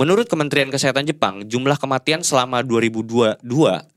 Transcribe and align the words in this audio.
Menurut 0.00 0.32
Kementerian 0.32 0.72
Kesehatan 0.72 1.04
Jepang, 1.04 1.44
jumlah 1.44 1.76
kematian 1.76 2.24
selama 2.24 2.64
2022 2.64 3.44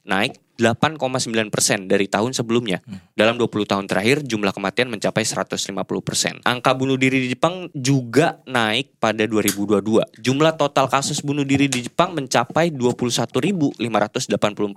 naik 0.04 0.36
8,9 0.60 1.00
persen 1.48 1.88
dari 1.88 2.12
tahun 2.12 2.36
sebelumnya. 2.36 2.84
Dalam 3.16 3.40
20 3.40 3.64
tahun 3.64 3.88
terakhir, 3.88 4.28
jumlah 4.28 4.52
kematian 4.52 4.92
mencapai 4.92 5.24
150 5.24 5.64
persen. 6.04 6.44
Angka 6.44 6.76
bunuh 6.76 7.00
diri 7.00 7.24
di 7.24 7.32
Jepang 7.32 7.72
juga 7.72 8.44
naik 8.44 9.00
pada 9.00 9.24
2022. 9.24 10.20
Jumlah 10.20 10.60
total 10.60 10.92
kasus 10.92 11.24
bunuh 11.24 11.48
diri 11.48 11.72
di 11.72 11.88
Jepang 11.88 12.12
mencapai 12.12 12.68
21.584 12.76 13.80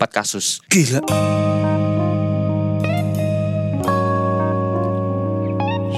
kasus. 0.06 0.62
Gila. 0.70 1.02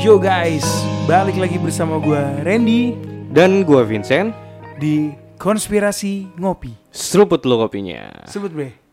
Yo 0.00 0.16
guys, 0.16 0.64
balik 1.04 1.36
lagi 1.36 1.60
bersama 1.60 2.00
gue 2.00 2.16
Randy 2.48 2.96
Dan 3.28 3.60
gua 3.60 3.84
Vincent, 3.84 4.47
di 4.78 5.10
Konspirasi 5.38 6.34
Ngopi. 6.38 6.74
seruput 6.90 7.42
lo 7.46 7.58
kopinya. 7.62 8.10
Sebut 8.26 8.50
bre. 8.50 8.87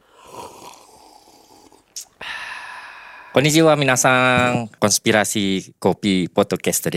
Konnichiwa 3.35 3.75
minasang 3.75 4.71
konspirasi 4.79 5.75
kopi 5.75 6.31
podcast 6.31 6.87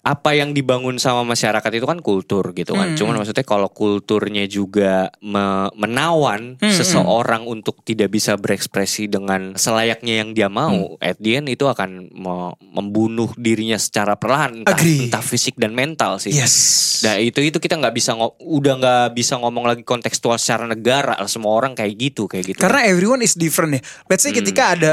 apa 0.00 0.32
yang 0.32 0.56
dibangun 0.56 0.96
sama 0.96 1.20
masyarakat 1.28 1.68
itu 1.76 1.84
kan 1.84 2.00
kultur 2.00 2.56
gitu 2.56 2.72
kan. 2.72 2.96
Cuman 2.96 3.20
maksudnya 3.20 3.44
kalau 3.44 3.68
kulturnya 3.68 4.48
juga 4.48 5.12
me- 5.20 5.68
menawan 5.76 6.56
seseorang 6.64 7.44
untuk 7.44 7.84
tidak 7.84 8.08
bisa 8.08 8.40
berekspresi 8.40 9.12
dengan 9.12 9.52
selayaknya 9.52 10.24
yang 10.24 10.32
dia 10.32 10.48
mau, 10.48 10.96
at 10.96 11.20
the 11.20 11.36
end 11.36 11.52
itu 11.52 11.68
akan 11.68 12.08
me- 12.08 12.56
membunuh 12.72 13.28
dirinya 13.36 13.76
secara 13.76 14.16
perlahan, 14.16 14.64
entah, 14.64 14.72
Agree. 14.72 15.12
entah 15.12 15.20
fisik 15.20 15.60
dan 15.60 15.76
mental 15.76 16.16
sih. 16.16 16.32
Yes. 16.32 17.04
Nah 17.04 17.20
itu 17.20 17.44
itu 17.44 17.60
kita 17.60 17.76
nggak 17.76 17.92
bisa 17.92 18.16
udah 18.40 18.74
nggak 18.80 19.06
bisa 19.12 19.36
ngomong 19.36 19.68
lagi 19.68 19.84
kontekstual 19.84 20.40
secara 20.40 20.64
negara 20.64 21.20
semua 21.28 21.52
orang 21.52 21.76
kayak 21.76 21.92
gitu 22.00 22.24
kayak 22.24 22.56
gitu. 22.56 22.60
Karena 22.64 22.88
everyone 22.88 23.20
is 23.20 23.36
different 23.36 23.76
ya. 23.76 23.82
Let's 24.08 24.24
say 24.24 24.32
ketika 24.32 24.72
ada 24.72 24.92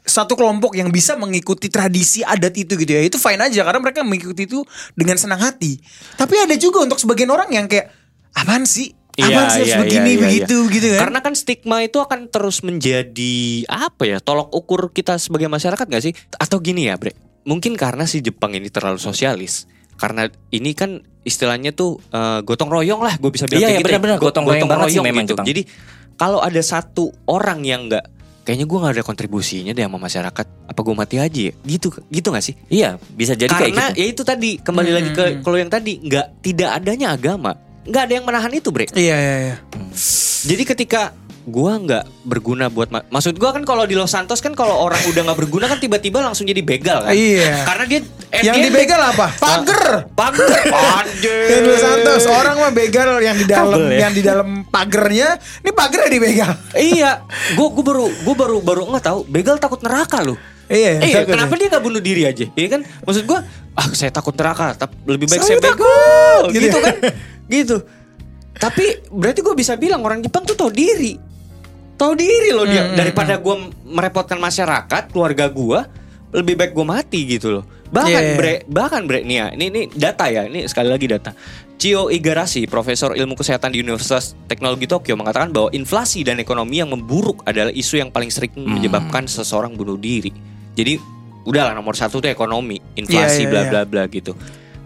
satu 0.00 0.34
kelompok 0.34 0.74
yang 0.74 0.88
bisa 0.88 1.14
mengikuti 1.14 1.68
tradisi 1.68 2.24
adat 2.24 2.56
itu 2.56 2.74
gitu 2.74 2.90
ya, 2.90 3.02
itu 3.04 3.16
fine 3.16 3.40
aja 3.40 3.60
karena 3.62 3.80
mereka 3.80 4.00
mengikuti 4.02 4.48
itu 4.48 4.64
dengan 4.92 5.20
senang 5.20 5.38
hati. 5.38 5.78
Tapi 6.16 6.34
ada 6.40 6.56
juga 6.56 6.82
untuk 6.82 6.96
sebagian 6.96 7.28
orang 7.28 7.52
yang 7.52 7.66
kayak 7.66 7.92
apaan 8.32 8.64
sih? 8.64 8.96
Apaan 9.20 9.52
Iya, 9.52 9.52
sih 9.52 9.64
iya, 9.68 9.76
begini 9.76 10.00
iya, 10.00 10.16
iya, 10.16 10.22
begitu 10.22 10.56
iya. 10.56 10.72
gitu 10.72 10.86
kan? 10.96 11.00
Karena 11.04 11.18
kan 11.20 11.34
stigma 11.36 11.76
itu 11.84 11.98
akan 12.00 12.30
terus 12.32 12.64
menjadi 12.64 13.36
apa 13.68 14.08
ya 14.08 14.18
tolok 14.18 14.48
ukur 14.54 14.94
kita 14.94 15.20
sebagai 15.20 15.50
masyarakat 15.50 15.84
gak 15.84 16.02
sih? 16.02 16.14
Atau 16.40 16.62
gini 16.64 16.88
ya, 16.88 16.96
Bre. 16.96 17.12
Mungkin 17.44 17.76
karena 17.76 18.08
si 18.08 18.24
Jepang 18.24 18.56
ini 18.56 18.72
terlalu 18.72 18.96
sosialis. 18.96 19.68
Karena 20.00 20.24
ini 20.48 20.72
kan 20.72 21.04
istilahnya 21.20 21.76
tuh 21.76 22.00
eh, 22.08 22.40
gotong 22.40 22.72
royong 22.72 23.04
lah, 23.04 23.20
gue 23.20 23.28
bisa 23.28 23.44
bilang 23.44 23.68
Iya, 23.68 23.76
iya, 23.76 23.78
gitu. 23.84 23.92
ya. 23.92 23.98
benar-benar, 24.00 24.16
Go- 24.16 24.32
gotong 24.32 24.46
royong 24.48 24.68
banget 24.70 24.88
sih 24.88 25.02
memang 25.04 25.24
Jepang. 25.28 25.44
Jadi 25.44 25.62
kalau 26.16 26.40
ada 26.40 26.62
satu 26.64 27.12
orang 27.28 27.60
yang 27.60 27.92
nggak 27.92 28.19
kayaknya 28.50 28.66
gue 28.66 28.78
nggak 28.82 28.94
ada 28.98 29.04
kontribusinya 29.06 29.70
deh 29.70 29.86
sama 29.86 30.02
masyarakat, 30.02 30.46
apa 30.66 30.80
gue 30.82 30.94
mati 30.98 31.16
aja 31.22 31.40
ya? 31.46 31.54
Gitu 31.62 31.94
gitu 32.10 32.28
gak 32.34 32.42
sih? 32.42 32.58
Iya, 32.66 32.98
bisa 33.14 33.38
jadi 33.38 33.46
kayak 33.46 33.70
Karena 33.70 33.86
gitu. 33.94 34.02
ya 34.02 34.06
itu 34.10 34.22
tadi 34.26 34.50
kembali 34.58 34.90
lagi 34.90 35.10
ke 35.14 35.24
kalau 35.46 35.54
yang 35.54 35.70
tadi 35.70 36.02
nggak 36.02 36.42
tidak 36.42 36.70
adanya 36.82 37.14
agama, 37.14 37.54
nggak 37.86 38.02
ada 38.10 38.12
yang 38.18 38.26
menahan 38.26 38.50
itu, 38.50 38.74
Bre. 38.74 38.90
Iya 38.90 39.14
iya 39.14 39.36
iya. 39.38 39.56
Jadi 40.50 40.62
ketika 40.66 41.14
gua 41.42 41.72
nggak 41.74 42.04
berguna 42.22 42.66
buat 42.66 42.88
ma- 42.88 43.06
maksud 43.06 43.34
gua 43.34 43.50
kan 43.50 43.62
kalau 43.62 43.82
di 43.82 43.92
Los 43.92 44.10
Santos 44.10 44.38
kan 44.38 44.52
kalau 44.52 44.76
orang 44.78 45.00
udah 45.04 45.22
nggak 45.22 45.38
berguna 45.38 45.66
kan 45.66 45.76
tiba-tiba 45.76 46.20
langsung 46.20 46.44
jadi 46.44 46.60
begal 46.60 47.00
kan. 47.02 47.10
Iya. 47.10 47.64
Karena 47.64 47.84
dia 47.86 48.00
eh, 48.28 48.42
Yang 48.42 48.54
dia- 48.54 48.66
dibegal 48.66 49.00
apa? 49.06 49.26
Pager. 49.34 49.82
Pager. 50.10 50.50
Anjir. 50.98 51.46
Yang 51.48 51.64
Los 51.66 51.80
Santos 51.80 52.22
orang 52.26 52.56
mah 52.56 52.70
begal 52.70 53.08
yang 53.18 53.34
di 53.34 53.46
dalam 53.46 53.72
Kabel 53.72 53.88
ya. 53.88 53.98
yang 54.00 54.12
di 54.12 54.22
dalam 54.22 54.48
pagernya, 54.64 55.28
ini 55.58 55.70
pagernya 55.70 56.10
dibegal. 56.10 56.52
iya, 56.74 57.10
gua 57.52 57.68
gua 57.70 57.84
baru 57.86 58.06
gua 58.20 58.34
baru 58.36 58.56
baru 58.60 58.82
nggak 58.88 59.04
tahu 59.06 59.18
begal 59.24 59.56
takut 59.56 59.80
neraka 59.80 60.20
loh. 60.20 60.36
Iya, 60.66 61.02
Iya, 61.02 61.16
takut 61.20 61.34
kenapa 61.34 61.50
ya. 61.50 61.58
dia 61.58 61.68
nggak 61.68 61.82
bunuh 61.82 61.98
diri 62.00 62.22
aja? 62.24 62.46
Iya 62.48 62.68
kan? 62.70 62.80
Maksud 63.02 63.24
gua, 63.24 63.42
ah 63.72 63.86
saya 63.90 64.10
takut 64.10 64.32
neraka, 64.32 64.76
tapi 64.76 64.94
lebih 65.04 65.26
baik 65.26 65.40
Saya 65.40 65.48
saya, 65.48 65.58
begal. 65.58 65.72
takut, 65.74 66.42
gitu 66.48 66.62
Gitu, 66.62 66.76
ya. 66.76 66.84
kan? 66.84 66.96
gitu. 67.56 67.76
Tapi 68.54 68.84
berarti 69.08 69.40
gue 69.40 69.54
bisa 69.56 69.72
bilang 69.74 69.98
orang 70.00 70.20
Jepang 70.20 70.44
tuh 70.44 70.52
tahu 70.52 70.68
diri. 70.68 71.16
Tahu 72.00 72.16
diri 72.16 72.56
loh 72.56 72.64
Hmm, 72.64 72.72
dia. 72.72 72.84
Daripada 72.96 73.36
gua 73.36 73.60
merepotkan 73.84 74.40
masyarakat, 74.40 75.12
keluarga 75.12 75.52
gua, 75.52 75.84
lebih 76.32 76.56
baik 76.56 76.72
gua 76.72 76.96
mati 76.96 77.28
gitu 77.28 77.60
loh. 77.60 77.64
Bahkan 77.92 78.22
iya. 78.24 78.36
bre, 78.38 78.54
bahkan 78.70 79.04
bre 79.04 79.20
nih 79.20 79.36
ya, 79.36 79.46
ini 79.52 79.64
ini 79.68 79.82
data 79.92 80.30
ya, 80.32 80.48
ini 80.48 80.64
sekali 80.64 80.88
lagi 80.88 81.04
data. 81.10 81.36
Chio 81.76 82.08
Igarashi, 82.08 82.64
profesor 82.64 83.12
ilmu 83.16 83.36
kesehatan 83.36 83.72
di 83.72 83.84
Universitas 83.84 84.32
Teknologi 84.48 84.88
Tokyo 84.88 85.16
mengatakan 85.16 85.52
bahwa 85.52 85.68
inflasi 85.76 86.24
dan 86.24 86.40
ekonomi 86.40 86.80
yang 86.80 86.88
memburuk 86.92 87.44
adalah 87.44 87.72
isu 87.72 88.00
yang 88.00 88.08
paling 88.08 88.32
sering 88.32 88.52
Hmm. 88.56 88.80
menyebabkan 88.80 89.28
seseorang 89.28 89.76
bunuh 89.76 90.00
diri. 90.00 90.32
Jadi 90.76 90.96
udahlah 91.44 91.76
nomor 91.76 91.98
satu 91.98 92.22
tuh 92.22 92.30
ekonomi, 92.32 92.80
inflasi 92.96 93.44
bla 93.44 93.68
bla 93.68 93.82
bla 93.84 94.08
gitu. 94.08 94.32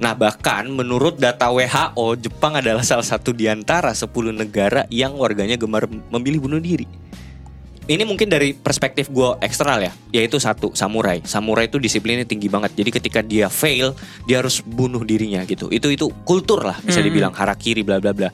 Nah 0.03 0.15
bahkan 0.19 0.67
menurut 0.67 1.23
data 1.23 1.51
WHO 1.55 2.19
Jepang 2.19 2.59
adalah 2.59 2.83
salah 2.83 3.07
satu 3.07 3.31
di 3.31 3.47
antara 3.47 3.95
10 3.95 4.35
negara 4.35 4.87
yang 4.91 5.15
warganya 5.15 5.55
gemar 5.55 5.87
memilih 5.87 6.51
bunuh 6.51 6.59
diri. 6.59 6.87
Ini 7.85 8.01
mungkin 8.09 8.33
dari 8.33 8.57
perspektif 8.57 9.13
gue 9.13 9.37
eksternal 9.45 9.77
ya, 9.85 9.93
yaitu 10.09 10.41
satu 10.41 10.73
samurai. 10.73 11.21
Samurai 11.29 11.69
itu 11.69 11.77
disiplinnya 11.77 12.25
tinggi 12.25 12.49
banget. 12.49 12.73
Jadi 12.73 12.91
ketika 12.97 13.21
dia 13.21 13.53
fail, 13.53 13.93
dia 14.25 14.41
harus 14.41 14.65
bunuh 14.65 15.05
dirinya 15.05 15.45
gitu. 15.45 15.69
Itu 15.69 15.93
itu 15.93 16.09
kultur 16.25 16.65
lah 16.65 16.81
bisa 16.81 17.05
dibilang 17.05 17.37
harakiri 17.37 17.85
bla 17.85 18.01
bla 18.01 18.17
bla. 18.17 18.33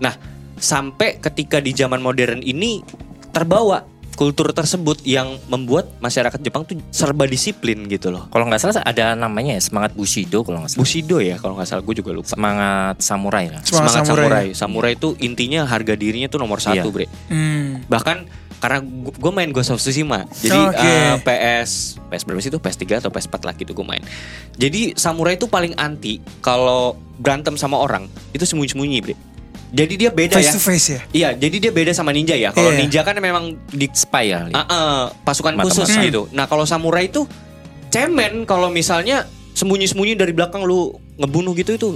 Nah 0.00 0.16
sampai 0.56 1.20
ketika 1.20 1.60
di 1.60 1.76
zaman 1.76 2.00
modern 2.00 2.40
ini 2.40 2.80
terbawa 3.28 3.84
kultur 4.18 4.50
tersebut 4.50 5.04
yang 5.06 5.38
membuat 5.46 5.94
masyarakat 6.02 6.42
Jepang 6.42 6.66
tuh 6.66 6.80
serba 6.90 7.22
disiplin 7.28 7.86
gitu 7.86 8.10
loh. 8.10 8.26
Kalau 8.32 8.50
nggak 8.50 8.58
salah 8.58 8.82
ada 8.82 9.14
namanya 9.14 9.54
ya 9.54 9.62
semangat 9.62 9.94
Bushido 9.94 10.42
kalau 10.42 10.64
nggak 10.64 10.74
salah. 10.74 10.80
Bushido 10.82 11.22
ya 11.22 11.36
kalau 11.38 11.54
nggak 11.54 11.68
salah 11.70 11.82
gue 11.86 11.94
juga 11.94 12.10
lupa. 12.10 12.26
Semangat 12.34 12.98
samurai 12.98 13.46
lah. 13.52 13.62
Semangat 13.62 13.92
Semangat, 13.94 14.08
samurai. 14.10 14.26
samurai. 14.26 14.46
Samurai 14.56 14.92
itu 14.98 15.08
intinya 15.22 15.62
harga 15.68 15.94
dirinya 15.94 16.26
tuh 16.26 16.40
nomor 16.42 16.58
satu, 16.58 16.88
Iya. 16.88 16.94
bre. 16.96 17.06
Hmm. 17.30 17.86
Bahkan 17.86 18.47
karena 18.58 18.82
gue 18.82 19.32
main 19.32 19.48
Ghost 19.48 19.70
of 19.70 19.78
Tsushima, 19.78 20.26
jadi 20.36 20.58
Oke. 20.66 20.82
eh, 20.82 21.14
PS 21.20 21.70
PS 22.04 22.22
berapa 22.22 22.40
sih 22.40 22.50
itu 22.50 22.58
PS3 22.58 22.82
atau 22.98 23.10
PS4 23.10 23.34
lah 23.40 23.54
gitu 23.54 23.70
gue 23.72 23.82
main. 23.82 24.02
Jadi 24.54 24.94
samurai 24.94 25.34
itu 25.34 25.46
paling 25.46 25.74
anti 25.74 26.18
kalau 26.38 26.92
berantem 27.16 27.54
sama 27.54 27.76
orang 27.76 28.06
itu 28.30 28.42
sembunyi-sembunyi, 28.42 28.98
bre. 29.00 29.14
Jadi 29.68 29.94
dia 29.96 30.08
beda 30.08 30.34
Face 30.34 30.48
ya. 30.48 30.52
to 30.52 30.60
face 30.60 30.86
ya. 30.88 31.00
Iya, 31.12 31.28
jadi 31.36 31.56
dia 31.60 31.72
beda 31.72 31.92
sama 31.92 32.08
ninja 32.08 32.32
ya. 32.32 32.50
Kalau 32.50 32.72
Iya. 32.72 32.80
ninja 32.80 33.00
kan 33.02 33.14
memang 33.14 33.52
di 33.68 33.84
Spy 33.86 34.32
ya. 34.32 34.48
Ah, 34.48 34.64
ah, 34.64 34.98
pasukan 35.22 35.54
Mata-mata. 35.54 35.84
khusus 35.84 35.92
gitu. 36.00 36.24
Nah 36.32 36.44
kalau 36.44 36.64
samurai 36.64 37.04
itu 37.04 37.28
cemen 37.88 38.44
kalau 38.44 38.68
misalnya 38.68 39.24
sembunyi-sembunyi 39.52 40.14
dari 40.14 40.32
belakang 40.32 40.62
lu 40.62 40.90
ngebunuh 41.16 41.52
gitu 41.52 41.74
itu 41.74 41.88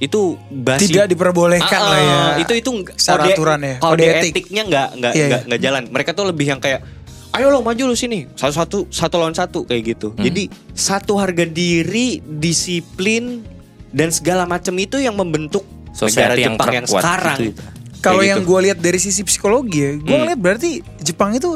itu 0.00 0.20
basi. 0.50 0.88
Tidak 0.88 1.06
diperbolehkan 1.06 1.76
Ah, 1.76 1.86
lah 1.86 2.00
ya. 2.00 2.10
ah, 2.10 2.34
Itu 2.40 2.52
itu 2.52 2.70
Secara 2.96 3.20
kode- 3.22 3.36
aturan 3.36 3.60
ya, 3.60 3.74
Kode 3.76 3.88
kode 3.92 4.04
etik. 4.10 4.32
etiknya 4.32 4.62
nggak 4.64 4.88
nggak 4.96 5.12
nggak 5.12 5.28
iya. 5.30 5.46
nggak 5.46 5.60
jalan. 5.60 5.82
Mereka 5.86 6.10
tuh 6.12 6.24
lebih 6.26 6.46
yang 6.48 6.58
kayak 6.58 6.80
Ayo 7.30 7.46
lo 7.46 7.62
maju 7.62 7.78
lu 7.86 7.94
sini 7.94 8.26
satu 8.34 8.50
satu 8.50 8.78
satu 8.90 9.14
lawan 9.14 9.30
satu 9.30 9.62
kayak 9.62 9.94
gitu. 9.94 10.10
Hmm. 10.10 10.18
Jadi 10.20 10.50
satu 10.74 11.14
harga 11.14 11.46
diri, 11.46 12.18
disiplin 12.18 13.46
dan 13.88 14.10
segala 14.10 14.42
macam 14.44 14.74
itu 14.74 14.98
yang 14.98 15.14
membentuk 15.14 15.62
negara 15.62 16.34
Society 16.34 16.42
yang 16.42 16.54
Jepang 16.54 16.72
yang, 16.72 16.86
sekarang. 16.86 17.38
gitu 17.38 17.54
itu. 17.54 17.62
Kalau 18.00 18.22
yang 18.24 18.40
gitu. 18.40 18.50
gue 18.50 18.60
lihat 18.66 18.78
dari 18.80 18.98
sisi 18.98 19.22
psikologi 19.22 19.78
ya, 19.78 19.90
gue 19.94 20.08
Hmm. 20.08 20.20
ngeliat 20.24 20.40
berarti 20.40 20.70
Jepang 20.98 21.30
itu 21.30 21.54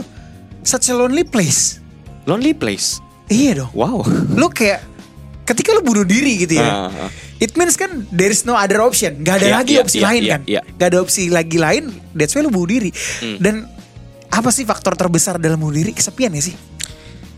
such 0.61 0.87
a 0.87 0.95
lonely 0.95 1.25
place. 1.25 1.83
lonely 2.23 2.53
place. 2.53 3.03
Iya 3.27 3.67
dong. 3.67 3.73
Wow. 3.75 4.07
Lu 4.31 4.47
kayak 4.49 4.79
ketika 5.43 5.73
lu 5.73 5.83
bunuh 5.83 6.05
diri 6.05 6.39
gitu 6.39 6.55
ya. 6.55 6.87
Ah, 6.87 6.87
ah. 6.87 7.11
Means 7.55 7.79
kan 7.79 7.91
there 8.11 8.35
is 8.35 8.43
no 8.43 8.59
other 8.59 8.83
option. 8.83 9.23
Gak 9.23 9.43
ada 9.43 9.47
Iya, 9.47 9.55
lagi 9.55 9.73
iya, 9.79 9.83
opsi 9.87 9.99
iya, 10.03 10.07
lain 10.11 10.23
iya, 10.23 10.33
kan. 10.35 10.41
iya. 10.47 10.61
Gak 10.75 10.89
ada 10.91 10.99
opsi 10.99 11.23
lagi 11.31 11.59
lain. 11.59 11.85
That's 12.11 12.35
why 12.35 12.43
lu 12.43 12.51
bunuh 12.51 12.67
diri. 12.67 12.91
Hmm. 13.23 13.39
Dan 13.39 13.55
apa 14.29 14.51
sih 14.51 14.67
faktor 14.67 14.99
terbesar 14.99 15.39
dalam 15.39 15.63
bunuh 15.63 15.79
diri? 15.79 15.95
Kesepian 15.95 16.35
ya 16.35 16.43
sih? 16.43 16.55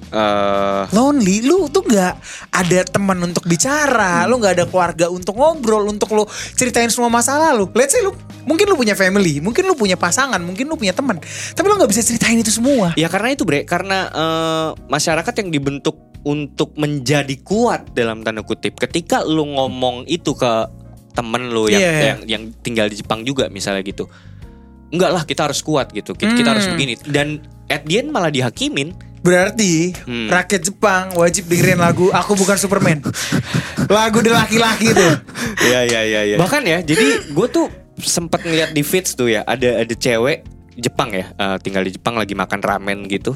Eh, 0.06 0.82
Lonely. 0.96 1.44
Lu 1.44 1.68
tuh 1.68 1.84
gak 1.84 2.16
ada 2.48 2.78
teman 2.88 3.18
untuk 3.20 3.44
bicara. 3.44 4.24
Hmm. 4.24 4.32
Lu 4.32 4.40
gak 4.40 4.56
ada 4.56 4.64
keluarga 4.64 5.06
untuk 5.12 5.36
ngobrol. 5.36 5.84
Untuk 5.84 6.08
lu 6.16 6.24
ceritain 6.56 6.88
semua 6.88 7.12
masalah 7.12 7.52
lu. 7.52 7.68
Let's 7.76 7.92
say 7.92 8.00
lu 8.00 8.16
mungkin 8.48 8.72
lu 8.72 8.76
punya 8.80 8.96
family. 8.96 9.44
Mungkin 9.44 9.68
lu 9.68 9.76
punya 9.76 10.00
pasangan. 10.00 10.40
Mungkin 10.40 10.64
lu 10.64 10.80
punya 10.80 10.96
teman. 10.96 11.20
Tapi 11.52 11.66
lu 11.68 11.76
gak 11.76 11.92
bisa 11.92 12.00
ceritain 12.00 12.40
itu 12.40 12.48
semua. 12.48 12.96
Ya 12.96 13.12
karena 13.12 13.36
itu 13.36 13.44
bre, 13.44 13.68
karena 13.68 14.08
eh, 14.08 14.68
masyarakat 14.88 15.32
yang 15.44 15.52
dibentuk 15.52 15.98
untuk 16.26 16.74
menjadi 16.74 17.38
kuat 17.46 17.94
dalam 17.94 18.26
tanda 18.26 18.42
kutip. 18.42 18.74
Ketika 18.74 19.22
lu 19.22 19.46
ngomong 19.46 20.10
itu 20.10 20.34
ke 20.34 20.52
temen 21.14 21.48
lu 21.54 21.70
yang 21.70 21.80
iya. 21.80 22.02
yang 22.02 22.18
yang 22.26 22.42
tinggal 22.60 22.90
di 22.90 22.98
Jepang 22.98 23.22
juga 23.22 23.46
misalnya 23.46 23.86
gitu, 23.86 24.10
enggak 24.90 25.10
lah 25.14 25.22
kita 25.22 25.46
harus 25.46 25.62
kuat 25.62 25.94
gitu, 25.94 26.18
kita, 26.18 26.34
kita 26.34 26.50
harus 26.50 26.66
Hmm. 26.66 26.74
begini. 26.74 26.94
Dan 27.06 27.28
at 27.70 27.86
the 27.86 28.02
end 28.02 28.10
malah 28.10 28.34
dihakimin 28.34 28.92
Berarti 29.26 29.90
Hmm. 30.06 30.30
rakyat 30.30 30.62
Jepang 30.70 31.10
wajib 31.18 31.50
dengerin 31.50 31.82
lagu 31.82 32.14
Aku 32.14 32.38
Bukan 32.38 32.54
Superman. 32.54 33.02
lagu 33.90 34.22
Laki-Laki 34.22 34.94
itu. 34.94 35.08
Iya 35.66 35.80
iya 35.82 36.00
iya 36.06 36.20
iya. 36.30 36.36
Bahkan 36.38 36.62
ya, 36.62 36.78
jadi 36.86 37.34
gue 37.34 37.46
tuh 37.50 37.66
sempat 37.98 38.46
ngeliat 38.46 38.70
di 38.70 38.86
feeds 38.86 39.18
tuh 39.18 39.26
ya, 39.26 39.42
ada 39.42 39.82
ada 39.82 39.94
cewek 39.98 40.46
Jepang 40.78 41.10
ya, 41.10 41.34
eh, 41.34 41.56
tinggal 41.58 41.82
di 41.82 41.98
Jepang 41.98 42.14
lagi 42.14 42.38
makan 42.38 42.62
ramen 42.62 43.10
gitu. 43.10 43.34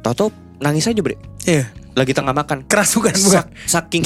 Tahu-tahu 0.00 0.32
nangis 0.64 0.88
aja 0.88 1.04
bre, 1.04 1.20
Iya. 1.44 1.68
Lagi 1.94 2.10
tengah 2.10 2.30
makan. 2.32 2.66
Keras 2.66 2.92
bukan 2.92 3.14
bukan. 3.16 3.44
Sak- 3.46 3.54
saking 3.66 4.02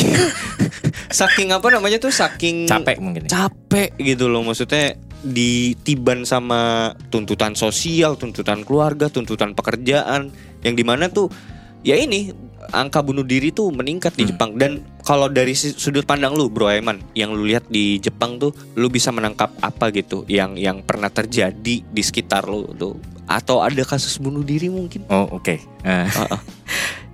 saking 1.11 1.49
apa 1.51 1.67
namanya 1.69 1.97
tuh 1.97 2.11
saking 2.11 2.65
Capek 2.65 2.97
mungkin 2.99 3.25
ya. 3.25 3.31
capek 3.31 3.97
gitu 3.97 4.29
loh 4.29 4.45
maksudnya 4.45 4.93
ditiban 5.25 6.23
sama 6.23 6.93
tuntutan 7.09 7.53
sosial 7.53 8.15
tuntutan 8.15 8.61
keluarga 8.61 9.09
tuntutan 9.09 9.53
pekerjaan 9.53 10.29
yang 10.61 10.75
di 10.75 10.83
mana 10.83 11.09
tuh 11.09 11.33
ya 11.81 11.95
ini 11.95 12.31
angka 12.69 13.01
bunuh 13.01 13.23
diri 13.23 13.49
tuh 13.49 13.71
meningkat 13.71 14.13
di 14.13 14.23
Hmm. 14.23 14.31
Jepang 14.31 14.51
dan 14.55 14.73
kalau 15.01 15.27
dari 15.27 15.55
sudut 15.55 16.05
pandang 16.05 16.35
lu 16.35 16.47
Bro 16.47 16.69
Aiman 16.69 17.01
yang 17.15 17.33
lu 17.33 17.45
lihat 17.45 17.65
di 17.67 17.97
Jepang 17.97 18.37
tuh 18.37 18.53
lu 18.75 18.87
bisa 18.89 19.09
menangkap 19.09 19.49
apa 19.59 19.89
gitu 19.89 20.23
yang 20.27 20.55
yang 20.55 20.83
pernah 20.83 21.09
terjadi 21.09 21.57
di 21.81 22.03
sekitar 22.03 22.45
lu 22.45 22.69
tuh 22.75 22.95
atau 23.25 23.61
ada 23.61 23.81
kasus 23.83 24.17
bunuh 24.17 24.41
diri 24.41 24.69
mungkin 24.69 25.05
Oh 25.09 25.29
oke. 25.31 25.57
Eh, 25.79 26.09
Ah, 26.11 26.29
ah. 26.29 26.41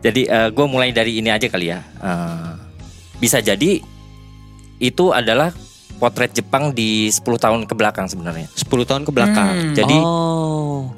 Jadi 0.04 0.22
gue 0.52 0.66
mulai 0.68 0.92
dari 0.92 1.16
ini 1.18 1.32
aja 1.32 1.48
kali 1.48 1.72
ya. 1.72 1.80
Eh, 1.80 2.52
bisa 3.16 3.40
jadi 3.40 3.80
itu 4.76 5.04
adalah 5.10 5.48
potret 5.96 6.34
Jepang 6.34 6.74
di 6.74 7.08
10 7.08 7.24
tahun 7.38 7.60
ke 7.64 7.72
belakang 7.72 8.04
sebenarnya. 8.04 8.50
10 8.52 8.84
tahun 8.84 9.02
ke 9.06 9.10
belakang 9.14 9.48
Hmm. 9.48 9.72
Jadi 9.72 9.96
oh. 9.96 10.90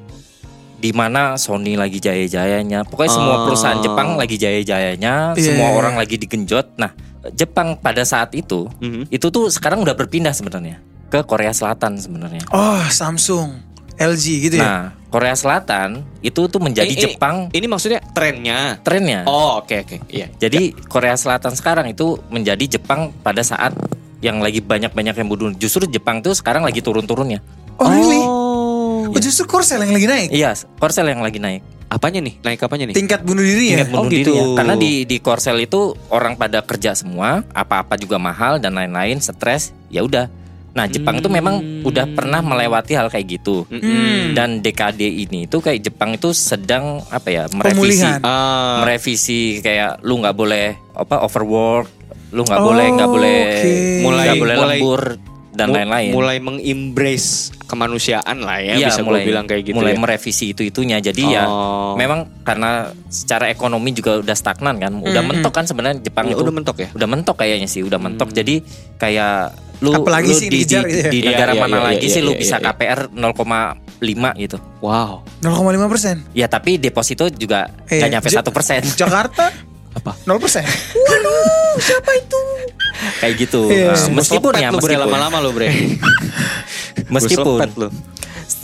di 0.77 0.91
mana 0.91 1.39
Sony 1.39 1.79
lagi 1.79 2.03
jaya-jayanya. 2.03 2.83
Pokoknya 2.85 3.13
semua 3.13 3.35
Oh. 3.39 3.43
perusahaan 3.47 3.79
Jepang 3.79 4.19
lagi 4.19 4.37
jaya-jayanya, 4.37 5.37
Iya, 5.37 5.45
semua 5.45 5.69
iya, 5.71 5.77
orang 5.77 5.95
iya. 5.97 6.01
lagi 6.03 6.17
digenjot. 6.19 6.77
Nah, 6.77 6.91
Jepang 7.33 7.79
pada 7.79 8.03
saat 8.03 8.35
itu 8.35 8.67
Mhm. 8.81 9.09
itu 9.09 9.27
tuh 9.31 9.49
sekarang 9.49 9.83
udah 9.83 9.95
berpindah 9.95 10.33
sebenarnya 10.33 10.79
ke 11.07 11.23
Korea 11.23 11.55
Selatan 11.55 11.97
sebenarnya. 11.97 12.43
Oh, 12.51 12.83
Samsung, 12.89 13.55
LG 13.97 14.25
gitu 14.45 14.57
ya. 14.61 14.65
Nah, 14.65 14.83
Korea 15.09 15.33
Selatan 15.33 16.05
itu 16.21 16.45
tuh 16.47 16.61
menjadi 16.61 16.87
Ini- 16.87 16.97
ini- 16.97 17.05
Jepang 17.17 17.37
ini 17.51 17.67
maksudnya 17.67 18.01
trennya 18.13 18.77
trennya. 18.81 19.25
Oh 19.25 19.61
oke 19.61 19.73
oke 19.83 19.97
iya. 20.13 20.29
Jadi 20.37 20.77
Korea 20.87 21.17
Selatan 21.17 21.57
sekarang 21.57 21.89
itu 21.89 22.21
menjadi 22.29 22.77
Jepang 22.77 23.13
pada 23.25 23.41
saat 23.41 23.73
yang 24.21 24.41
lagi 24.41 24.61
banyak-banyak 24.61 25.15
yang 25.17 25.29
bunuh. 25.29 25.53
Justru 25.57 25.89
Jepang 25.89 26.21
tuh 26.21 26.33
sekarang 26.33 26.65
lagi 26.65 26.81
turun-turunnya. 26.81 27.41
Oh, 27.77 27.89
really? 27.89 28.21
Oh. 28.21 28.47
Oh, 29.07 29.21
justru 29.21 29.45
Korsel 29.47 29.85
yang 29.85 29.93
lagi 29.93 30.09
naik. 30.09 30.29
Iya, 30.33 30.51
Korsel 30.81 31.07
yang 31.07 31.21
lagi 31.21 31.39
naik. 31.39 31.63
Apanya 31.87 32.19
nih? 32.19 32.35
Naik 32.43 32.59
apanya 32.59 32.91
nih? 32.91 32.95
Tingkat 32.99 33.23
bunuh 33.23 33.45
diri 33.45 33.71
ya. 33.71 33.87
Tingkat 33.87 33.89
bunuh 33.95 34.03
Oh, 34.03 34.11
diri 34.11 34.25
gitu. 34.27 34.33
ya. 34.35 34.45
Karena 34.59 34.75
di 34.75 34.93
di 35.07 35.17
Korsel 35.23 35.63
itu 35.63 35.95
orang 36.11 36.35
pada 36.35 36.59
kerja 36.61 36.97
semua, 36.99 37.47
apa-apa 37.55 37.95
juga 37.95 38.19
mahal 38.19 38.59
dan 38.59 38.75
lain-lain, 38.75 39.23
stres, 39.23 39.71
ya 39.87 40.03
udah. 40.03 40.27
Nah, 40.77 40.85
Jepang 40.85 41.17
itu 41.17 41.27
memang 41.27 41.57
Hmm. 41.57 41.81
udah 41.83 42.05
pernah 42.07 42.39
melewati 42.39 42.93
hal 42.93 43.09
kayak 43.09 43.27
gitu. 43.33 43.65
Mm-mm. 43.67 44.37
Dan 44.37 44.61
dekade 44.61 45.03
ini 45.03 45.45
itu 45.45 45.57
kayak 45.57 45.81
Jepang 45.83 46.13
itu 46.13 46.31
sedang 46.31 47.01
apa 47.09 47.29
ya, 47.29 47.43
merevisi 47.49 47.73
Pemulihan. 47.97 48.21
Ah, 48.21 48.85
merevisi 48.85 49.41
kayak 49.59 50.05
lu 50.05 50.21
nggak 50.21 50.37
boleh 50.37 50.77
apa 50.93 51.25
overwork, 51.25 51.89
lu 52.29 52.45
nggak 52.45 52.61
Oh, 52.61 52.67
boleh 52.67 52.87
nggak 52.93 53.09
boleh 53.09 53.37
oke. 53.41 53.73
Mulai- 54.03 54.27
nggak 54.27 54.37
boleh 54.37 54.55
mulai- 54.55 54.77
lembur 54.77 55.03
dan 55.51 55.73
lain-lain. 55.73 56.13
Mulai 56.13 56.37
mengembrace 56.39 57.49
kemanusiaan 57.65 58.39
lah 58.39 58.61
ya, 58.61 58.77
Iya, 58.77 58.87
bisa 58.87 59.01
gue 59.01 59.21
bilang 59.25 59.45
kayak 59.45 59.63
gitu 59.65 59.75
mulai 59.75 59.93
ya. 59.93 59.99
merevisi 59.99 60.53
itu 60.53 60.61
itunya. 60.63 61.01
Jadi 61.01 61.25
ya 61.27 61.49
Oh. 61.49 61.97
memang 61.97 62.29
karena 62.43 62.93
secara 63.07 63.49
ekonomi 63.49 63.91
juga 63.91 64.21
udah 64.21 64.33
stagnan 64.33 64.77
kan, 64.77 64.93
udah 64.95 65.09
Mm-mm. 65.17 65.41
mentok 65.41 65.53
kan 65.53 65.65
sebenarnya 65.65 65.99
Jepang 65.99 66.29
Ya, 66.29 66.37
itu 66.37 66.45
udah 66.45 66.55
mentok 66.55 66.77
ya. 66.79 66.89
udah 66.93 67.09
mentok 67.09 67.37
kayaknya 67.37 67.65
sih, 67.65 67.81
udah 67.81 67.97
mentok. 67.97 68.31
Jadi 68.31 68.61
kayak 68.97 69.57
lu 69.77 69.93
Apalagi 69.93 70.33
lu 70.33 70.39
sih 70.39 70.49
di, 70.49 70.63
di, 70.63 70.65
gitu 70.65 70.77
ya. 70.81 71.11
di 71.13 71.19
Iya, 71.21 71.29
negara 71.29 71.53
iya, 71.53 71.61
mana 71.61 71.77
iya, 71.77 71.85
lagi 71.93 72.07
iya, 72.09 72.15
sih 72.17 72.23
lu 72.25 72.33
iya, 72.33 72.41
bisa 72.41 72.57
iya. 72.57 72.73
KPR 72.73 73.01
0,5 73.13 74.43
gitu. 74.43 74.57
Wow. 74.81 75.21
0,5 75.41 75.93
persen. 75.93 76.17
Ya 76.33 76.47
tapi 76.47 76.77
deposito 76.77 77.29
juga 77.29 77.69
Iya. 77.87 78.01
nggak 78.01 78.11
nyampe 78.11 78.29
satu 78.31 78.51
persen 78.51 78.81
Jakarta 79.01 79.53
Apa? 79.93 80.13
0 80.25 80.37
persen. 80.37 80.65
Waduh, 81.09 81.77
siapa 81.79 82.11
itu? 82.15 82.41
kayak 83.17 83.35
gitu. 83.39 83.61
Iya. 83.69 83.93
Nah, 83.93 84.17
meskipun 84.17 84.53
ya 84.57 84.69
lu, 84.69 84.81
meskipun 84.81 85.01
lama-lama 85.05 85.37
lu 85.41 85.51
bre. 85.53 85.69
Meskipun 87.13 87.69
lu. 87.77 87.89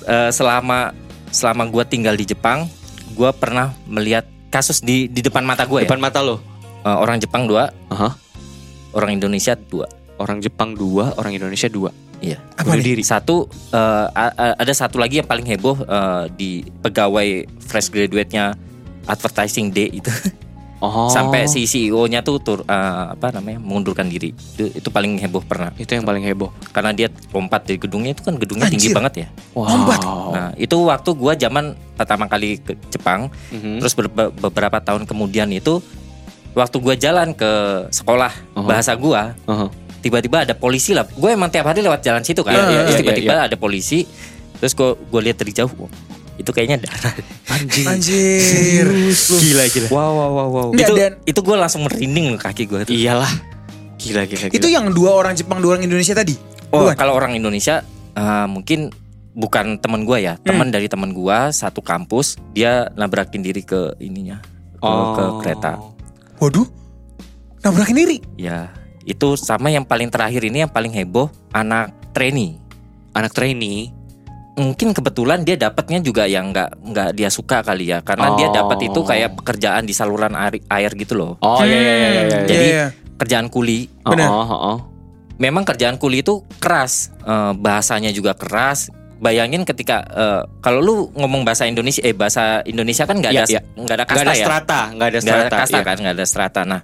eh, 0.05 0.31
selama 0.31 0.93
selama 1.29 1.69
gue 1.69 1.85
tinggal 1.87 2.17
di 2.17 2.25
Jepang, 2.27 2.69
gue 3.13 3.31
pernah 3.33 3.73
melihat 3.85 4.25
kasus 4.49 4.81
di 4.81 5.07
di 5.07 5.21
depan 5.21 5.45
mata 5.45 5.65
gue 5.65 5.85
ya. 5.85 5.89
Depan 5.89 6.01
mata 6.01 6.21
lu. 6.21 6.37
Eh, 6.83 6.97
orang 6.97 7.17
Jepang 7.17 7.47
dua, 7.47 7.71
Aha. 7.89 8.13
orang 8.93 9.17
Indonesia 9.17 9.55
dua. 9.55 9.87
Orang 10.23 10.39
Jepang 10.39 10.73
dua, 10.73 11.11
orang 11.17 11.35
Indonesia 11.35 11.67
dua. 11.67 11.91
Iya. 12.19 12.39
Apa 12.55 12.71
Bunuh 12.71 12.79
nih? 12.79 12.87
diri. 12.89 13.03
Satu 13.03 13.45
eh, 13.69 14.07
a- 14.09 14.31
a- 14.33 14.57
ada 14.57 14.71
satu 14.73 14.97
lagi 14.97 15.19
yang 15.19 15.27
paling 15.27 15.43
heboh 15.45 15.75
eh, 15.77 16.25
di 16.33 16.51
pegawai 16.63 17.29
fresh 17.61 17.91
graduate-nya 17.91 18.55
advertising 19.05 19.69
day 19.69 19.91
itu 19.93 20.07
Oh. 20.79 21.07
sampai 21.07 21.47
si 21.47 21.63
CEO-nya 21.63 22.27
tuh 22.27 22.43
tur 22.43 22.59
eh, 22.63 23.05
apa 23.09 23.31
namanya 23.31 23.59
mengundurkan 23.59 24.03
diri. 24.05 24.35
Itu, 24.35 24.67
itu 24.69 24.89
paling 24.89 25.15
heboh 25.17 25.39
pernah 25.41 25.71
itu 25.77 25.87
yang 25.89 26.03
paling 26.03 26.23
heboh. 26.25 26.51
karena 26.71 26.91
dia 26.91 27.07
lompat 27.31 27.63
dari 27.63 27.79
gedungnya 27.79 28.11
itu 28.11 28.23
kan 28.23 28.35
gedungnya 28.35 28.67
tinggi 28.67 28.91
Anjir. 28.91 28.99
banget 28.99 29.13
ya. 29.15 29.27
Wow. 29.55 29.67
Lompat. 29.69 30.01
Nah, 30.35 30.49
itu 30.57 30.75
waktu 30.83 31.11
gua 31.13 31.33
zaman 31.35 31.65
pertama 31.95 32.27
kali 32.27 32.59
ke 32.59 32.75
Jepang, 32.89 33.31
Mhm. 33.51 33.79
terus 33.79 33.95
ber- 33.95 34.11
beberapa 34.33 34.79
tahun 34.79 35.07
kemudian 35.07 35.55
itu 35.55 35.79
waktu 36.53 36.77
gua 36.77 36.95
jalan 36.95 37.31
ke 37.31 37.51
sekolah 37.89 38.35
Uh-huh. 38.53 38.67
bahasa 38.67 38.93
gua, 38.93 39.39
Aha. 39.47 39.71
Tiba-tiba 40.03 40.43
ada 40.43 40.53
polisi 40.53 40.93
lah. 40.93 41.07
Gue 41.07 41.33
emang 41.33 41.49
tiap 41.49 41.65
hari 41.65 41.81
lewat 41.81 42.03
jalan 42.03 42.21
situ 42.21 42.43
kan. 42.43 42.53
Iya, 42.53 42.65
iya, 42.67 42.81
terus 42.83 42.95
iya, 42.95 43.01
tiba-tiba 43.01 43.35
ada 43.47 43.57
polisi, 43.57 44.03
terus 44.59 44.75
gua 44.75 44.99
gua 44.99 45.23
lihat 45.23 45.39
dari 45.39 45.55
jauh, 45.55 45.71
itu 46.35 46.51
kayaknya 46.51 46.83
darah. 46.83 47.15
Anjing. 47.49 47.87
Anjir. 47.87 48.87
gila 49.15 49.65
gila. 49.71 49.89
Wow 49.89 50.11
wow 50.11 50.31
wow 50.31 50.49
wow. 50.51 50.67
Nggak, 50.71 50.83
itu 50.83 50.95
dan- 50.99 51.19
itu 51.23 51.41
gue 51.41 51.57
langsung 51.57 51.87
merinding 51.87 52.35
loh 52.35 52.41
kaki 52.41 52.67
gue 52.67 52.81
tuh. 52.83 52.93
Iyalah. 52.93 53.31
Gila 53.97 54.27
gila 54.27 54.51
gila. 54.51 54.59
Itu 54.59 54.67
yang 54.67 54.91
dua 54.91 55.15
orang 55.15 55.39
Jepang, 55.39 55.63
dua 55.63 55.79
orang 55.79 55.87
Indonesia 55.87 56.11
tadi. 56.13 56.35
Oh, 56.75 56.91
Bukan? 56.91 56.97
kalau 56.99 57.15
orang 57.15 57.39
Indonesia 57.39 57.87
eh, 58.13 58.47
mungkin 58.51 58.91
bukan 59.33 59.79
teman 59.79 60.05
gua 60.05 60.19
ya, 60.19 60.35
teman 60.43 60.69
dari 60.69 60.91
teman 60.91 61.15
gua 61.15 61.49
satu 61.49 61.81
kampus, 61.81 62.37
dia 62.53 62.91
nabrakin 62.93 63.41
diri 63.41 63.63
ke 63.63 63.97
ininya 63.97 64.43
ke, 64.77 64.85
Oh. 64.85 65.15
ke 65.15 65.25
kereta. 65.41 65.79
Waduh. 66.37 66.67
Nabrakin 67.63 67.95
diri. 67.95 68.19
Ya, 68.35 68.75
itu 69.03 69.35
sama 69.35 69.69
yang 69.69 69.83
paling 69.83 70.09
terakhir 70.09 70.43
ini 70.43 70.63
yang 70.63 70.71
paling 70.71 70.91
heboh 70.91 71.27
anak 71.51 71.91
trainee. 72.11 72.59
Anak 73.13 73.33
trainee. 73.33 73.91
Mungkin 74.53 74.93
kebetulan 74.93 75.43
dia 75.43 75.57
dapatnya 75.57 75.99
juga 75.99 76.29
yang 76.29 76.53
nggak 76.53 76.71
nggak 76.85 77.09
dia 77.15 77.29
suka 77.29 77.65
kali 77.65 77.89
ya, 77.89 78.05
karena 78.05 78.37
dia 78.37 78.47
Oh. 78.47 78.55
dapat 78.55 78.85
itu 78.85 79.01
kayak 79.01 79.33
pekerjaan 79.35 79.83
di 79.83 79.93
saluran 79.93 80.33
air, 80.33 80.61
air 80.69 80.93
gitu 80.93 81.17
loh. 81.17 81.41
Oh 81.41 81.65
iya 81.65 81.73
iya 81.73 81.81
iya 81.81 81.97
iya. 81.97 82.23
iya. 82.23 82.39
Jadi 82.45 82.67
Iya, 82.69 82.77
iya. 82.77 82.87
kerjaan 83.17 83.49
kuli. 83.49 83.89
Benar. 84.03 84.29
Oh, 84.29 84.45
oh, 84.45 84.53
oh. 84.53 84.79
Memang 85.35 85.65
kerjaan 85.65 85.97
kuli 85.97 86.21
itu 86.21 86.45
keras, 86.59 87.09
eh, 87.19 87.53
bahasanya 87.55 88.13
juga 88.13 88.37
keras. 88.37 88.93
Bayangin 89.19 89.65
ketika 89.65 90.05
eh, 90.05 90.41
kalau 90.61 90.79
lu 90.79 90.95
ngomong 91.15 91.43
bahasa 91.43 91.65
Indonesia, 91.65 92.05
eh 92.05 92.13
bahasa 92.13 92.61
Indonesia 92.63 93.09
kan 93.09 93.17
nggak 93.19 93.33
ada 93.33 93.45
Iya, 93.49 93.61
nggak 93.73 93.97
ada 93.97 94.05
Nggak 94.05 94.09
kasta 94.13 94.23
ada 94.23 94.35
ya, 94.35 94.45
strata, 94.45 94.81
nggak 94.93 95.09
ada 95.09 95.19
nggak 95.19 95.33
ada 95.33 95.41
strata. 95.49 95.57
kasta 95.57 95.73
iya. 95.75 95.83
kan, 95.83 95.97
nggak 95.97 96.15
ada 96.15 96.27
strata. 96.29 96.61
Nah, 96.69 96.81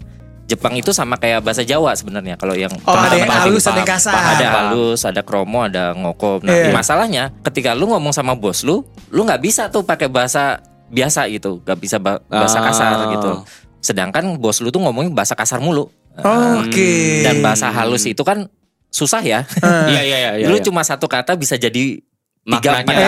Jepang 0.48 0.72
itu 0.72 0.96
sama 0.96 1.20
kayak 1.20 1.44
bahasa 1.44 1.60
Jawa 1.60 1.92
sebenarnya. 1.92 2.40
Kalau 2.40 2.56
yang 2.56 2.72
Oh, 2.88 2.96
ada 2.96 3.12
yang 3.14 3.28
halus, 3.28 3.68
ada 3.68 3.84
yang 3.84 3.86
kasar. 3.86 4.16
ada 4.16 4.46
halus, 4.48 5.04
ada 5.04 5.20
kromo, 5.20 5.60
ada 5.60 5.92
ngoko. 5.92 6.40
Nah, 6.40 6.48
Iya. 6.50 6.72
masalahnya 6.72 7.28
ketika 7.44 7.76
lu 7.76 7.92
ngomong 7.92 8.16
sama 8.16 8.32
bos 8.32 8.64
lu, 8.64 8.80
lu 9.12 9.20
nggak 9.22 9.44
bisa 9.44 9.68
tuh 9.68 9.84
pakai 9.84 10.08
bahasa 10.08 10.64
biasa 10.88 11.28
gitu, 11.28 11.60
nggak 11.60 11.78
bisa 11.78 12.00
ba- 12.00 12.24
bahasa 12.24 12.58
Ah. 12.58 12.64
kasar 12.64 12.92
gitu. 13.12 13.30
Sedangkan 13.78 14.40
bos 14.40 14.58
lu 14.58 14.72
tuh 14.72 14.80
ngomongin 14.80 15.12
bahasa 15.12 15.36
kasar 15.36 15.60
mulu. 15.60 15.92
Oh, 16.18 16.64
Oke. 16.64 17.20
Dan 17.22 17.44
bahasa 17.44 17.68
halus 17.68 18.02
itu 18.02 18.24
kan 18.24 18.48
susah 18.88 19.20
ya. 19.20 19.44
Iya 19.92 20.00
iya 20.00 20.16
iya. 20.18 20.30
iya, 20.40 20.46
lu 20.48 20.56
iya. 20.56 20.64
cuma 20.64 20.80
satu 20.80 21.04
kata 21.06 21.36
bisa 21.36 21.54
jadi 21.54 22.00
tiga 22.42 22.68
empat 22.72 22.88
kata. 22.88 23.04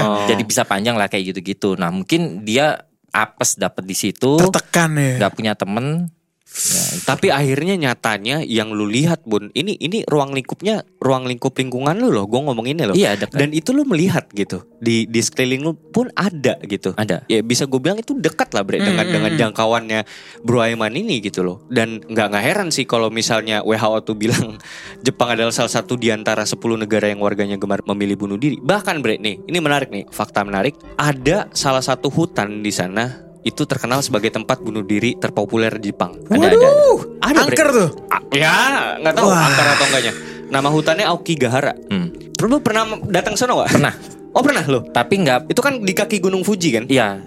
Oh. 0.00 0.24
Jadi 0.32 0.42
bisa 0.42 0.64
panjang 0.64 0.96
lah 0.96 1.06
kayak 1.06 1.30
gitu-gitu. 1.30 1.76
Nah 1.76 1.92
mungkin 1.92 2.40
dia 2.42 2.88
apes 3.12 3.54
dapet 3.54 3.84
di 3.84 3.92
situ, 3.92 4.40
tertekan 4.40 4.96
ya. 4.96 5.20
nggak 5.20 5.32
punya 5.34 5.52
temen. 5.52 6.08
Ya, 6.50 6.82
Tapi 7.06 7.30
akhirnya 7.30 7.78
nyatanya 7.78 8.42
yang 8.42 8.74
lu 8.74 8.84
lihat 8.90 9.22
bun, 9.22 9.54
ini 9.54 9.78
ini 9.78 10.02
ruang 10.02 10.34
lingkupnya 10.34 10.82
ruang 10.98 11.24
lingkup 11.30 11.54
lingkungan 11.54 11.94
lu 11.94 12.10
loh. 12.10 12.26
Gue 12.26 12.42
ngomong 12.42 12.66
ini 12.66 12.90
loh. 12.90 12.96
iya 12.98 13.14
dekat. 13.14 13.38
Dan 13.38 13.54
itu 13.54 13.70
lu 13.70 13.86
melihat 13.86 14.26
gitu 14.34 14.66
di 14.82 15.06
di 15.06 15.20
sekeliling 15.22 15.62
lu 15.62 15.72
pun 15.78 16.10
ada 16.18 16.58
gitu. 16.66 16.92
ada. 16.98 17.22
Ya 17.30 17.40
bisa 17.46 17.70
gue 17.70 17.78
bilang 17.78 18.02
itu 18.02 18.18
dekat 18.18 18.50
lah 18.50 18.66
bre 18.66 18.82
dengan 18.82 19.06
Hmm, 19.06 19.14
dengan 19.14 19.32
hmm. 19.32 19.40
jangkauannya 19.40 20.00
Bro 20.42 20.60
Aiman 20.66 20.92
ini 20.92 21.22
gitu 21.22 21.46
loh. 21.46 21.62
Dan 21.70 22.02
nggak 22.02 22.26
nggak 22.34 22.44
heran 22.44 22.68
sih 22.74 22.84
kalau 22.84 23.08
misalnya 23.14 23.62
WHO 23.62 23.98
tuh 24.02 24.16
bilang 24.18 24.58
Jepang 25.06 25.32
adalah 25.38 25.54
salah 25.54 25.70
satu 25.70 25.94
di 25.94 26.10
antara 26.10 26.42
10 26.42 26.58
negara 26.76 27.06
yang 27.06 27.22
warganya 27.22 27.56
gemar 27.56 27.80
memilih 27.86 28.18
bunuh 28.18 28.36
diri. 28.36 28.58
Bahkan 28.58 29.00
bre 29.00 29.22
nih, 29.22 29.46
ini 29.46 29.58
menarik 29.62 29.88
nih, 29.88 30.10
fakta 30.10 30.42
menarik. 30.42 30.74
Ada 30.98 31.48
salah 31.54 31.80
satu 31.80 32.10
hutan 32.10 32.60
di 32.60 32.74
sana 32.74 33.29
itu 33.40 33.62
terkenal 33.64 34.04
sebagai 34.04 34.28
tempat 34.28 34.60
bunuh 34.60 34.84
diri 34.84 35.16
terpopuler 35.16 35.72
di 35.80 35.92
Jepang. 35.92 36.12
Waduh, 36.28 37.20
Ada, 37.24 37.40
Bre. 37.40 37.42
angker 37.48 37.68
tuh. 37.72 37.88
Ah, 38.12 38.20
ya, 38.32 38.54
nggak 39.00 39.14
tahu 39.16 39.26
Wah. 39.28 39.48
angker 39.48 39.66
atau 39.66 39.86
enggaknya. 39.88 40.12
Nama 40.50 40.68
hutannya 40.68 41.06
Aokigahara. 41.08 41.72
Hmm. 41.88 42.08
Lu 42.40 42.58
pernah 42.60 42.84
datang 43.08 43.38
sana 43.38 43.56
nggak? 43.56 43.70
Pernah. 43.72 43.94
Oh 44.30 44.42
pernah 44.44 44.62
lo. 44.66 44.86
Tapi 44.86 45.26
nggak 45.26 45.50
Itu 45.50 45.60
kan 45.60 45.82
di 45.82 45.90
kaki 45.90 46.22
Gunung 46.22 46.46
Fuji 46.46 46.70
kan? 46.70 46.84
Iya, 46.86 47.18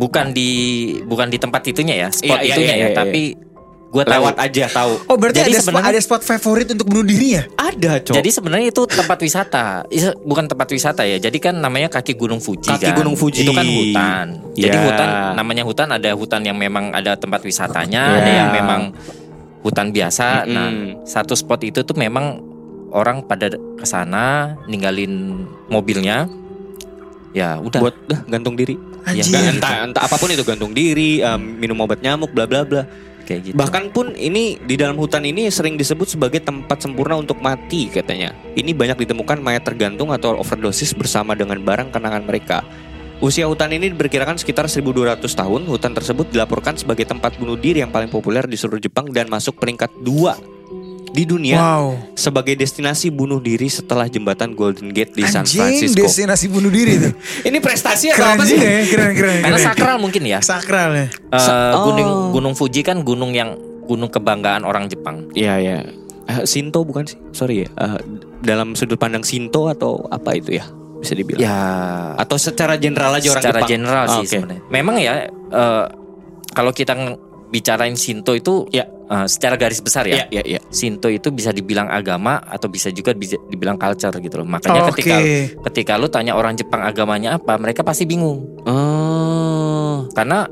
bukan 0.00 0.32
di 0.32 0.50
bukan 1.04 1.28
di 1.28 1.36
tempat 1.36 1.60
itunya 1.68 2.06
ya, 2.06 2.08
spot 2.08 2.40
Iya, 2.40 2.46
iya, 2.46 2.54
itunya 2.54 2.74
iya, 2.74 2.80
ya, 2.80 2.88
iya, 2.88 2.96
tapi 2.96 3.22
gue 3.90 4.02
tahu. 4.06 4.22
Lewat 4.22 4.36
aja 4.38 4.64
tahu. 4.70 4.92
Oh 5.10 5.18
berarti 5.18 5.42
Jadi 5.42 5.50
ada 5.50 5.60
spot, 5.60 5.82
ada 5.82 5.98
spot 6.00 6.22
favorit 6.22 6.70
untuk 6.70 6.86
bunuh 6.86 7.02
diri 7.02 7.34
ya? 7.34 7.42
Ada, 7.58 7.98
Cok. 7.98 8.14
Jadi 8.14 8.30
sebenarnya 8.30 8.68
itu 8.70 8.82
tempat 8.86 9.18
wisata, 9.18 9.82
Is- 9.90 10.14
bukan 10.22 10.46
tempat 10.46 10.70
wisata 10.70 11.02
ya. 11.02 11.18
Jadi 11.18 11.42
kan 11.42 11.58
namanya 11.58 11.90
kaki 11.90 12.14
Gunung 12.14 12.38
Fuji 12.38 12.70
Kaki 12.70 12.86
kan. 12.86 12.94
Gunung 12.94 13.18
Fuji. 13.18 13.42
Itu 13.42 13.50
kan 13.50 13.66
hutan. 13.66 14.26
Jadi 14.54 14.76
Ya. 14.78 14.84
hutan 14.86 15.08
namanya 15.34 15.62
hutan 15.66 15.88
ada 15.90 16.10
hutan 16.14 16.40
yang 16.46 16.54
memang 16.54 16.94
ada 16.94 17.18
tempat 17.18 17.42
wisatanya, 17.42 18.02
Ya. 18.06 18.18
ada 18.22 18.30
yang 18.30 18.50
memang 18.54 18.80
hutan 19.60 19.90
biasa. 19.90 20.46
Mm-mm. 20.46 20.54
Nah, 20.54 20.70
satu 21.02 21.34
spot 21.34 21.60
itu 21.66 21.82
tuh 21.82 21.98
memang 21.98 22.38
orang 22.94 23.26
pada 23.26 23.50
ke 23.50 23.84
sana 23.84 24.54
ninggalin 24.64 25.44
mobilnya. 25.66 26.30
Ya, 27.30 27.58
udah. 27.58 27.78
buat 27.78 27.94
dah 28.06 28.26
gantung 28.26 28.54
diri. 28.54 28.74
Ya, 29.06 29.22
Anjir. 29.22 29.30
Nggak, 29.30 29.42
entah 29.54 29.72
entah 29.86 30.02
apa 30.02 30.14
pun 30.14 30.30
itu 30.30 30.42
gantung 30.42 30.74
diri, 30.74 31.22
em, 31.22 31.38
minum 31.58 31.78
obat 31.78 32.02
nyamuk, 32.02 32.30
bla 32.30 32.46
bla 32.46 32.66
bla. 32.66 32.82
Kayak 33.30 33.42
gitu. 33.46 33.54
Bahkan 33.54 33.94
pun 33.94 34.10
ini 34.18 34.58
di 34.58 34.74
dalam 34.74 34.98
hutan 34.98 35.22
ini 35.22 35.46
sering 35.54 35.78
disebut 35.78 36.18
sebagai 36.18 36.42
tempat 36.42 36.82
sempurna 36.82 37.14
untuk 37.14 37.38
mati 37.38 37.86
katanya. 37.86 38.34
Ini 38.58 38.74
banyak 38.74 39.06
ditemukan 39.06 39.38
mayat 39.38 39.62
tergantung 39.62 40.10
atau 40.10 40.34
overdosis 40.34 40.90
bersama 40.98 41.38
dengan 41.38 41.62
barang 41.62 41.94
kenangan 41.94 42.26
mereka. 42.26 42.66
Usia 43.22 43.46
hutan 43.46 43.70
ini 43.70 43.92
diperkirakan 43.94 44.40
sekitar 44.40 44.66
1200 44.66 45.22
tahun. 45.22 45.68
Hutan 45.70 45.92
tersebut 45.94 46.32
dilaporkan 46.32 46.74
sebagai 46.74 47.06
tempat 47.06 47.36
bunuh 47.38 47.54
diri 47.54 47.84
yang 47.84 47.92
paling 47.92 48.10
populer 48.10 48.42
di 48.48 48.56
seluruh 48.58 48.80
Jepang 48.80 49.06
dan 49.12 49.30
masuk 49.30 49.60
peringkat 49.60 49.92
dua 50.00 50.34
di 51.10 51.24
dunia 51.24 51.58
Wow. 51.58 52.14
sebagai 52.14 52.54
destinasi 52.54 53.08
bunuh 53.08 53.38
diri 53.38 53.66
setelah 53.66 54.06
jembatan 54.06 54.52
Golden 54.52 54.88
Gate 54.88 55.12
di 55.12 55.22
San 55.24 55.42
Anjing 55.42 55.58
Francisco. 55.60 55.98
destinasi 56.00 56.46
bunuh 56.46 56.68
diri 56.68 56.96
tuh. 56.96 57.12
Ini 57.48 57.58
prestasi 57.58 58.10
atau 58.10 58.22
keren 58.22 58.36
apa 58.36 58.44
sih? 58.44 58.56
ya, 58.56 58.70
keren 58.86 59.12
keren. 59.12 59.38
Karena 59.40 59.56
keren. 59.56 59.66
sakral 59.66 59.96
mungkin 59.96 60.22
ya. 60.22 60.38
sakral 60.38 60.90
ya. 60.92 61.06
Eh, 61.06 61.10
Sa- 61.36 61.74
gunung 61.82 62.06
oh. 62.06 62.30
Gunung 62.30 62.54
Fuji 62.54 62.80
kan 62.80 63.00
gunung 63.00 63.30
yang 63.30 63.58
gunung 63.84 64.06
kebanggaan 64.06 64.62
orang 64.62 64.86
Jepang. 64.86 65.26
Iya 65.32 65.54
ya. 65.58 65.76
Eh, 66.24 66.42
Sinto 66.44 66.80
bukan 66.80 67.04
sih? 67.04 67.18
Sorry 67.32 67.64
ya. 67.64 67.68
Eh, 67.68 67.98
dalam 68.40 68.72
sudut 68.72 68.94
pandang 68.94 69.22
Sinto 69.22 69.66
atau 69.66 70.06
apa 70.06 70.32
itu 70.32 70.54
ya? 70.54 70.64
Bisa 70.96 71.12
dibilang. 71.12 71.40
Ya, 71.40 71.58
Atau 72.14 72.36
secara 72.36 72.76
general 72.76 73.10
aja 73.12 73.28
orang 73.28 73.40
secara 73.40 73.58
Jepang. 73.58 73.70
general 73.72 74.04
Ah, 74.04 74.14
sih 74.14 74.22
oke. 74.22 74.30
sebenarnya. 74.36 74.62
Memang 74.68 74.96
ya 74.96 75.14
eh, 75.26 75.84
kalau 76.50 76.70
kita 76.70 76.94
bicarain 77.50 77.92
Shinto 77.92 78.32
itu 78.32 78.64
Ya. 78.68 78.86
eh, 78.86 79.26
secara 79.26 79.54
garis 79.54 79.78
besar 79.78 80.06
ya. 80.06 80.24
Iya, 80.24 80.26
iya, 80.30 80.42
iya. 80.48 80.60
Shinto 80.68 81.06
itu 81.06 81.28
bisa 81.28 81.50
dibilang 81.50 81.86
agama 81.86 82.38
atau 82.40 82.66
bisa 82.66 82.88
juga 82.88 83.10
bisa 83.12 83.34
dibilang 83.44 83.74
culture 83.74 84.14
gitu 84.16 84.38
loh. 84.38 84.46
Makanya 84.48 84.86
Oke. 84.86 84.90
ketika 84.96 85.16
ketika 85.66 85.92
lu 85.94 86.06
tanya 86.06 86.32
orang 86.32 86.54
Jepang 86.54 86.80
agamanya 86.80 87.36
apa, 87.36 87.54
mereka 87.56 87.82
pasti 87.82 88.02
bingung. 88.04 88.46
Oh. 88.64 90.06
Karena 90.10 90.46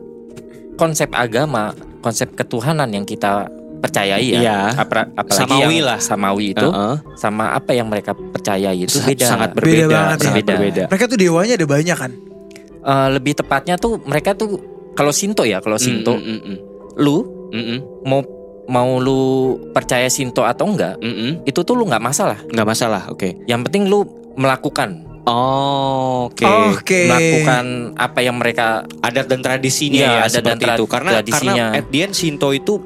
konsep 0.74 1.10
agama, 1.12 1.70
konsep 1.98 2.34
ketuhanan 2.34 2.88
yang 2.88 3.02
kita 3.02 3.46
percayai 3.78 4.26
ya, 4.28 4.40
Iya. 4.40 4.58
apa- 4.76 5.06
apalagi 5.12 5.38
Samawi 5.38 5.62
yang 5.72 5.86
lah. 5.86 5.98
samawi 6.00 6.46
itu 6.50 6.66
Heeh. 6.66 6.94
sama 7.14 7.54
apa 7.54 7.70
yang 7.70 7.86
mereka 7.86 8.10
percayai 8.10 8.74
itu 8.76 8.98
beda. 9.00 9.22
sangat 9.24 9.50
Beda 9.52 9.62
berbeda, 9.62 9.86
banget 9.88 10.18
ya. 10.18 10.24
sangat 10.24 10.36
Beda. 10.36 10.52
berbeda. 10.52 10.82
Mereka 10.90 11.04
tuh 11.06 11.18
dewanya 11.18 11.54
ada 11.54 11.66
banyak 11.68 11.96
kan. 11.96 12.12
Eh, 12.80 13.08
lebih 13.12 13.32
tepatnya 13.34 13.74
tuh 13.76 14.02
mereka 14.02 14.34
tuh 14.34 14.58
kalau 14.94 15.14
Shinto 15.14 15.46
ya, 15.46 15.62
kalau 15.62 15.78
Shinto 15.78 16.10
Mm, 16.10 16.26
mm, 16.26 16.40
mm, 16.42 16.58
lu 16.98 17.16
mm, 17.48 17.56
mm, 17.56 17.78
mau 18.04 18.20
mau 18.68 19.00
lu 19.00 19.20
percaya 19.72 20.04
Shinto 20.06 20.44
atau 20.44 20.68
enggak, 20.68 21.00
mm, 21.00 21.08
mm. 21.08 21.32
itu 21.46 21.60
tuh 21.62 21.72
lu 21.72 21.88
nggak 21.88 22.02
masalah. 22.02 22.36
Nggak 22.44 22.68
masalah, 22.68 23.02
oke. 23.08 23.48
Yang 23.48 23.60
penting 23.64 23.88
lu 23.88 24.04
melakukan, 24.36 25.08
Oh, 25.24 26.32
oke. 26.32 26.40
Oke. 26.72 27.04
melakukan 27.04 27.92
apa 27.94 28.20
yang 28.20 28.36
mereka 28.36 28.80
Adat 29.04 29.28
dan 29.28 29.44
tradisinya 29.44 30.00
Iya, 30.00 30.08
ya, 30.10 30.20
adat 30.24 30.40
dan 30.42 30.56
tra- 30.56 30.72
itu. 30.72 30.84
Karena 30.88 31.10
tradisinya. 31.16 31.64
karena 31.68 31.76
at 31.76 31.86
the 31.88 31.98
end 32.00 32.14
Shinto 32.16 32.48
itu 32.50 32.80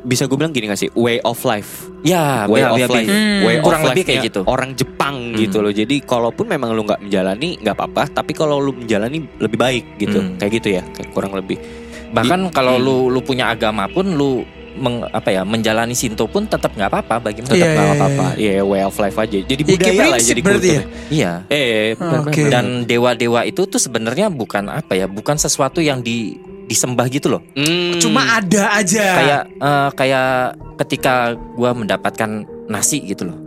bisa 0.00 0.24
gue 0.24 0.38
bilang 0.38 0.54
gini 0.54 0.70
gak 0.70 0.78
sih? 0.78 0.90
Way 0.92 1.18
of 1.22 1.42
life. 1.42 1.90
ya 2.00 2.48
way 2.48 2.64
ya, 2.64 2.72
of 2.72 2.78
ya, 2.78 2.86
life, 2.88 3.10
Hmm. 3.12 3.44
way 3.44 3.56
kurang 3.60 3.82
of 3.82 3.92
lebih 3.92 4.08
kayak 4.08 4.22
gitu. 4.24 4.40
Orang 4.46 4.72
Jepang 4.72 5.34
Hmm. 5.34 5.36
gitu 5.36 5.60
loh. 5.60 5.68
Jadi 5.68 6.00
kalaupun 6.00 6.48
memang 6.48 6.72
lu 6.72 6.80
nggak 6.82 7.02
menjalani 7.02 7.60
nggak 7.60 7.76
apa-apa, 7.76 8.08
tapi 8.08 8.32
kalau 8.32 8.56
lu 8.56 8.72
menjalani 8.72 9.20
lebih 9.36 9.58
baik 9.58 9.84
gitu. 9.98 10.16
Hmm. 10.16 10.40
Kayak 10.40 10.52
gitu 10.62 10.68
ya, 10.72 10.82
kayak 10.86 11.10
kurang 11.10 11.34
lebih. 11.34 11.60
Bahkan 12.10 12.40
kalau 12.50 12.76
Hmm. 12.76 12.84
lu 12.84 12.96
lu 13.08 13.20
punya 13.20 13.48
agama 13.48 13.86
pun 13.86 14.06
lu 14.10 14.42
meng, 14.72 15.02
apa 15.04 15.28
ya 15.28 15.42
menjalani 15.42 15.92
Shinto 15.92 16.24
pun 16.24 16.46
tetap 16.46 16.72
nggak 16.72 16.88
apa-apa 16.88 17.14
bagi 17.20 17.42
Tetap 17.42 17.54
Iya, 17.54 17.66
nggak 17.68 17.84
iya, 17.84 17.94
apa-apa. 17.94 18.26
Iya, 18.34 18.52
way 18.62 18.82
of 18.82 18.96
life 18.96 19.18
aja. 19.18 19.38
Jadi 19.40 19.60
Ya, 19.60 19.66
kayak 19.66 19.76
budaya 19.76 19.98
lah, 19.98 20.06
prinsip 20.14 20.30
jadi 20.30 20.42
kultur. 20.42 20.62
ya? 20.62 20.82
Iya. 21.10 21.32
Eh, 21.48 21.86
benar, 21.94 22.20
Oke. 22.20 22.30
benar. 22.32 22.50
Dan 22.50 22.66
dewa-dewa 22.86 23.40
itu 23.44 23.62
tuh 23.64 23.78
sebenarnya 23.78 24.26
bukan 24.28 24.64
apa 24.66 24.92
ya, 24.94 25.06
bukan 25.06 25.36
sesuatu 25.36 25.78
yang 25.78 26.00
di 26.00 26.38
disembah 26.66 27.06
gitu 27.08 27.26
loh. 27.28 27.42
Hmm. 27.52 27.98
Cuma 27.98 28.38
ada 28.38 28.78
aja. 28.78 29.06
Kayak 29.18 29.42
eh, 29.50 29.88
kayak 29.92 30.28
ketika 30.78 31.14
gua 31.54 31.74
mendapatkan 31.74 32.30
nasi 32.66 33.02
gitu 33.02 33.26
loh. 33.26 33.38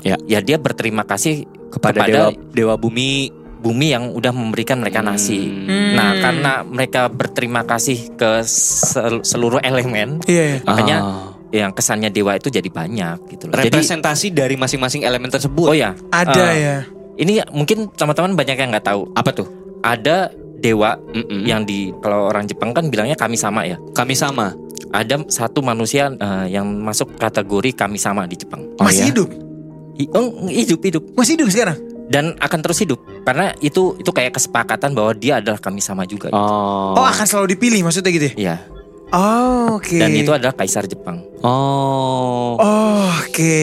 Ya. 0.00 0.16
Ya 0.24 0.40
dia 0.40 0.56
berterima 0.56 1.04
kasih 1.04 1.44
kepada, 1.68 2.02
kepada 2.02 2.08
dewa, 2.08 2.28
dewa 2.50 2.74
bumi. 2.74 3.28
Bumi 3.60 3.92
yang 3.92 4.10
udah 4.10 4.32
memberikan 4.32 4.80
mereka 4.80 5.00
nasi. 5.00 5.44
Hmm. 5.44 5.92
Nah, 5.92 6.10
karena 6.18 6.52
mereka 6.62 7.06
berterima 7.06 7.62
kasih 7.62 8.12
ke 8.14 8.40
sel- 8.42 9.20
seluruh 9.20 9.60
elemen, 9.60 10.18
Iya, 10.24 10.44
iya. 10.46 10.58
makanya 10.64 10.96
Ah. 10.98 11.28
yang 11.50 11.70
kesannya 11.70 12.08
dewa 12.08 12.32
itu 12.32 12.48
jadi 12.48 12.66
banyak 12.66 13.28
gitu 13.28 13.46
loh. 13.46 13.54
Jadi 13.54 13.68
representasi 13.68 14.32
dari 14.32 14.54
masing-masing 14.54 15.02
elemen 15.02 15.28
tersebut. 15.28 15.66
oh 15.66 15.76
ya, 15.76 15.92
Ada 16.08 16.44
eh, 16.46 16.56
ya. 16.56 16.76
ini 17.16 17.44
mungkin 17.50 17.90
teman-teman 17.90 18.32
banyak 18.32 18.56
yang 18.56 18.70
nggak 18.70 18.86
tahu. 18.86 19.12
Apa 19.12 19.30
tuh? 19.30 19.48
Ada 19.80 20.32
dewa 20.56 20.96
Mm-mm. 21.10 21.44
yang 21.44 21.64
di 21.64 21.88
kalau 21.98 22.28
orang 22.28 22.44
Jepang 22.44 22.70
kan 22.70 22.86
bilangnya 22.86 23.14
kami 23.14 23.34
sama 23.34 23.64
ya. 23.64 23.76
kami 23.90 24.12
sama. 24.12 24.52
Ada 24.90 25.22
satu 25.26 25.60
manusia 25.60 26.10
eh, 26.10 26.46
yang 26.50 26.66
masuk 26.80 27.14
kategori 27.14 27.74
kami 27.74 27.94
sama 27.94 28.24
di 28.24 28.34
Jepang. 28.34 28.64
Oh, 28.76 28.82
Masih 28.82 29.04
ya? 29.04 29.08
hidup. 29.12 29.28
I- 29.96 30.08
oh, 30.10 30.48
hidup 30.48 30.80
hidup 30.80 31.02
Masih 31.12 31.36
hidup 31.36 31.48
sekarang. 31.48 31.76
Dan 32.10 32.34
akan 32.36 32.58
terus 32.58 32.82
hidup 32.82 32.98
karena 33.22 33.54
itu 33.62 33.94
itu 33.96 34.10
kayak 34.10 34.34
kesepakatan 34.34 34.90
bahwa 34.92 35.14
dia 35.14 35.38
adalah 35.38 35.62
kami 35.62 35.78
sama 35.78 36.02
juga. 36.04 36.26
gitu. 36.26 36.36
Oh. 36.36 36.98
Oh, 36.98 37.06
akan 37.06 37.22
selalu 37.22 37.54
dipilih 37.54 37.86
maksudnya 37.86 38.10
gitu 38.10 38.26
ya? 38.26 38.34
Iya. 38.34 38.56
Oh, 39.10 39.78
oke. 39.78 39.94
Dan 39.94 40.14
itu 40.14 40.30
adalah 40.30 40.54
kaisar 40.54 40.86
Jepang. 40.86 41.22
Oh. 41.42 42.54
Oh, 42.58 43.10
oke. 43.22 43.58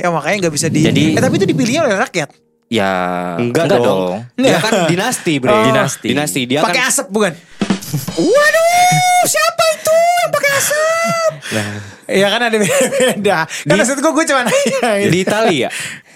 Ya 0.00 0.08
makanya 0.08 0.48
nggak 0.48 0.54
bisa 0.54 0.68
di. 0.68 0.80
Jadi- 0.80 1.16
eh, 1.16 1.20
tapi 1.20 1.36
itu 1.36 1.44
dipilih 1.44 1.84
oleh 1.84 1.96
rakyat. 1.96 2.32
Ya 2.72 2.92
Enggak 3.36 3.68
dong. 3.70 4.24
Dia 4.34 4.56
kan 4.58 4.88
dinasti, 4.88 5.36
Bre. 5.36 5.52
Oh. 5.52 5.64
Dinasti. 5.68 6.08
Dinasti. 6.08 6.40
Dia 6.48 6.64
Pakai 6.64 6.80
kan 6.80 6.88
asap 6.88 7.06
bukan? 7.12 7.32
Waduh, 8.34 9.22
siapa 9.24 9.62
itu 9.70 9.94
yang 9.94 10.30
pakai 10.32 10.50
asap? 10.56 11.32
Iya 12.04 12.26
kan 12.28 12.40
ada 12.44 12.56
beda. 12.56 13.38
Kan 13.46 13.74
maksud 13.78 13.96
gue 13.96 14.12
gue 14.12 14.24
cuma 14.26 14.40
nanya. 14.44 15.08
di 15.08 15.18
Italia. 15.20 15.68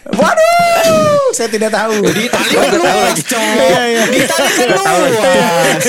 Waduh, 0.08 1.28
saya 1.36 1.48
tidak 1.48 1.68
tahu. 1.68 2.00
Di 2.08 2.22
Italia 2.24 2.58
kan 2.58 2.72
luas, 2.74 3.18
Cok. 3.20 3.42
Iya, 3.60 3.82
iya. 3.84 4.02
Di 4.08 4.18
Italia 4.24 4.50
kan 4.50 4.68
luas. 4.72 5.84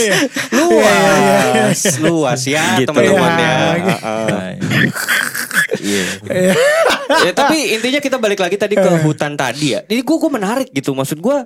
Luas. 0.51 1.79
Luas 1.99 2.41
ya, 2.43 2.63
Gitu. 2.77 2.89
teman-teman 2.91 3.31
ya. 3.33 3.47
Iya. 3.47 3.97
Heeh. 4.03 4.49
Iya. 5.79 6.53
ya 7.23 7.31
tapi 7.31 7.57
intinya 7.73 7.99
kita 7.99 8.17
balik 8.19 8.39
lagi 8.39 8.57
tadi 8.57 8.75
ke 8.75 8.89
hutan 9.01 9.33
tadi 9.33 9.77
ya. 9.77 9.81
Ini 9.87 10.01
gue 10.03 10.17
gue 10.17 10.31
menarik 10.31 10.67
gitu. 10.69 10.91
Maksud 10.91 11.19
gue 11.19 11.37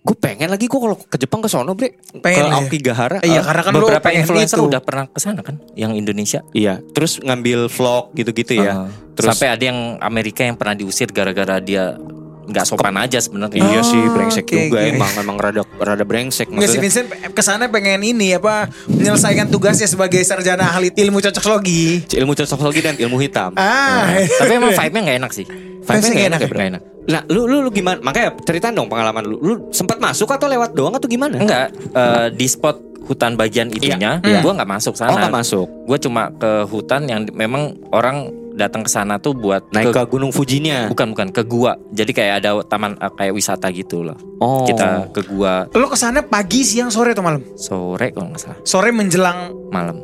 gue 0.00 0.16
pengen 0.16 0.48
lagi 0.48 0.64
gue 0.64 0.80
kalau 0.80 0.96
ke 0.96 1.16
Jepang 1.16 1.38
ke 1.38 1.46
sono 1.46 1.72
bre 1.72 1.92
Pengen 2.16 2.40
ke 2.40 2.48
ya? 2.48 2.56
Aokigahara 2.56 3.18
Iya, 3.20 3.38
Eh, 3.38 3.42
karena 3.42 3.62
kan 3.62 3.72
Beberapa 3.74 4.08
influencer 4.10 4.56
itu. 4.56 4.64
udah 4.66 4.80
pernah 4.80 5.04
ke 5.06 5.18
sana 5.18 5.40
kan, 5.40 5.60
yang 5.74 5.92
Indonesia. 5.92 6.40
iya 6.50 6.80
terus 6.88 7.18
ngambil 7.18 7.68
vlog 7.68 8.08
gitu-gitu 8.12 8.56
ya 8.56 8.72
Uh, 8.72 8.88
terus 9.14 9.36
sampai 9.36 9.48
ada 9.50 9.60
yang 9.62 9.78
Amerika 10.00 10.40
yang 10.40 10.54
pernah 10.54 10.72
diusir 10.72 11.10
gara-gara 11.10 11.58
dia 11.58 12.00
nggak 12.42 12.64
sopan 12.64 12.96
aja 12.96 13.20
sebenarnya. 13.20 13.60
iya 13.60 13.80
sih 13.80 14.00
Oh, 14.00 14.10
brengsek 14.10 14.42
oke, 14.42 14.56
juga 14.58 14.80
oke. 14.80 14.88
emang 14.90 15.12
emang 15.14 15.36
rada 15.36 15.62
rada 15.76 16.02
brengsek 16.02 16.48
Nggak 16.48 16.64
sih 16.66 16.80
maksudnya 16.80 17.04
Vincent 17.04 17.30
ke 17.30 17.42
sana 17.44 17.68
pengen 17.68 18.00
ini 18.00 18.32
apa 18.32 18.66
menyelesaikan 18.88 19.46
tugasnya 19.46 19.84
sebagai 19.84 20.18
sarjana 20.20 20.64
ahli 20.66 20.90
ilmu 20.90 21.20
cocokologi. 21.20 22.08
ilmu 22.10 22.32
cocokologi 22.32 22.80
dan 22.80 22.94
ilmu 22.96 23.16
hitam 23.18 23.52
Ah, 23.54 24.16
Tapi 24.16 24.50
emang 24.50 24.72
vibe-nya 24.72 25.00
nggak 25.04 25.18
enak 25.20 25.30
sih. 25.30 25.44
Vibe-nya 25.44 26.08
nggak 26.10 26.26
enak 26.26 26.26
enak 26.26 26.40
ya? 26.40 26.48
Nggak 26.50 26.68
enak. 26.70 26.82
Nah, 27.10 27.22
lu, 27.26 27.44
lu 27.44 27.60
lu 27.60 27.70
gimana? 27.70 27.98
Makanya 27.98 28.38
ceritain 28.40 28.70
dong 28.70 28.86
pengalaman 28.86 29.24
lu. 29.24 29.36
Lu 29.36 29.52
sempat 29.70 29.98
masuk 29.98 30.28
atau 30.28 30.46
lewat 30.46 30.72
doang 30.72 30.94
atau 30.94 31.06
gimana? 31.06 31.36
Enggak, 31.36 31.66
eh, 31.74 32.28
di 32.30 32.46
spot 32.46 32.78
hutan 33.02 33.34
bagian 33.34 33.66
itunya, 33.68 34.22
Iya. 34.22 34.38
gua 34.38 34.54
nggak 34.54 34.70
masuk 34.70 34.94
sana. 34.94 35.10
Oh, 35.10 35.18
nggak 35.18 35.34
masuk. 35.34 35.66
Gue 35.84 35.98
cuma 35.98 36.30
ke 36.30 36.62
hutan 36.64 37.04
yang 37.04 37.26
memang 37.32 37.74
orang 37.90 38.30
datang 38.52 38.82
ke 38.82 38.90
sana 38.90 39.16
tuh 39.16 39.32
buat 39.32 39.66
Naik 39.72 39.90
ke, 39.90 39.96
ke 39.96 40.02
Gunung 40.06 40.30
Fujinya. 40.30 40.86
bukan 40.86 41.10
bukan 41.10 41.28
ke 41.30 41.42
gua. 41.42 41.74
Jadi 41.90 42.12
kayak 42.12 42.34
ada 42.38 42.60
taman 42.62 42.94
eh, 42.94 43.10
kayak 43.10 43.32
wisata 43.32 43.66
gitu 43.70 44.04
loh. 44.04 44.14
Oh. 44.38 44.62
Kita 44.62 45.10
ke 45.10 45.26
gua 45.26 45.66
Lo 45.72 45.88
ke 45.88 45.96
sana 45.96 46.20
pagi, 46.20 46.62
siang, 46.62 46.86
sore 46.88 47.10
atau 47.10 47.24
malam? 47.24 47.42
sore 47.56 48.12
kalau 48.12 48.30
nggak 48.30 48.40
salah, 48.40 48.58
Sore 48.62 48.90
menjelang 48.90 49.38
malam. 49.68 49.98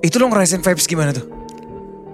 itu 0.00 0.16
lo 0.16 0.26
ngerasain 0.26 0.58
vibes 0.58 0.86
gimana 0.86 1.12
tuh? 1.12 1.22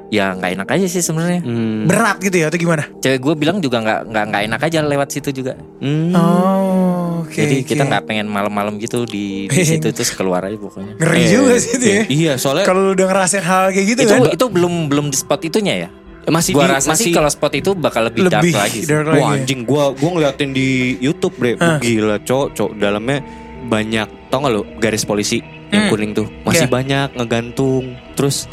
Ya 0.08 0.32
nggak 0.32 0.56
enak 0.56 0.68
aja 0.70 0.86
sih 0.86 0.98
sebenarnya. 0.98 1.40
Hmm. 1.40 1.84
Berat 1.84 2.16
gitu 2.18 2.32
ya 2.34 2.48
atau 2.48 2.56
gimana? 2.56 2.88
Cewek 2.96 3.18
gue 3.18 3.34
bilang 3.34 3.58
juga 3.58 3.76
nggak 3.78 4.00
nggak 4.06 4.24
nggak 4.26 4.42
enak 4.46 4.60
aja 4.62 4.78
lewat 4.80 5.08
situ 5.10 5.28
juga. 5.34 5.52
Hmm. 5.78 6.12
Oh, 6.12 7.22
oke. 7.22 7.36
Jadi 7.36 7.56
kita 7.62 7.82
oke. 7.82 7.90
nggak 7.90 8.02
pengen 8.04 8.26
malam-malam 8.26 8.76
gitu 8.76 9.04
di, 9.04 9.46
di 9.46 9.62
situ 9.62 9.84
terus 9.86 10.08
keluar 10.10 10.40
aja 10.42 10.56
pokoknya. 10.56 10.96
ngeri 10.96 11.18
Eh, 11.18 11.28
juga 11.28 11.54
sih 11.56 11.72
itu 11.74 11.86
ya. 11.86 12.02
Iya, 12.08 12.32
soalnya 12.34 12.64
Kalau 12.64 12.80
lu 12.82 12.92
udah 12.94 13.06
ngerasain 13.06 13.42
hal 13.42 13.68
kayak 13.70 13.86
gitu 13.86 14.00
itu 14.02 14.14
kan. 14.14 14.32
itu 14.32 14.44
belum 14.46 14.74
belum 14.86 15.06
di 15.08 15.16
spot 15.18 15.40
itunya 15.42 15.74
ya. 15.78 15.90
masih 16.26 16.52
Gua 16.52 16.64
di, 16.64 16.72
rasa 16.74 16.88
masih 16.90 17.04
sih 17.04 17.12
kalau 17.14 17.28
spot 17.28 17.52
itu 17.54 17.72
bakal 17.72 18.04
lebih, 18.04 18.28
Lebih 18.28 18.52
dark 18.52 18.60
lagi. 18.62 18.78
sih. 18.78 18.84
dark 18.84 19.04
Wah 19.06 19.12
lagi 19.14 19.24
ya. 19.24 19.32
anjing 19.38 19.60
gua 19.64 19.84
gua 19.92 20.10
ngeliatin 20.10 20.50
di 20.52 20.68
YouTube 20.98 21.32
bre 21.34 21.52
Gila 21.56 22.16
cok 22.18 22.46
cok 22.52 22.70
dalamnya 22.76 23.24
banyak 23.62 24.08
Tau 24.28 24.38
gak 24.38 24.52
lo 24.54 24.64
garis 24.76 25.02
polisi 25.02 25.40
Yang 25.66 25.80
Hmm. 25.80 25.90
kuning 25.90 26.12
tuh 26.12 26.28
Masih 26.42 26.64
Iya. 26.64 26.68
banyak 26.70 27.08
ngegantung 27.14 27.84
Terus 28.12 28.44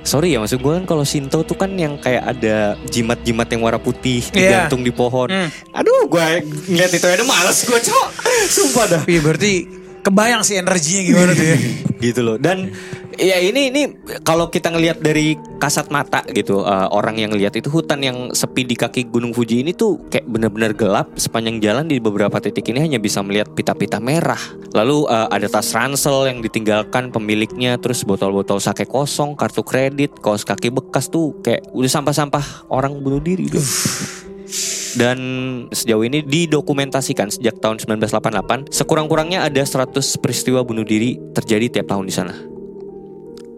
Sorry 0.00 0.32
ya 0.32 0.40
maksud 0.40 0.58
gue 0.58 0.72
kan 0.72 0.84
kalau 0.84 1.04
Shinto 1.04 1.42
tuh 1.42 1.54
kan 1.54 1.68
yang 1.72 1.96
kayak 1.96 2.24
ada 2.26 2.56
jimat-jimat 2.86 3.46
yang 3.46 3.60
warna 3.60 3.76
putih 3.76 4.24
Iya. 4.26 4.64
digantung 4.64 4.80
di 4.80 4.90
pohon. 4.90 5.28
Hmm. 5.28 5.48
Aduh, 5.72 6.08
gue 6.08 6.26
ngeliat 6.66 6.88
itu 6.90 7.04
aja 7.04 7.20
males 7.22 7.58
gue 7.60 7.78
cok. 7.78 8.08
Sumpah 8.48 8.84
dah. 8.88 9.02
Iya 9.04 9.20
berarti 9.20 9.52
kebayang 10.00 10.40
sih 10.40 10.56
energinya 10.56 11.02
gimana 11.04 11.30
tuh 11.32 11.44
ya. 11.44 11.56
gitu 12.08 12.20
loh 12.24 12.36
dan 12.36 12.72
ya 13.20 13.36
ini 13.36 13.68
ini 13.68 13.82
kalau 14.24 14.48
kita 14.48 14.72
ngelihat 14.72 15.04
dari 15.04 15.36
kasat 15.60 15.92
mata 15.92 16.24
gitu 16.32 16.64
uh, 16.64 16.88
orang 16.88 17.20
yang 17.20 17.36
lihat 17.36 17.52
itu 17.52 17.68
hutan 17.68 18.00
yang 18.00 18.32
sepi 18.32 18.64
di 18.64 18.72
kaki 18.72 19.12
Gunung 19.12 19.36
Fuji 19.36 19.60
ini 19.60 19.76
tuh 19.76 20.00
kayak 20.08 20.24
benar-benar 20.24 20.72
gelap. 20.72 21.12
Sepanjang 21.20 21.60
jalan 21.60 21.84
di 21.84 22.00
beberapa 22.00 22.40
titik 22.40 22.72
ini 22.72 22.80
hanya 22.80 22.96
bisa 22.96 23.20
melihat 23.20 23.52
pita-pita 23.52 24.00
merah. 24.00 24.40
Lalu 24.72 25.04
uh, 25.06 25.28
ada 25.28 25.46
tas 25.52 25.68
ransel 25.76 26.32
yang 26.32 26.40
ditinggalkan 26.40 27.12
pemiliknya 27.12 27.76
terus 27.76 28.02
botol-botol 28.08 28.56
sake 28.56 28.88
kosong 28.88 29.36
kartu 29.36 29.60
kredit 29.60 30.16
kaos 30.24 30.42
kaki 30.48 30.72
bekas 30.72 31.12
tuh 31.12 31.36
kayak 31.44 31.68
udah 31.76 31.90
sampah-sampah 31.92 32.72
orang 32.72 32.96
bunuh 33.04 33.20
diri 33.20 33.52
tuh. 33.52 33.62
Dan 34.90 35.18
sejauh 35.70 36.02
ini 36.02 36.26
didokumentasikan 36.26 37.30
sejak 37.30 37.62
tahun 37.62 37.78
1988 37.78 38.74
sekurang-kurangnya 38.74 39.46
ada 39.46 39.62
100 39.62 39.94
peristiwa 40.18 40.66
bunuh 40.66 40.82
diri 40.82 41.14
terjadi 41.30 41.78
tiap 41.78 41.94
tahun 41.94 42.10
di 42.10 42.14
sana 42.16 42.59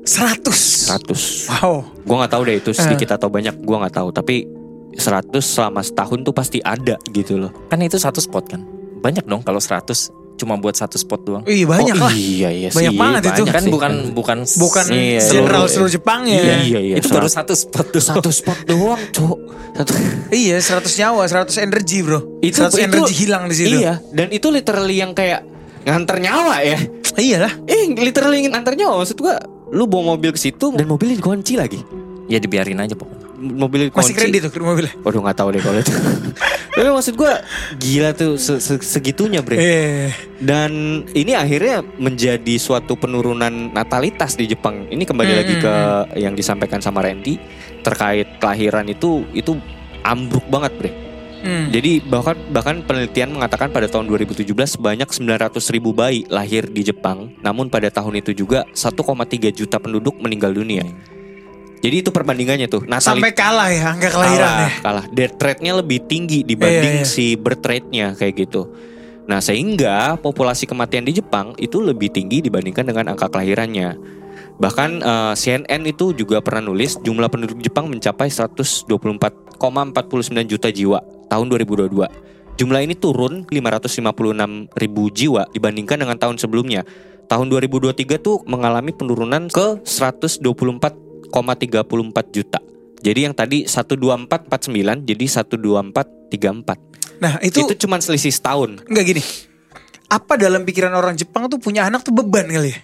100. 0.03 0.51
100 0.89 1.51
Wow. 1.53 1.87
Gua 2.03 2.17
nggak 2.21 2.33
tahu 2.33 2.43
deh 2.45 2.57
itu 2.57 2.71
sedikit 2.73 3.09
atau 3.13 3.29
banyak 3.29 3.55
gua 3.61 3.87
nggak 3.87 3.95
tahu 3.95 4.09
tapi 4.11 4.45
100 4.93 5.31
selama 5.39 5.81
setahun 5.81 6.21
tuh 6.21 6.33
pasti 6.33 6.59
ada 6.61 7.01
gitu 7.09 7.39
loh 7.39 7.51
Kan 7.67 7.81
itu 7.81 7.97
satu 7.97 8.19
spot 8.19 8.45
kan. 8.47 8.61
Banyak 8.99 9.25
dong 9.25 9.41
kalau 9.41 9.59
100 9.59 9.87
cuma 10.33 10.57
buat 10.57 10.75
satu 10.75 10.97
spot 10.97 11.23
doang. 11.23 11.43
Iya 11.45 11.65
banyak 11.65 11.95
oh, 11.95 12.03
lah. 12.03 12.11
iya 12.11 12.51
iya 12.51 12.69
Banyak 12.69 12.91
sih, 12.91 12.99
banget 12.99 13.21
itu. 13.23 13.31
banyak 13.39 13.53
Kan 13.53 13.63
sih. 13.63 13.71
bukan 13.71 13.93
bukan 14.11 14.39
Bukan 14.59 14.85
Iya, 14.91 15.21
general 15.23 15.63
iya. 15.63 15.71
seluruh 15.71 15.93
Jepang 15.93 16.21
ya. 16.25 16.35
Iya, 16.35 16.57
iya, 16.61 16.81
iya. 16.83 16.95
itu 16.99 17.07
baru 17.07 17.29
satu 17.29 17.55
spot 17.55 17.87
doang. 17.89 18.07
satu 18.11 18.31
spot 18.31 18.59
doang 18.65 18.99
cok 19.09 19.39
satu 19.73 19.93
Iya, 20.29 20.57
100 20.59 20.99
nyawa, 20.99 21.23
100 21.25 21.63
energi, 21.63 21.99
Bro. 22.01 22.43
itu 22.43 22.59
100 22.59 22.75
itu- 22.75 22.83
energi 22.83 23.15
hilang 23.17 23.45
di 23.47 23.55
situ. 23.55 23.77
iya 23.79 24.03
dan 24.09 24.29
itu 24.29 24.51
literally 24.51 24.99
yang 24.99 25.13
kayak 25.13 25.47
nganter 25.83 26.19
nyawa 26.19 26.59
ya 26.61 26.79
Iyalah. 27.15 27.53
eh 27.65 27.83
literally 27.93 28.43
nganter 28.43 28.75
nyawa 28.75 28.99
maksud 28.99 29.17
gua 29.17 29.37
lu 29.73 29.85
bawa 29.85 30.15
mobil 30.15 30.31
ke 30.31 30.39
situ 30.39 30.71
dan 30.71 30.85
mobilnya 30.85 31.17
dikunci 31.17 31.57
lagi 31.57 31.81
Ya 32.29 32.39
dibiarin 32.39 32.79
aja 32.79 32.95
pokoknya. 32.95 33.29
mobil 33.37 33.91
dikunci 33.91 34.09
Masih 34.09 34.15
kredit 34.15 34.41
tuh 34.47 34.63
mobilnya. 34.63 34.95
Waduh 35.01 35.21
nggak 35.21 35.37
tahu 35.37 35.49
deh 35.51 35.61
kalau 35.61 35.77
itu. 35.77 35.93
Tapi 36.73 36.89
maksud 36.89 37.15
gue 37.15 37.33
gila 37.77 38.11
tuh 38.15 38.39
se- 38.39 38.57
se- 38.57 38.81
segitunya 38.81 39.43
bre. 39.43 39.59
Eh. 39.59 40.09
Dan 40.39 40.71
ini 41.11 41.35
akhirnya 41.35 41.83
menjadi 41.99 42.55
suatu 42.57 42.95
penurunan 42.95 43.51
natalitas 43.69 44.33
di 44.33 44.47
Jepang. 44.47 44.87
Ini 44.87 45.03
kembali 45.03 45.29
Hmm, 45.29 45.41
lagi 45.43 45.55
ke 45.59 45.75
yang 46.17 46.33
disampaikan 46.33 46.79
sama 46.79 47.03
Randy 47.03 47.37
terkait 47.83 48.39
kelahiran 48.39 48.87
itu 48.87 49.27
itu 49.33 49.59
ambruk 50.01 50.47
banget 50.47 50.73
bre. 50.73 50.91
Hmm. 51.43 51.75
Jadi 51.75 51.99
bahkan 52.07 52.39
bahkan 52.55 52.87
penelitian 52.87 53.35
mengatakan 53.35 53.75
pada 53.75 53.91
tahun 53.91 54.07
2017 54.07 54.47
sebanyak 54.79 55.11
900 55.11 55.75
ribu 55.75 55.91
bayi 55.91 56.23
lahir 56.31 56.71
di 56.71 56.87
Jepang. 56.87 57.35
Namun 57.43 57.67
pada 57.67 57.91
tahun 57.91 58.23
itu 58.23 58.31
juga 58.33 58.63
1,3 58.71 59.51
juta 59.51 59.83
penduduk 59.83 60.23
meninggal 60.23 60.55
dunia. 60.55 60.87
Jadi 61.83 62.07
itu 62.07 62.15
perbandingannya 62.15 62.71
tuh. 62.71 62.87
Natalitas 62.87 63.19
Sampai 63.19 63.35
kalah 63.35 63.67
ya 63.75 63.91
angka 63.91 64.15
kelahiran 64.15 64.47
kalah, 64.47 64.71
ya. 64.71 64.71
kalah. 64.87 65.05
Death 65.11 65.43
rate-nya 65.43 65.73
lebih 65.83 66.07
tinggi 66.07 66.47
dibanding 66.47 67.03
Iya, 67.03 67.07
iya. 67.07 67.11
si 67.11 67.35
birth 67.35 67.67
rate-nya 67.67 68.15
kayak 68.15 68.47
gitu. 68.47 68.71
Nah, 69.27 69.43
sehingga 69.43 70.15
populasi 70.23 70.71
kematian 70.71 71.03
di 71.03 71.19
Jepang 71.19 71.59
itu 71.59 71.83
lebih 71.83 72.15
tinggi 72.15 72.39
dibandingkan 72.39 72.87
dengan 72.87 73.11
angka 73.15 73.27
kelahirannya. 73.27 73.99
Bahkan 74.63 74.91
eh, 75.03 75.35
CNN 75.35 75.83
itu 75.91 76.15
juga 76.15 76.39
pernah 76.39 76.71
nulis 76.71 77.03
jumlah 77.03 77.27
penduduk 77.27 77.59
Jepang 77.59 77.91
mencapai 77.91 78.31
124,49 78.31 78.87
juta 80.47 80.69
jiwa 80.71 81.03
tahun 81.33 81.49
2022. 81.49 81.89
Jumlah 82.53 82.81
ini 82.85 82.93
turun 82.93 83.49
556 83.49 84.69
ribu 84.77 85.09
jiwa 85.09 85.49
dibandingkan 85.49 85.97
dengan 85.97 86.21
tahun 86.21 86.37
sebelumnya. 86.37 86.85
Tahun 87.25 87.49
2023 87.49 88.21
tuh 88.21 88.45
mengalami 88.45 88.93
penurunan 88.93 89.49
ke 89.49 89.81
124,34 89.81 90.93
juta. 92.29 92.61
Jadi 93.03 93.21
yang 93.25 93.33
tadi 93.33 93.65
12449 93.65 94.29
jadi 95.03 95.25
12434. 95.27 96.79
Nah, 97.19 97.41
itu, 97.41 97.65
Itu, 97.65 97.75
cuman 97.81 97.99
selisih 97.99 98.31
setahun. 98.31 98.85
enggak 98.85 99.05
gini. 99.09 99.23
Apa 100.07 100.37
dalam 100.37 100.63
pikiran 100.63 100.93
orang 100.93 101.17
Jepang 101.17 101.49
tuh 101.49 101.57
punya 101.57 101.89
anak 101.89 102.05
tuh 102.05 102.13
beban 102.13 102.45
kali 102.45 102.69
ya? 102.69 102.81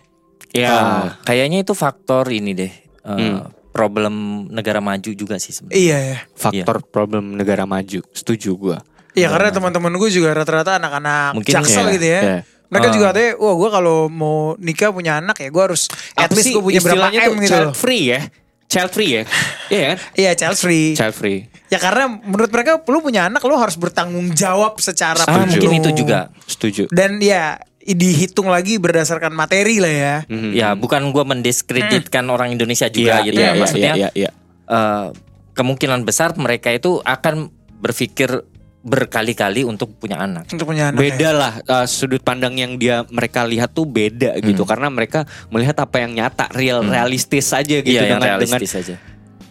Ya. 0.48 0.72
Ah, 0.72 1.08
kayaknya 1.22 1.60
itu 1.60 1.76
faktor 1.76 2.24
ini 2.32 2.56
deh. 2.56 2.72
eh, 2.72 2.88
Hmm. 3.04 3.52
Problem 3.70 4.14
negara 4.48 4.78
maju 4.78 5.10
juga 5.10 5.36
sih 5.36 5.50
sebenarnya. 5.50 5.78
Iya 5.78 5.98
ya. 6.00 6.18
faktor 6.32 6.82
problem 6.84 7.32
negara 7.32 7.62
maju. 7.62 8.00
Setuju 8.10 8.50
gua. 8.54 8.78
Iya 9.12 9.28
karena 9.28 9.50
teman-teman 9.50 9.92
gue 9.92 10.10
juga 10.10 10.30
rata-rata 10.32 10.78
anak-anak 10.78 11.34
Mungkin 11.34 11.52
jaksel 11.52 11.84
iya, 11.84 11.92
gitu 11.92 12.06
ya. 12.06 12.20
iya. 12.20 12.38
Mereka 12.68 12.86
Ah. 12.86 12.92
juga 12.92 13.04
katanya, 13.08 13.32
wah 13.36 13.54
gue 13.56 13.68
kalau 13.70 13.96
mau 14.06 14.38
nikah 14.56 14.90
punya 14.90 15.16
anak 15.16 15.36
ya 15.38 15.48
gue 15.48 15.62
harus 15.64 15.88
at 16.12 16.26
Apa 16.26 16.36
least 16.36 16.44
sih 16.44 16.52
gue 16.52 16.60
punya 16.60 16.78
berapa 16.78 17.08
M 17.08 17.16
tuh 17.18 17.34
gitu 17.36 17.48
child 17.48 17.64
loh. 17.64 17.74
free 17.74 18.04
ya? 18.06 18.20
Child 18.68 18.90
free 18.92 19.10
ya? 19.10 19.22
Iya 19.68 19.82
kan? 19.84 19.96
Iya 20.14 20.30
child 20.34 20.56
free. 20.58 20.86
Child 20.92 21.14
free. 21.14 21.38
Ya 21.66 21.78
karena 21.78 22.04
menurut 22.08 22.48
mereka 22.48 22.70
lu 22.82 22.98
punya 23.00 23.26
anak 23.26 23.40
lu 23.42 23.54
harus 23.54 23.74
bertanggung 23.74 24.32
jawab 24.32 24.76
secara 24.78 25.20
Ah, 25.20 25.44
penuh. 25.44 25.56
mungkin 25.56 25.72
itu 25.78 25.90
juga. 25.96 26.28
Setuju. 26.44 26.88
Dan 26.88 27.18
ya 27.18 27.56
dihitung 27.94 28.48
lagi 28.52 28.76
berdasarkan 28.76 29.32
materi 29.32 29.80
lah 29.80 29.92
ya. 29.92 30.16
Mhm. 30.28 30.50
Ya, 30.52 30.68
bukan 30.74 31.08
gua 31.12 31.24
mendiskreditkan 31.28 32.24
orang 32.28 32.52
Indonesia 32.52 32.88
juga 32.88 33.22
Iya, 33.22 33.26
gitu 33.28 33.40
iya, 33.40 33.46
ya. 33.46 33.52
iya, 33.52 33.60
Maksudnya 33.60 33.92
iya, 33.96 34.08
iya. 34.12 34.30
eh, 34.68 35.06
kemungkinan 35.54 36.04
besar 36.04 36.36
mereka 36.38 36.70
itu 36.74 37.02
akan 37.02 37.50
berpikir 37.78 38.46
berkali-kali 38.78 39.66
untuk 39.66 39.92
punya 39.98 40.22
anak. 40.22 40.46
Untuk 40.48 40.70
punya 40.70 40.94
anak. 40.94 40.98
beda 41.02 41.28
ya. 41.28 41.36
lah 41.36 41.52
uh, 41.66 41.86
sudut 41.86 42.22
pandang 42.22 42.54
yang 42.54 42.78
dia 42.78 43.02
mereka 43.10 43.42
lihat 43.42 43.74
tuh 43.74 43.84
beda 43.84 44.38
gitu 44.38 44.62
karena 44.62 44.88
mereka 44.88 45.26
melihat 45.50 45.82
apa 45.82 45.98
yang 46.00 46.14
nyata 46.14 46.46
real 46.54 46.86
realistis 46.86 47.50
aja 47.50 47.82
gitu 47.82 47.90
yang 47.90 48.22
dengan 48.22 48.38
dengan 48.38 48.58
realistis 48.58 48.72
aja. 48.78 48.96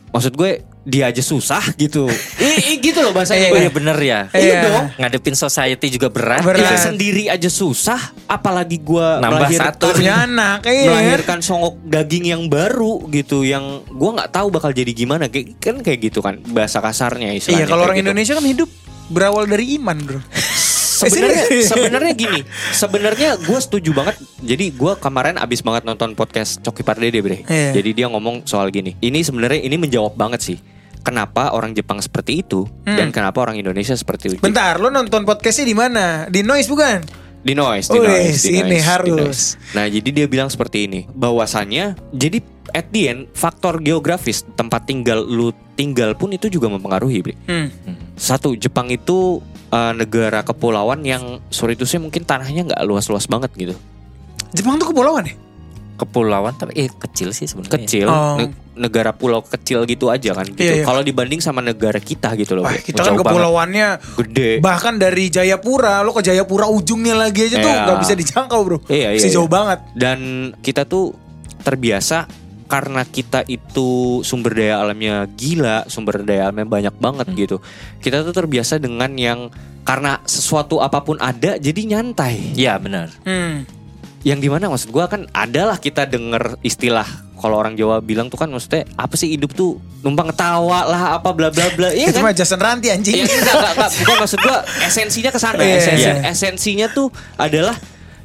Maksud 0.07 0.33
gue 0.33 0.51
dia 0.81 1.03
aja 1.05 1.19
susah 1.19 1.59
gitu 1.75 2.07
I, 2.39 2.47
i- 2.69 2.79
gitu 2.79 2.99
loh 2.99 3.11
bahasanya 3.11 3.47
Oh 3.47 3.53
gue 3.53 3.59
iya 3.59 3.69
bener 3.69 3.97
ya. 3.97 4.19
Iya 4.29 4.39
Iya. 4.39 4.59
dong 4.63 4.85
Ngadepin 4.95 5.35
society 5.35 5.87
juga 5.89 6.07
berat. 6.07 6.41
Berat. 6.41 6.63
Dia 6.63 6.79
sendiri 6.79 7.27
aja 7.27 7.45
susah 7.45 7.99
apalagi 8.25 8.79
gue 8.79 9.07
Nambah 9.19 9.51
satu. 9.51 9.91
Punya 9.91 10.23
anak 10.23 10.63
iya. 10.63 10.87
melahirkan 10.87 11.39
songok 11.39 11.75
daging 11.83 12.25
yang 12.25 12.43
baru 12.47 13.03
gitu 13.09 13.43
yang 13.43 13.83
gue 13.83 14.09
nggak 14.13 14.31
tahu 14.31 14.47
bakal 14.47 14.71
jadi 14.71 14.89
gimana 14.89 15.27
kayak 15.27 15.59
kan 15.59 15.75
kayak 15.79 15.99
gitu 16.01 16.19
kan 16.19 16.39
bahasa 16.47 16.79
kasarnya 16.79 17.35
istilahnya 17.35 17.63
Iya 17.63 17.67
kalau 17.67 17.83
orang 17.83 17.99
gitu. 17.99 18.05
Indonesia 18.07 18.33
kan 18.33 18.45
hidup 18.45 18.69
berawal 19.07 19.43
dari 19.43 19.75
iman 19.75 19.97
bro. 19.99 20.19
sebenarnya 20.99 21.37
Eh, 21.37 21.47
serius? 21.47 21.67
sebenarnya 21.67 22.13
gini 22.19 22.39
sebenarnya 22.71 23.29
gue 23.37 23.59
setuju 23.59 23.89
banget 23.93 24.15
jadi 24.39 24.65
gue 24.69 24.93
kemarin 24.97 25.35
abis 25.35 25.61
banget 25.61 25.83
nonton 25.83 26.13
podcast 26.13 26.59
Coki 26.59 26.81
Pardede 26.81 27.19
bre 27.19 27.41
Iya. 27.41 27.71
jadi 27.73 27.89
dia 27.93 28.07
ngomong 28.07 28.43
soal 28.43 28.69
gini 28.69 28.97
ini 28.99 29.21
sebenarnya 29.21 29.59
ini 29.59 29.75
menjawab 29.75 30.13
banget 30.13 30.41
sih 30.43 30.57
kenapa 30.99 31.51
orang 31.51 31.71
Jepang 31.71 31.97
seperti 31.97 32.41
itu 32.41 32.65
dan 32.83 33.09
kenapa 33.09 33.39
orang 33.39 33.55
Indonesia 33.55 33.93
seperti 33.93 34.27
itu 34.29 34.35
Hmm. 34.37 34.47
Bentar, 34.47 34.75
lo 34.75 34.89
nonton 34.89 35.23
podcastnya 35.23 35.63
di 35.63 35.73
mana? 35.73 36.05
Di 36.25 36.41
Noise 36.41 36.67
bukan? 36.67 36.99
di 37.37 37.55
noise 37.55 37.87
di 37.87 37.95
noise 37.97 38.43
di 38.43 38.49
ini 38.51 38.59
noise, 38.59 38.67
di 38.67 38.79
harus. 38.83 39.15
noise. 39.15 39.45
nah 39.71 39.87
jadi 39.87 40.09
dia 40.11 40.27
bilang 40.27 40.49
seperti 40.49 40.83
ini 40.83 41.07
bahwasannya 41.07 41.95
jadi 42.11 42.43
at 42.73 42.91
the 42.91 43.07
end 43.07 43.21
faktor 43.31 43.79
geografis 43.79 44.43
tempat 44.51 44.83
tinggal 44.83 45.21
lu 45.21 45.55
tinggal 45.73 46.11
pun 46.11 46.27
itu 46.29 46.49
juga 46.49 46.67
mempengaruhi 46.67 47.23
Hmm. 47.45 47.71
satu 48.15 48.51
Jepang 48.53 48.89
itu 48.89 49.39
uh, 49.69 49.93
negara 49.93 50.41
kepulauan 50.41 51.01
yang 51.01 51.39
sorry 51.47 51.73
itu 51.73 51.83
sih 51.83 51.97
mungkin 51.97 52.23
tanahnya 52.23 52.67
nggak 52.67 52.81
luas-luas 52.83 53.25
banget 53.25 53.51
gitu 53.53 53.75
Jepang 54.49 54.77
tuh 54.77 54.89
kepulauan 54.89 55.25
ya? 55.25 55.35
kepulauan 55.97 56.53
tapi 56.53 56.77
eh 56.77 56.93
kecil 56.93 57.33
sih 57.33 57.49
sebenarnya. 57.49 57.73
kecil 57.73 58.05
Oh. 58.05 58.37
ne- 58.37 58.53
negara 58.77 59.09
pulau 59.09 59.41
kecil 59.41 59.81
gitu 59.83 60.13
aja 60.13 60.29
kan 60.31 60.45
gitu. 60.45 60.61
Iya, 60.61 60.73
iya. 60.75 60.85
Kalau 60.85 61.01
dibanding 61.01 61.41
sama 61.41 61.59
negara 61.59 61.97
kita 61.97 62.37
gitu 62.37 62.53
loh. 62.53 62.61
Wah, 62.61 62.77
kita 62.77 63.01
kan 63.01 63.17
kepulauannya 63.17 63.97
banget. 63.97 64.17
gede. 64.21 64.49
bahkan 64.61 64.93
dari 64.95 65.33
Jayapura 65.33 66.05
lo 66.05 66.13
ke 66.13 66.21
Jayapura 66.21 66.69
ujungnya 66.69 67.17
lagi 67.17 67.49
aja 67.49 67.57
tuh 67.57 67.65
Iya. 67.65 67.81
nggak 67.83 67.97
bisa 67.97 68.13
dijangkau 68.13 68.59
bro 68.61 68.77
Iya, 68.85 69.09
iya, 69.09 69.17
masih 69.17 69.33
jauh 69.33 69.49
iya. 69.49 69.55
banget 69.57 69.79
Dan 69.97 70.19
kita 70.61 70.85
tuh 70.85 71.17
terbiasa 71.57 72.29
karena 72.67 73.01
kita 73.01 73.41
itu 73.43 73.89
sumber 74.21 74.51
daya 74.53 74.79
alamnya 74.79 75.23
gila, 75.29 75.87
sumber 75.87 76.21
daya 76.21 76.45
alamnya 76.45 76.67
banyak 76.67 76.95
banget 76.95 77.25
Hmm. 77.25 77.37
gitu. 77.37 77.57
Kita 77.97 78.21
tuh 78.21 78.31
terbiasa 78.31 78.75
dengan 78.75 79.09
yang 79.13 79.47
karena 79.81 80.19
sesuatu 80.21 80.77
apa 80.77 80.99
pun 80.99 81.15
ada 81.17 81.55
jadi 81.55 81.81
nyantai. 81.87 82.53
Iya 82.53 82.75
benar. 82.75 83.07
hmm. 83.23 83.79
Yang 84.19 84.39
di 84.39 84.49
mana 84.49 84.67
maksud 84.67 84.89
gua 84.89 85.07
kan 85.07 85.23
adalah 85.31 85.77
kita 85.77 86.03
denger 86.03 86.59
istilah 86.59 87.07
kalau 87.35 87.55
orang 87.55 87.73
Jawa 87.73 88.01
bilang 88.01 88.27
tuh 88.27 88.35
kan 88.35 88.49
maksudnya 88.49 88.83
apa 88.93 89.13
sih 89.13 89.29
hidup 89.29 89.53
tuh 89.53 89.77
numpang 90.01 90.27
ketawa 90.27 90.83
lah 90.83 91.15
apa 91.15 91.31
bla 91.31 91.47
bla 91.47 91.71
bla. 91.71 91.89
Iya 91.89 92.11
itu 92.11 92.19
kan? 92.19 92.25
mah 92.25 92.33
Jason 92.33 92.57
Ranti 92.57 92.89
anjing 92.89 93.13
Iya 93.15 93.23
enggak, 93.23 93.55
enggak, 93.55 93.73
enggak. 93.77 93.91
Bukan 93.97 94.15
maksud 94.19 94.39
gua 94.41 94.57
esensinya 94.89 95.31
ke 95.31 95.39
sana. 95.39 95.61
Iya, 95.61 95.75
Esensi- 95.77 96.03
iya. 96.03 96.13
Esensinya 96.25 96.87
tuh 96.89 97.07
adalah 97.35 97.77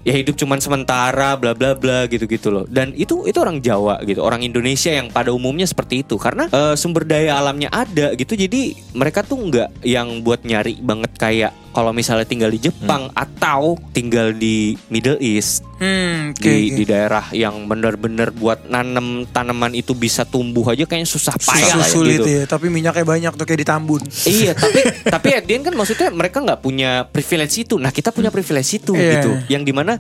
ya 0.02 0.14
hidup 0.14 0.34
cuman 0.34 0.58
sementara 0.58 1.34
bla 1.38 1.54
bla 1.54 1.74
bla 1.74 2.06
gitu-gitu 2.06 2.50
loh. 2.50 2.64
Dan 2.66 2.92
itu 2.94 3.26
itu 3.26 3.38
orang 3.38 3.62
Jawa 3.62 4.02
gitu, 4.02 4.22
orang 4.22 4.42
Indonesia 4.42 4.90
yang 4.90 5.08
pada 5.10 5.30
umumnya 5.30 5.66
seperti 5.66 6.02
itu 6.06 6.18
karena 6.18 6.46
eh, 6.50 6.74
sumber 6.74 7.06
daya 7.06 7.38
alamnya 7.38 7.70
ada 7.70 8.14
gitu. 8.18 8.34
Jadi 8.34 8.74
mereka 8.94 9.22
tuh 9.22 9.38
enggak 9.38 9.70
yang 9.86 10.20
buat 10.26 10.42
nyari 10.42 10.78
banget 10.82 11.12
kayak 11.16 11.52
kalau 11.72 11.90
misalnya 11.90 12.28
tinggal 12.28 12.52
di 12.52 12.60
Jepang 12.60 13.08
atau 13.16 13.80
tinggal 13.96 14.36
di 14.36 14.76
Middle 14.92 15.16
East 15.24 15.64
hmm, 15.80 16.36
oke, 16.36 16.44
di, 16.44 16.68
oke. 16.68 16.76
di 16.76 16.84
daerah 16.84 17.24
yang 17.32 17.64
bener-bener 17.64 18.28
buat 18.28 18.68
nanem 18.68 19.24
tanaman 19.32 19.72
itu 19.72 19.96
bisa 19.96 20.28
tumbuh 20.28 20.68
aja 20.68 20.84
kayaknya 20.84 21.08
susah 21.08 21.32
payah 21.40 21.80
Susah 21.80 21.88
sulit 21.88 22.20
gitu. 22.20 22.28
ya 22.28 22.42
tapi 22.44 22.68
minyaknya 22.68 23.08
banyak 23.08 23.32
tuh 23.34 23.46
kayak 23.48 23.60
di 23.64 23.66
Tambun 23.66 24.02
Iya, 24.28 24.52
tapi 24.62 24.80
tapi 25.08 25.28
end 25.32 25.64
kan 25.64 25.74
maksudnya 25.74 26.08
mereka 26.12 26.44
nggak 26.44 26.60
punya 26.60 27.08
privilege 27.08 27.64
itu. 27.64 27.80
Nah 27.80 27.88
kita 27.88 28.12
punya 28.12 28.28
privilege 28.28 28.76
itu 28.76 28.92
Iya. 28.92 29.10
gitu, 29.18 29.30
yang 29.48 29.62
di 29.64 29.72
mana 29.72 29.91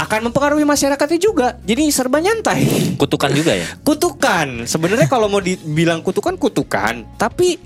akan 0.00 0.32
mempengaruhi 0.32 0.64
masyarakatnya 0.64 1.20
juga. 1.20 1.48
Jadi 1.60 1.92
serba 1.92 2.24
nyantai. 2.24 2.96
Kutukan 2.96 3.30
juga 3.36 3.52
ya. 3.52 3.68
Kutukan. 3.86 4.64
Sebenarnya 4.64 5.08
kalau 5.12 5.28
mau 5.28 5.44
dibilang 5.44 6.00
kutukan 6.00 6.40
kutukan, 6.40 7.04
tapi 7.20 7.60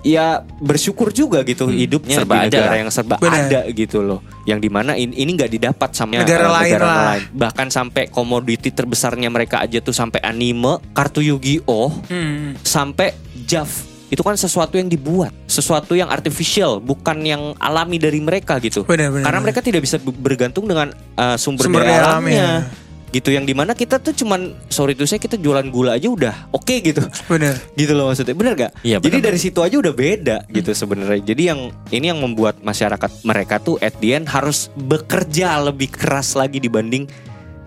ya 0.00 0.40
bersyukur 0.64 1.12
juga 1.12 1.44
gitu 1.44 1.68
hidupnya 1.68 2.24
serba 2.24 2.48
di 2.48 2.48
ada 2.48 2.56
negara 2.56 2.72
lah. 2.72 2.76
yang 2.80 2.88
serba 2.88 3.16
Benar. 3.20 3.48
ada 3.48 3.60
gitu 3.72 4.00
loh. 4.00 4.20
Yang 4.48 4.58
di 4.64 4.70
mana 4.72 4.92
ini 4.96 5.12
ini 5.12 5.30
nggak 5.36 5.52
didapat 5.52 5.90
sama 5.92 6.20
Negara 6.20 6.48
eh, 6.48 6.52
lain 6.52 6.72
lah. 6.80 7.16
Bahkan 7.32 7.68
sampai 7.72 8.08
komoditi 8.08 8.72
terbesarnya 8.72 9.28
mereka 9.32 9.60
aja 9.60 9.80
tuh 9.80 9.92
sampai 9.92 10.20
anime, 10.24 10.80
kartu 10.92 11.24
Yu-Gi-Oh, 11.24 11.88
hmm. 12.08 12.60
sampai 12.64 13.12
JAV 13.44 13.89
itu 14.10 14.20
kan 14.20 14.34
sesuatu 14.34 14.74
yang 14.74 14.90
dibuat, 14.90 15.30
sesuatu 15.46 15.94
yang 15.94 16.10
artificial, 16.10 16.82
bukan 16.82 17.22
yang 17.22 17.54
alami 17.56 17.94
dari 17.96 18.18
mereka 18.18 18.58
gitu. 18.58 18.82
Benar, 18.82 19.14
benar, 19.14 19.22
Karena 19.22 19.38
benar. 19.38 19.46
mereka 19.46 19.60
tidak 19.62 19.80
bisa 19.80 19.96
be- 19.96 20.10
bergantung 20.12 20.66
dengan 20.66 20.90
uh, 21.14 21.38
sumber, 21.38 21.70
Sumber 21.70 21.86
daya 21.86 22.02
alamnya. 22.04 22.18
alamnya. 22.18 22.48
Gitu 23.10 23.34
yang 23.34 23.42
di 23.42 23.54
mana 23.54 23.74
kita 23.74 23.98
tuh 23.98 24.14
cuman 24.14 24.54
sorry 24.66 24.94
tuh 24.94 25.02
saya 25.02 25.18
kita 25.18 25.34
jualan 25.34 25.66
gula 25.66 25.98
aja 25.98 26.06
udah 26.06 26.46
oke 26.54 26.78
gitu. 26.78 27.02
bener 27.26 27.58
Gitu 27.78 27.90
loh 27.90 28.06
maksudnya. 28.06 28.38
Bener 28.38 28.54
gak? 28.54 28.72
Iya, 28.86 29.02
Jadi 29.02 29.18
dari 29.18 29.34
situ 29.34 29.58
aja 29.62 29.74
udah 29.74 29.90
beda 29.90 30.46
gitu 30.46 30.70
sebenarnya. 30.70 31.18
Jadi 31.18 31.42
yang 31.42 31.74
ini 31.90 32.06
yang 32.06 32.22
membuat 32.22 32.62
masyarakat 32.62 33.10
mereka 33.22 33.58
tuh 33.58 33.78
at 33.78 33.98
the 33.98 34.14
end 34.14 34.30
harus 34.30 34.70
bekerja 34.74 35.58
lebih 35.58 35.90
keras 35.90 36.38
lagi 36.38 36.58
dibanding 36.58 37.10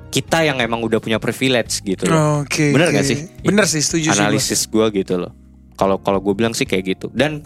kita 0.07 0.47
yang 0.47 0.63
emang 0.63 0.79
udah 0.79 1.03
punya 1.03 1.19
privilege 1.19 1.81
gitu 1.81 2.07
loh. 2.07 2.47
Oke. 2.47 2.71
Bener 2.71 2.87
oke. 2.87 2.95
gak 2.95 3.03
sih? 3.03 3.17
Bener 3.43 3.67
sih, 3.67 3.83
setuju 3.83 4.11
sih. 4.11 4.15
gua. 4.15 4.23
analisis 4.23 4.61
gue 4.63 4.85
gitu 4.95 5.19
loh. 5.19 5.42
Kalau 5.83 5.99
kalau 5.99 6.19
gue 6.19 6.31
bilang 6.31 6.55
sih 6.55 6.63
kayak 6.63 6.95
gitu. 6.95 7.11
Dan 7.11 7.43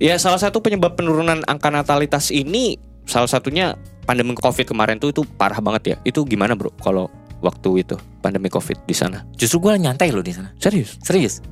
ya 0.00 0.16
salah 0.16 0.40
satu 0.40 0.64
penyebab 0.64 0.96
penurunan 0.96 1.44
angka 1.44 1.68
natalitas 1.68 2.32
ini 2.32 2.80
salah 3.04 3.28
satunya 3.28 3.76
pandemi 4.04 4.32
Covid 4.32 4.64
kemarin 4.64 4.96
tuh 4.96 5.12
itu 5.12 5.20
parah 5.36 5.60
banget 5.60 5.82
ya. 5.84 5.96
Itu 6.02 6.24
gimana 6.24 6.56
bro? 6.56 6.72
Kalau 6.80 7.12
waktu 7.38 7.84
itu 7.84 7.94
pandemi 8.18 8.48
Covid 8.48 8.82
di 8.82 8.96
sana? 8.96 9.20
Justru 9.36 9.60
gue 9.60 9.76
nyantai 9.76 10.08
loh 10.08 10.24
di 10.24 10.32
sana. 10.32 10.48
Serius? 10.56 10.96
Serius. 11.04 11.44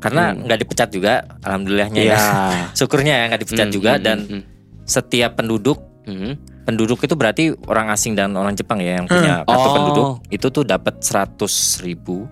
Karena 0.00 0.32
Hmm. 0.32 0.48
nggak 0.48 0.58
dipecat 0.64 0.88
juga, 0.88 1.28
alhamdulillahnya 1.44 2.00
ya. 2.00 2.16
Syukurnya 2.78 3.14
ya 3.20 3.24
nggak 3.28 3.40
dipecat 3.44 3.68
Hmm, 3.68 3.74
juga 3.76 3.92
hmm, 3.94 4.02
dan 4.02 4.18
hmm, 4.24 4.42
setiap 4.82 5.36
penduduk 5.36 5.76
hmm. 6.08 6.64
penduduk 6.64 7.04
itu 7.04 7.12
berarti 7.12 7.44
orang 7.68 7.92
asing 7.92 8.16
dan 8.16 8.32
orang 8.32 8.56
Jepang 8.56 8.80
ya 8.80 8.96
yang 8.96 9.04
punya 9.04 9.44
kartu 9.44 9.60
Oh. 9.60 9.74
penduduk 9.76 10.06
itu 10.32 10.46
tuh 10.48 10.64
dapat 10.64 11.04
100 11.04 11.52
ribu 11.84 12.24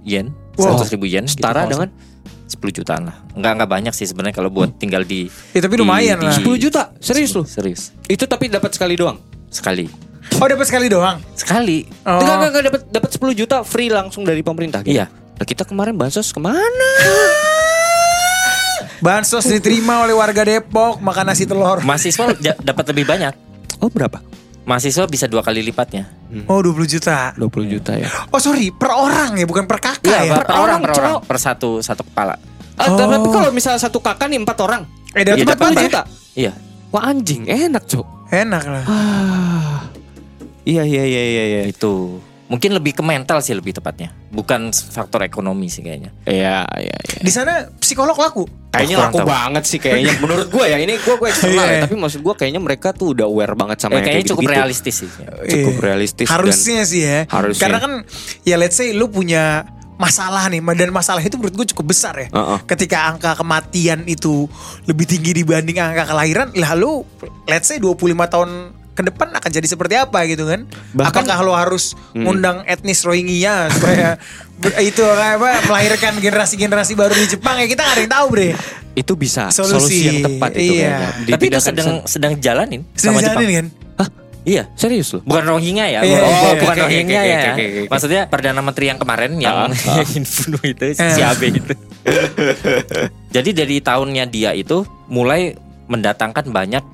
yen, 0.00 0.32
Wow. 0.56 0.80
100 0.80 0.94
ribu 0.96 1.04
yen, 1.04 1.28
Setara 1.28 1.68
gitu, 1.68 1.76
dengan 1.76 1.88
10 2.46 2.56
jutaan 2.74 3.02
lah. 3.04 3.16
Enggak 3.32 3.52
enggak 3.54 3.70
banyak 3.70 3.92
sih 3.92 4.04
sebenarnya 4.04 4.34
kalau 4.34 4.48
buat 4.48 4.74
tinggal 4.74 5.02
di 5.02 5.26
Ya, 5.50 5.60
tapi 5.60 5.74
lumayan 5.74 6.16
di- 6.16 6.24
lah. 6.24 6.34
di- 6.34 6.44
10 6.44 6.56
juta? 6.58 6.92
Serius 6.98 7.32
lu? 7.32 7.42
Serius. 7.42 7.90
Itu 8.04 8.24
tapi 8.24 8.46
dapat 8.46 8.70
sekali 8.70 8.94
doang. 8.94 9.16
Sekali. 9.48 9.88
Oh 10.34 10.46
dapat 10.46 10.64
sekali 10.64 10.86
doang. 10.86 11.20
Sekali. 11.32 11.84
Oh. 12.02 12.18
Enggak 12.18 12.34
enggak 12.34 12.50
enggak 12.50 12.64
dapat 12.64 12.80
dapat 12.90 13.10
10 13.12 13.32
juta 13.34 13.56
free 13.62 13.88
langsung 13.88 14.22
dari 14.22 14.40
pemerintah 14.40 14.80
gitu. 14.80 14.92
Iya. 14.92 15.08
Nah, 15.10 15.42
kita 15.42 15.64
kemarin 15.64 15.94
bansos 15.94 16.30
ke 16.30 16.38
mana? 16.38 16.90
Bansos 19.00 19.44
diterima 19.44 20.00
oleh 20.00 20.12
warga 20.12 20.40
Depok 20.42 20.96
makan 20.98 21.24
nasi 21.28 21.44
telur. 21.44 21.82
Mahasiswa 21.82 22.32
dapat 22.56 22.84
lebih 22.88 23.04
banyak. 23.04 23.34
Oh 23.78 23.88
berapa? 23.88 24.16
Mahasiswa 24.64 25.04
bisa 25.04 25.28
dua 25.28 25.44
kali 25.44 25.60
lipatnya. 25.60 26.08
Oh 26.48 26.58
20 26.58 26.88
juta. 26.88 27.36
20 27.36 27.68
juta 27.68 27.92
ya. 27.94 28.08
Oh 28.32 28.40
sorry, 28.40 28.72
per 28.72 28.90
orang 28.90 29.36
ya 29.36 29.44
bukan 29.44 29.68
per 29.68 29.76
kakak 29.78 30.08
ya. 30.24 30.40
per, 30.40 30.44
per 30.44 30.56
orang, 30.56 30.80
per 30.80 30.90
Cok. 30.90 31.00
orang, 31.00 31.14
per 31.20 31.38
satu 31.38 31.70
satu 31.78 32.02
kepala. 32.02 32.34
Ah, 32.74 32.90
Oh. 32.90 32.98
Tapi 32.98 33.28
kalau 33.30 33.50
misalnya 33.52 33.78
satu 33.78 34.00
kakak 34.00 34.26
nih 34.26 34.40
empat 34.40 34.58
orang, 34.58 34.82
Eh 35.14 35.22
dapat 35.22 35.46
ya? 35.70 35.82
juta. 35.84 36.02
Iya. 36.34 36.52
Wah 36.90 37.06
anjing, 37.06 37.46
enak 37.46 37.84
cok. 37.84 38.06
Enak 38.30 38.64
lah. 38.64 38.84
Ah, 38.84 39.78
iya 40.64 40.82
iya 40.82 41.04
iya 41.04 41.22
iya 41.22 41.44
iya. 41.44 41.60
Itu 41.68 42.18
mungkin 42.44 42.76
lebih 42.76 42.92
ke 42.92 43.02
mental 43.02 43.40
sih 43.40 43.56
lebih 43.56 43.72
tepatnya. 43.72 44.12
Bukan 44.28 44.68
faktor 44.70 45.24
ekonomi 45.24 45.72
sih 45.72 45.80
kayaknya. 45.80 46.12
Iya 46.24 46.68
iya 46.76 46.96
iya. 46.98 47.18
Di 47.20 47.32
sana 47.32 47.72
psikolog 47.80 48.12
laku. 48.14 48.44
Kayaknya 48.68 48.96
laku 49.06 49.18
tahu. 49.22 49.28
banget 49.30 49.64
sih 49.64 49.78
kayaknya. 49.78 50.12
Menurut 50.22 50.48
gue 50.50 50.64
ya 50.66 50.76
ini 50.76 50.98
gue 50.98 51.14
gue 51.14 51.28
eksternal 51.30 51.64
Iya. 51.64 51.74
ya. 51.74 51.82
Tapi 51.88 51.96
maksud 51.96 52.20
gue 52.20 52.34
kayaknya 52.36 52.60
mereka 52.60 52.92
tuh 52.92 53.16
udah 53.16 53.24
aware 53.24 53.54
banget 53.54 53.78
sama 53.80 53.96
yang 53.96 54.04
kayaknya 54.04 54.20
kayak 54.20 54.30
cukup 54.30 54.42
gitu-gitu. 54.42 54.58
realistis 54.60 54.94
sih. 55.00 55.10
Cukup 55.46 55.74
Iya. 55.74 55.82
realistis 55.82 56.26
dan- 56.26 56.34
Harusnya 56.36 56.80
sih 56.84 57.00
ya. 57.00 57.20
Harusnya. 57.30 57.62
Karena 57.64 57.78
kan 57.80 57.92
ya 58.42 58.56
let's 58.60 58.76
say 58.76 58.92
lu 58.92 59.08
punya 59.08 59.64
masalah 59.94 60.50
nih 60.50 60.58
dan 60.74 60.90
masalah 60.90 61.22
itu 61.22 61.38
menurut 61.38 61.54
gue 61.54 61.66
cukup 61.70 61.94
besar 61.94 62.18
ya. 62.18 62.28
Heeh. 62.28 62.58
Ketika 62.66 63.08
angka 63.08 63.38
kematian 63.38 64.02
itu 64.04 64.50
lebih 64.84 65.06
tinggi 65.06 65.32
dibanding 65.32 65.78
angka 65.78 66.04
kelahiran, 66.04 66.50
lalu 66.52 67.06
let's 67.46 67.70
say 67.70 67.78
25 67.78 67.94
tahun 68.26 68.50
ke 68.94 69.02
depan 69.02 69.28
akan 69.28 69.50
jadi 69.50 69.66
seperti 69.66 69.94
apa 69.94 70.22
gitu 70.24 70.46
kan? 70.46 70.64
Bahkan- 70.92 71.26
Apakah 71.26 71.38
lo 71.40 71.52
harus 71.52 71.92
Hmm. 72.10 72.24
ngundang 72.24 72.62
etnis 72.64 73.02
Rohingya 73.02 73.68
supaya 73.68 74.16
itu 74.80 75.02
apa 75.02 75.60
melahirkan 75.64 76.14
generasi-generasi 76.16 76.94
baru 76.94 77.12
di 77.12 77.26
Jepang 77.28 77.58
ya 77.58 77.66
kita 77.66 77.82
nggak 77.82 77.94
ada 77.94 78.00
yang 78.00 78.14
tahu 78.14 78.26
bre. 78.30 78.48
Itu 78.94 79.12
bisa 79.14 79.50
Solusi. 79.50 79.74
solusi, 79.74 79.98
yang 80.04 80.18
tepat 80.24 80.50
itu 80.54 80.78
Iya. 80.78 81.10
Tapi 81.28 81.44
itu 81.44 81.58
sedang 81.58 81.90
sedang 82.04 82.32
jalanin 82.38 82.86
Sedang 82.94 83.12
sama 83.12 83.20
jalanin 83.20 83.42
Jepang. 83.42 83.52
kan? 83.52 83.66
Hah? 83.96 84.08
Iya. 84.44 84.62
Serius 84.74 85.08
loh? 85.10 85.22
Bukan 85.24 85.42
Rohingya 85.42 85.86
ya, 85.88 86.00
Iya, 86.00 86.14
oh, 86.14 86.22
iya, 86.22 86.22
iya. 86.22 86.60
bukan 86.60 86.74
oke, 86.76 86.82
Rohingya 86.86 87.22
ya. 87.24 87.40
oke, 87.50 87.64
oke. 87.64 87.82
Maksudnya 87.88 88.22
perdana 88.28 88.60
menteri 88.60 88.84
yang 88.86 88.98
kemarin 88.98 89.30
yang 89.36 89.56
Ah, 89.56 89.66
ah. 89.66 89.96
yang 90.14 90.22
itu 90.62 90.84
si 90.94 91.02
Eh. 91.02 91.26
Abe 91.26 91.46
itu. 91.50 91.72
Jadi 93.34 93.50
dari 93.50 93.76
tahunnya 93.80 94.24
dia 94.26 94.50
itu 94.52 94.82
mulai 95.08 95.56
mendatangkan 95.84 96.46
banyak 96.46 96.84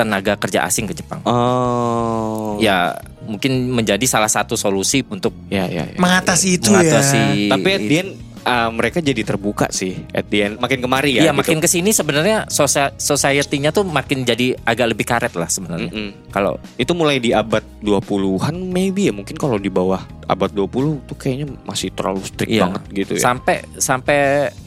tenaga 0.00 0.32
kerja 0.34 0.64
asing 0.64 0.84
ke 0.84 0.94
Jepang. 0.94 1.20
Oh. 1.24 2.56
Ya 2.56 2.96
mungkin 3.22 3.68
menjadi 3.70 4.02
salah 4.04 4.26
satu 4.28 4.56
solusi 4.56 5.04
untuk 5.04 5.36
Ya 5.46 5.68
ya. 5.68 5.84
ya. 5.86 5.96
Mengatasi 5.96 6.56
itu 6.56 6.72
mengatasi 6.72 7.20
ya. 7.46 7.52
Tapi 7.52 7.68
at 7.70 7.82
the 7.82 7.96
end 7.98 8.10
uh, 8.42 8.70
mereka 8.70 8.98
jadi 8.98 9.20
terbuka 9.20 9.68
sih 9.70 10.08
at 10.10 10.24
the 10.26 10.40
end 10.40 10.54
makin 10.56 10.80
kemari 10.80 11.14
ya. 11.14 11.28
Iya 11.28 11.32
makin 11.32 11.58
ke 11.58 11.68
sini 11.68 11.90
sebenarnya 11.90 12.48
sosia- 12.48 12.96
society-nya 12.96 13.70
tuh 13.70 13.84
makin 13.84 14.24
jadi 14.24 14.56
agak 14.62 14.86
lebih 14.88 15.04
karet 15.04 15.32
lah 15.32 15.46
sebenarnya. 15.46 15.92
Mm-mm. 15.92 16.30
Kalau 16.30 16.56
Itu 16.74 16.92
mulai 16.92 17.16
di 17.16 17.30
abad 17.30 17.60
20-an 17.80 18.56
maybe 18.66 19.06
ya 19.06 19.14
mungkin 19.14 19.36
kalau 19.36 19.60
di 19.60 19.68
bawah 19.68 20.00
abad 20.24 20.48
20 20.48 21.04
tuh 21.04 21.14
kayaknya 21.14 21.46
masih 21.62 21.92
terlalu 21.92 22.24
strict 22.24 22.48
Iya. 22.48 22.62
banget 22.64 22.82
gitu 22.94 23.12
ya. 23.14 23.22
sampai 23.22 23.56
sampai 23.76 24.18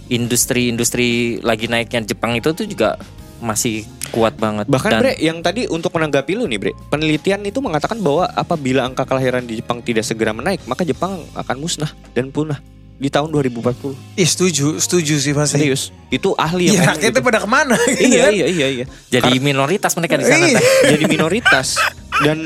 industri-industri 0.07 1.07
lagi 1.39 1.65
naiknya 1.65 2.03
Jepang 2.05 2.35
itu 2.35 2.51
tuh 2.51 2.65
juga 2.65 2.99
masih 3.39 3.87
kuat 4.13 4.37
banget. 4.37 4.69
Bahkan 4.69 4.91
Dan- 4.91 5.01
Bre, 5.01 5.13
yang 5.17 5.41
tadi 5.41 5.65
untuk 5.65 5.89
menanggapi 5.91 6.37
lu 6.37 6.45
nih 6.45 6.59
Bre, 6.59 6.71
penelitian 6.87 7.41
itu 7.41 7.57
mengatakan 7.57 7.97
bahwa 7.97 8.29
apabila 8.29 8.85
angka 8.85 9.03
kelahiran 9.03 9.41
di 9.41 9.57
Jepang 9.57 9.81
tidak 9.81 10.05
segera 10.05 10.29
menaik, 10.31 10.61
maka 10.63 10.85
Jepang 10.85 11.25
akan 11.33 11.55
musnah 11.57 11.89
dan 12.13 12.29
punah 12.29 12.61
di 12.93 13.09
tahun 13.09 13.33
2040. 13.33 13.97
Ih 14.15 14.23
setuju, 14.23 14.77
setuju 14.77 15.17
sih 15.17 15.33
pasti. 15.33 15.57
Serius. 15.59 15.89
Itu 16.07 16.37
ahli 16.37 16.69
yang 16.69 16.77
Iya 16.77 16.79
ngomong 16.79 16.93
rakyatnya 16.93 17.11
gitu. 17.11 17.27
pada 17.27 17.39
ke 17.41 17.49
mana 17.49 17.75
gitu 17.89 18.05
Iya 18.05 18.21
kan? 18.21 18.31
iya 18.31 18.47
iya 18.47 18.67
iya. 18.71 18.85
jadi 19.09 19.31
minoritas 19.41 19.91
mereka 19.97 20.15
di 20.15 20.23
sana. 20.23 20.45
Iya. 20.45 20.61
Jadi 20.93 21.03
minoritas. 21.09 21.67
Dan 22.13 22.45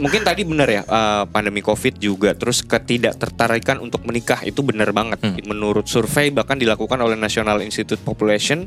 mungkin 0.00 0.24
tadi 0.24 0.42
benar 0.42 0.64
ya 0.66 0.82
eh, 0.82 1.24
pandemi 1.28 1.60
Covid 1.60 2.00
juga 2.00 2.32
terus 2.32 2.64
ketidaktertarikan 2.64 3.76
untuk 3.78 4.02
menikah 4.02 4.40
itu 4.40 4.64
benar 4.64 4.90
banget. 4.90 5.20
Menurut 5.44 5.84
survei 5.84 6.32
bahkan 6.32 6.56
dilakukan 6.56 6.96
oleh 6.96 7.14
National 7.14 7.60
Institute 7.60 8.00
Population 8.00 8.64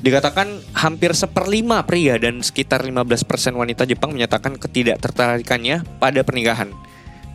dikatakan 0.00 0.48
hampir 0.72 1.12
seperlima 1.12 1.84
pria 1.84 2.16
dan 2.16 2.40
sekitar 2.40 2.84
15% 2.84 3.24
wanita 3.52 3.84
Jepang 3.84 4.16
menyatakan 4.16 4.56
ketidaktertarikannya 4.56 5.84
pada 6.00 6.20
pernikahan. 6.24 6.72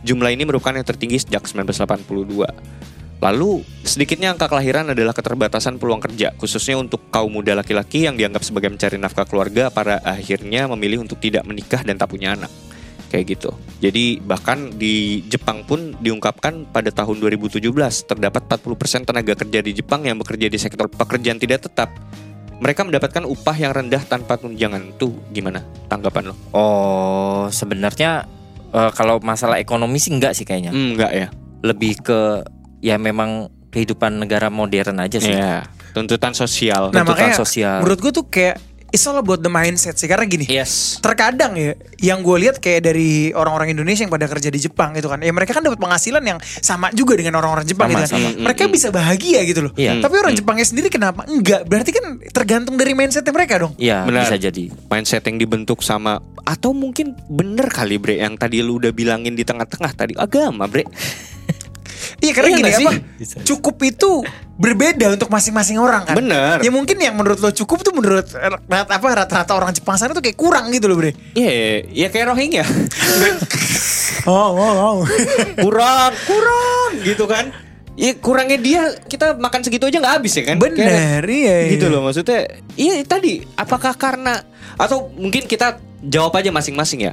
Jumlah 0.02 0.34
ini 0.34 0.46
merupakan 0.46 0.74
yang 0.74 0.86
tertinggi 0.86 1.22
sejak 1.22 1.46
1982. 1.46 2.86
Lalu, 3.16 3.64
sedikitnya 3.80 4.36
angka 4.36 4.44
kelahiran 4.44 4.92
adalah 4.92 5.16
keterbatasan 5.16 5.80
peluang 5.80 6.04
kerja, 6.04 6.36
khususnya 6.36 6.76
untuk 6.76 7.08
kaum 7.08 7.32
muda 7.32 7.56
laki-laki 7.56 8.04
yang 8.04 8.14
dianggap 8.14 8.44
sebagai 8.44 8.68
mencari 8.68 9.00
nafkah 9.00 9.24
keluarga 9.24 9.72
pada 9.72 10.04
akhirnya 10.04 10.68
memilih 10.68 11.00
untuk 11.00 11.16
tidak 11.16 11.48
menikah 11.48 11.80
dan 11.80 11.96
tak 11.96 12.12
punya 12.12 12.36
anak. 12.36 12.52
Kayak 13.08 13.38
gitu. 13.38 13.50
Jadi 13.80 14.20
bahkan 14.20 14.74
di 14.74 15.24
Jepang 15.32 15.64
pun 15.64 15.96
diungkapkan 15.96 16.68
pada 16.68 16.90
tahun 16.92 17.22
2017 17.22 17.62
terdapat 18.04 18.42
40% 18.50 19.08
tenaga 19.08 19.32
kerja 19.32 19.58
di 19.64 19.72
Jepang 19.72 20.04
yang 20.04 20.20
bekerja 20.20 20.52
di 20.52 20.58
sektor 20.60 20.90
pekerjaan 20.90 21.40
tidak 21.40 21.64
tetap. 21.64 21.88
Mereka 22.56 22.88
mendapatkan 22.88 23.24
upah 23.28 23.56
yang 23.56 23.72
rendah 23.76 24.00
tanpa 24.04 24.40
tunjangan. 24.40 24.96
Tuh 24.96 25.12
gimana 25.28 25.60
tanggapan 25.92 26.32
lo? 26.32 26.34
Oh, 26.56 27.44
sebenarnya 27.52 28.24
eh, 28.72 28.90
kalau 28.96 29.20
masalah 29.20 29.60
ekonomi 29.60 30.00
sih 30.00 30.12
enggak 30.12 30.32
sih 30.32 30.48
kayaknya. 30.48 30.72
Hmm, 30.72 30.96
enggak 30.96 31.12
ya? 31.12 31.26
Lebih 31.60 31.92
ke 32.00 32.20
ya 32.80 32.96
memang 32.96 33.52
kehidupan 33.68 34.24
negara 34.24 34.48
modern 34.48 35.04
aja 35.04 35.20
sih. 35.20 35.36
Iya. 35.36 35.68
Tuntutan 35.92 36.32
sosial. 36.32 36.92
Nah 36.92 37.04
Tuntutan 37.04 37.32
makanya 37.32 37.36
sosial. 37.36 37.76
menurut 37.84 38.00
gue 38.00 38.12
tuh 38.12 38.24
kayak 38.28 38.56
it's 38.96 39.04
all 39.04 39.20
about 39.20 39.44
the 39.44 39.52
mindset 39.52 40.00
sih 40.00 40.08
karena 40.08 40.24
gini. 40.24 40.48
Yes. 40.48 40.96
Terkadang 41.04 41.52
ya 41.60 41.76
yang 42.00 42.24
gue 42.24 42.48
lihat 42.48 42.56
kayak 42.64 42.88
dari 42.88 43.36
orang-orang 43.36 43.76
Indonesia 43.76 44.08
yang 44.08 44.12
pada 44.12 44.24
kerja 44.24 44.48
di 44.48 44.56
Jepang 44.56 44.96
gitu 44.96 45.12
kan. 45.12 45.20
Ya 45.20 45.28
mereka 45.36 45.52
kan 45.52 45.60
dapat 45.60 45.76
penghasilan 45.76 46.24
yang 46.24 46.40
sama 46.64 46.88
juga 46.96 47.20
dengan 47.20 47.36
orang-orang 47.36 47.68
Jepang 47.68 47.92
Sama, 47.92 48.08
gitu 48.08 48.16
kan. 48.16 48.20
sama. 48.24 48.28
Mereka 48.48 48.62
bisa 48.72 48.88
bahagia 48.88 49.44
gitu 49.44 49.68
loh. 49.68 49.72
Iya. 49.76 50.00
Tapi 50.00 50.14
orang 50.16 50.32
Jepangnya 50.32 50.64
sendiri 50.64 50.88
kenapa 50.88 51.28
enggak? 51.28 51.68
Berarti 51.68 51.92
kan 51.92 52.16
tergantung 52.32 52.80
dari 52.80 52.96
mindsetnya 52.96 53.36
mereka 53.36 53.60
dong. 53.60 53.76
Iya, 53.76 54.08
Benar. 54.08 54.24
bisa 54.24 54.40
jadi. 54.40 54.64
mindset 54.88 55.28
yang 55.28 55.36
dibentuk 55.36 55.84
sama 55.84 56.22
atau 56.46 56.70
mungkin 56.72 57.12
bener 57.28 57.68
kali 57.68 57.98
bre 57.98 58.22
yang 58.22 58.38
tadi 58.38 58.62
lu 58.62 58.78
udah 58.78 58.94
bilangin 58.94 59.34
di 59.34 59.42
tengah-tengah 59.42 59.92
tadi 59.92 60.14
agama 60.14 60.70
bre 60.70 60.86
Iya 62.16 62.32
karena 62.32 62.48
Iya 62.48 62.58
gini 62.58 62.70
apa? 62.72 62.80
sih? 62.80 62.96
Cukup 63.44 63.76
itu 63.84 64.24
berbeda 64.56 65.12
untuk 65.12 65.28
masing-masing 65.28 65.76
orang 65.76 66.08
kan. 66.08 66.16
Bener. 66.16 66.64
Ya 66.64 66.72
mungkin 66.72 66.96
yang 66.96 67.12
menurut 67.12 67.36
lo 67.44 67.52
cukup 67.52 67.84
tuh 67.84 67.92
menurut 67.92 68.24
rata 68.32 68.96
apa 68.96 69.06
rata-rata 69.12 69.52
orang 69.52 69.76
Jepang 69.76 70.00
sana 70.00 70.16
tuh 70.16 70.24
kayak 70.24 70.36
kurang 70.40 70.72
gitu 70.72 70.88
loh, 70.88 70.96
Bre. 70.96 71.12
Iya, 71.36 71.84
ya 71.92 72.08
kayak 72.08 72.32
Rohingya. 72.32 72.64
Oh, 74.26 74.58
oh, 74.58 74.74
oh. 74.74 74.96
kurang, 75.64 76.10
kurang 76.26 76.90
gitu 77.06 77.30
kan. 77.30 77.54
Iya 77.96 78.12
kurangnya 78.20 78.58
dia 78.60 78.82
kita 79.08 79.38
makan 79.40 79.64
segitu 79.64 79.88
aja 79.88 80.02
nggak 80.02 80.14
habis 80.20 80.36
ya 80.36 80.44
kan? 80.44 80.60
Bener, 80.60 81.22
iya, 81.24 81.56
iya. 81.64 81.72
Gitu 81.72 81.86
loh 81.88 82.02
maksudnya. 82.04 82.44
Iya 82.74 83.00
tadi 83.06 83.46
apakah 83.54 83.94
karena 83.94 84.42
atau 84.76 85.08
mungkin 85.14 85.48
kita 85.48 85.78
jawab 86.04 86.36
aja 86.36 86.50
masing-masing 86.52 87.06
ya. 87.08 87.12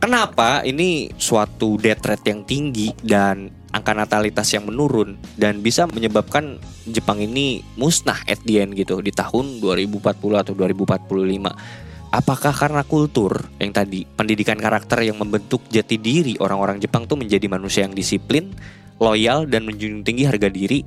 Kenapa 0.00 0.64
ini 0.64 1.12
suatu 1.18 1.76
death 1.76 2.04
rate 2.06 2.32
yang 2.32 2.46
tinggi 2.48 2.94
dan 3.04 3.50
angka 3.76 3.92
natalitas 3.92 4.48
yang 4.56 4.64
menurun 4.64 5.20
dan 5.36 5.60
bisa 5.60 5.84
menyebabkan 5.84 6.56
Jepang 6.88 7.20
ini 7.20 7.60
musnah 7.76 8.16
at 8.24 8.40
the 8.48 8.64
end 8.64 8.72
gitu 8.72 9.04
di 9.04 9.12
tahun 9.12 9.60
2040 9.60 10.16
atau 10.40 10.52
2045. 10.56 12.08
Apakah 12.16 12.54
karena 12.56 12.80
kultur 12.86 13.36
yang 13.60 13.76
tadi 13.76 14.08
pendidikan 14.08 14.56
karakter 14.56 15.04
yang 15.04 15.20
membentuk 15.20 15.60
jati 15.68 16.00
diri 16.00 16.40
orang-orang 16.40 16.80
Jepang 16.80 17.04
tuh 17.04 17.20
menjadi 17.20 17.44
manusia 17.50 17.84
yang 17.84 17.92
disiplin, 17.92 18.56
loyal 18.96 19.44
dan 19.44 19.68
menjunjung 19.68 20.06
tinggi 20.06 20.24
harga 20.24 20.48
diri 20.48 20.80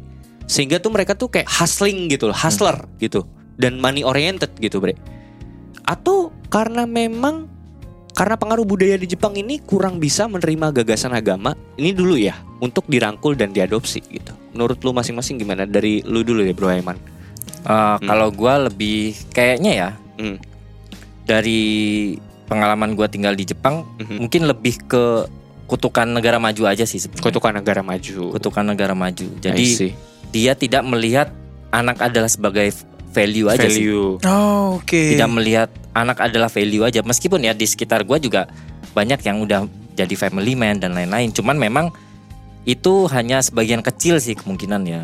sehingga 0.49 0.81
tuh 0.81 0.89
mereka 0.89 1.13
tuh 1.13 1.29
kayak 1.29 1.45
hustling 1.45 2.09
gitu 2.09 2.33
hustler 2.33 2.89
gitu 2.97 3.29
dan 3.59 3.77
money 3.77 4.01
oriented 4.01 4.49
gitu, 4.57 4.81
Bre. 4.81 4.97
Atau 5.85 6.33
karena 6.49 6.87
memang 6.87 7.58
karena 8.13 8.35
pengaruh 8.35 8.65
budaya 8.67 8.99
di 8.99 9.07
Jepang 9.07 9.33
ini 9.35 9.61
kurang 9.63 9.97
bisa 9.97 10.27
menerima 10.27 10.75
gagasan 10.81 11.15
agama 11.15 11.55
ini 11.79 11.95
dulu 11.95 12.19
ya 12.19 12.35
untuk 12.59 12.83
dirangkul 12.89 13.35
dan 13.39 13.55
diadopsi 13.55 14.03
gitu. 14.09 14.33
Menurut 14.51 14.81
lu 14.83 14.91
masing-masing 14.91 15.39
gimana? 15.39 15.63
Dari 15.63 16.03
lu 16.03 16.25
dulu 16.25 16.43
ya, 16.43 16.51
Bro 16.51 16.67
Aiman. 16.73 16.97
Eh, 17.59 17.97
Kalau 18.03 18.27
gua 18.31 18.67
lebih 18.67 19.15
kayaknya 19.31 19.71
ya 19.71 19.89
Hmm. 20.19 20.35
dari 21.23 22.15
pengalaman 22.49 22.97
gua 22.97 23.07
tinggal 23.07 23.37
di 23.37 23.45
Jepang, 23.45 23.85
Mhm. 24.01 24.17
mungkin 24.25 24.41
lebih 24.49 24.75
ke 24.89 25.03
kutukan 25.69 26.09
negara 26.09 26.41
maju 26.41 26.65
aja 26.65 26.83
sih 26.83 26.97
sebenarnya. 26.97 27.29
Kutukan 27.29 27.53
negara 27.61 27.81
maju. 27.85 28.33
Kutukan 28.33 28.65
negara 28.65 28.97
maju. 28.97 29.27
Jadi 29.37 29.93
dia 30.33 30.57
tidak 30.57 30.81
melihat 30.81 31.29
anak 31.69 32.01
adalah 32.01 32.25
sebagai 32.25 32.73
value 33.11 33.47
aja 33.49 33.67
sih. 33.67 33.85
value. 33.85 34.21
Oh, 34.25 34.77
oke. 34.81 35.17
Tidak 35.17 35.29
melihat 35.29 35.69
anak 35.93 36.21
adalah 36.21 36.47
value 36.47 36.85
aja. 36.85 37.01
Meskipun 37.01 37.43
ya 37.43 37.53
di 37.53 37.65
sekitar 37.65 38.05
gua 38.05 38.21
juga 38.21 38.47
banyak 38.93 39.19
yang 39.25 39.41
udah 39.43 39.65
jadi 39.97 40.15
family 40.15 40.55
man 40.55 40.79
dan 40.79 40.95
lain-lain. 40.95 41.33
Cuman 41.33 41.57
memang 41.59 41.91
itu 42.63 43.09
hanya 43.09 43.41
sebagian 43.41 43.81
kecil 43.81 44.21
sih 44.21 44.37
kemungkinan 44.37 44.81
ya. 44.85 45.01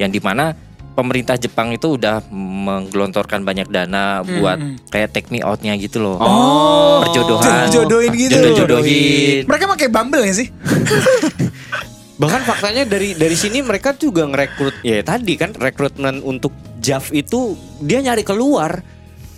Yang 0.00 0.10
di 0.18 0.20
mana 0.24 0.56
pemerintah 0.94 1.34
Jepang 1.34 1.74
itu 1.74 1.98
udah 1.98 2.22
menggelontorkan 2.30 3.42
banyak 3.42 3.68
dana 3.68 4.22
buat 4.22 4.58
kayak 4.94 5.10
take 5.10 5.28
me 5.30 5.42
out-nya 5.42 5.74
gitu 5.76 6.00
loh. 6.00 6.16
Oh, 6.18 7.02
perjodohan. 7.04 7.68
jodohin 7.68 8.12
gitu. 8.14 8.38
Jodoh-jodohin. 8.38 9.44
Mereka 9.46 9.64
pakai 9.68 9.88
Bumble 9.90 10.24
ya 10.24 10.34
sih? 10.34 10.48
Bahkan 12.22 12.46
faktanya 12.46 12.86
dari 12.86 13.18
dari 13.18 13.34
sini 13.34 13.58
mereka 13.58 13.90
juga 13.98 14.22
ngerekrut 14.22 14.86
ya 14.86 15.02
tadi 15.02 15.34
kan 15.34 15.50
rekrutmen 15.50 16.22
untuk 16.22 16.54
JAV 16.84 17.04
itu 17.16 17.56
dia 17.80 17.98
nyari 17.98 18.20
keluar. 18.20 18.84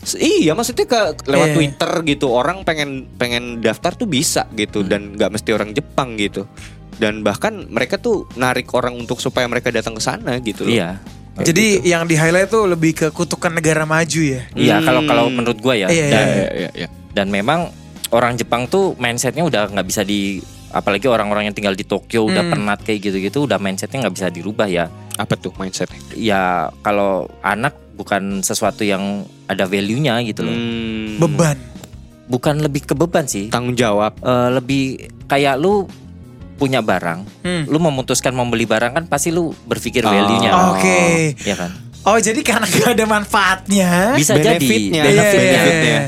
Iya 0.07 0.55
maksudnya 0.55 0.87
ke 0.87 1.01
lewat 1.27 1.49
Iya. 1.51 1.57
Twitter 1.59 1.91
gitu 2.07 2.27
orang 2.31 2.63
pengen 2.63 3.11
pengen 3.15 3.59
daftar 3.59 3.91
tuh 3.91 4.07
bisa 4.07 4.47
gitu 4.55 4.83
Hmm. 4.83 4.91
dan 4.91 5.01
nggak 5.15 5.31
mesti 5.33 5.51
orang 5.51 5.71
Jepang 5.71 6.15
gitu. 6.15 6.47
Dan 6.97 7.21
bahkan 7.21 7.67
mereka 7.69 7.99
tuh 7.99 8.25
narik 8.35 8.71
orang 8.73 8.95
untuk 8.95 9.19
supaya 9.19 9.47
mereka 9.47 9.75
datang 9.75 9.95
ke 9.95 10.03
sana 10.03 10.39
gitu 10.39 10.63
loh. 10.63 10.75
Iya. 10.75 10.99
Jadi 11.37 11.85
yang 11.85 12.09
di 12.09 12.17
highlight 12.17 12.49
tuh 12.49 12.65
lebih 12.65 12.97
ke 12.97 13.07
kutukan 13.11 13.53
negara 13.53 13.85
maju 13.85 14.21
ya. 14.25 14.49
Iya, 14.57 14.81
kalau 14.81 15.05
Hmm. 15.05 15.11
kalau 15.11 15.25
menurut 15.29 15.59
gua 15.61 15.77
ya. 15.77 15.91
Iya, 15.93 16.07
dan, 16.09 16.25
Ya, 16.25 16.33
ya, 16.33 16.49
ya, 16.57 16.71
ya. 16.87 16.89
dan 17.13 17.27
memang 17.29 17.69
orang 18.09 18.39
Jepang 18.39 18.65
tuh 18.65 18.97
mindsetnya 18.97 19.45
udah 19.45 19.69
nggak 19.69 19.85
bisa 19.85 20.01
di 20.01 20.41
apalagi 20.69 21.07
orang-orang 21.07 21.47
yang 21.47 21.55
tinggal 21.55 21.73
di 21.73 21.83
Tokyo 21.83 22.25
udah 22.25 22.43
Hmm. 22.43 22.53
penat 22.53 22.81
kayak 22.81 23.01
gitu-gitu 23.03 23.45
udah 23.45 23.57
mindsetnya 23.57 24.03
nggak 24.03 24.15
bisa 24.15 24.29
dirubah 24.29 24.67
ya. 24.67 24.87
Apa 25.15 25.35
tuh 25.35 25.55
mindsetnya? 25.55 25.99
Ya 26.13 26.43
kalau 26.81 27.31
anak 27.41 27.75
bukan 27.95 28.41
sesuatu 28.41 28.83
yang 28.83 29.25
ada 29.47 29.65
value-nya 29.65 30.21
gitu 30.23 30.43
loh. 30.43 30.53
Hmm, 30.53 31.17
Beban. 31.17 31.57
Bukan 32.27 32.59
lebih 32.59 32.83
ke 32.83 32.93
beban 32.93 33.25
sih. 33.25 33.47
tanggung 33.49 33.73
jawab. 33.73 34.19
Eh, 34.19 34.49
lebih 34.53 34.83
kayak 35.25 35.57
lu 35.57 35.87
punya 36.57 36.81
barang, 36.81 37.21
Hmm. 37.41 37.63
lu 37.69 37.79
memutuskan 37.79 38.33
membeli 38.33 38.65
barang 38.65 38.93
kan 38.93 39.05
pasti 39.07 39.29
lu 39.29 39.53
berpikir 39.63 40.03
Oh. 40.03 40.09
value-nya. 40.09 40.51
Oke. 40.73 41.01
Ya 41.45 41.55
kan? 41.55 41.71
Oh 42.03 42.17
jadi 42.17 42.39
karena 42.41 42.65
gak 42.65 42.95
ada 42.95 43.05
manfaatnya. 43.05 44.15
Bisa 44.15 44.35
jadi 44.35 44.57
Benefitnya. 44.57 45.03
Iya, 45.03 45.11
benefitnya. 45.11 45.63
iya. 45.63 46.01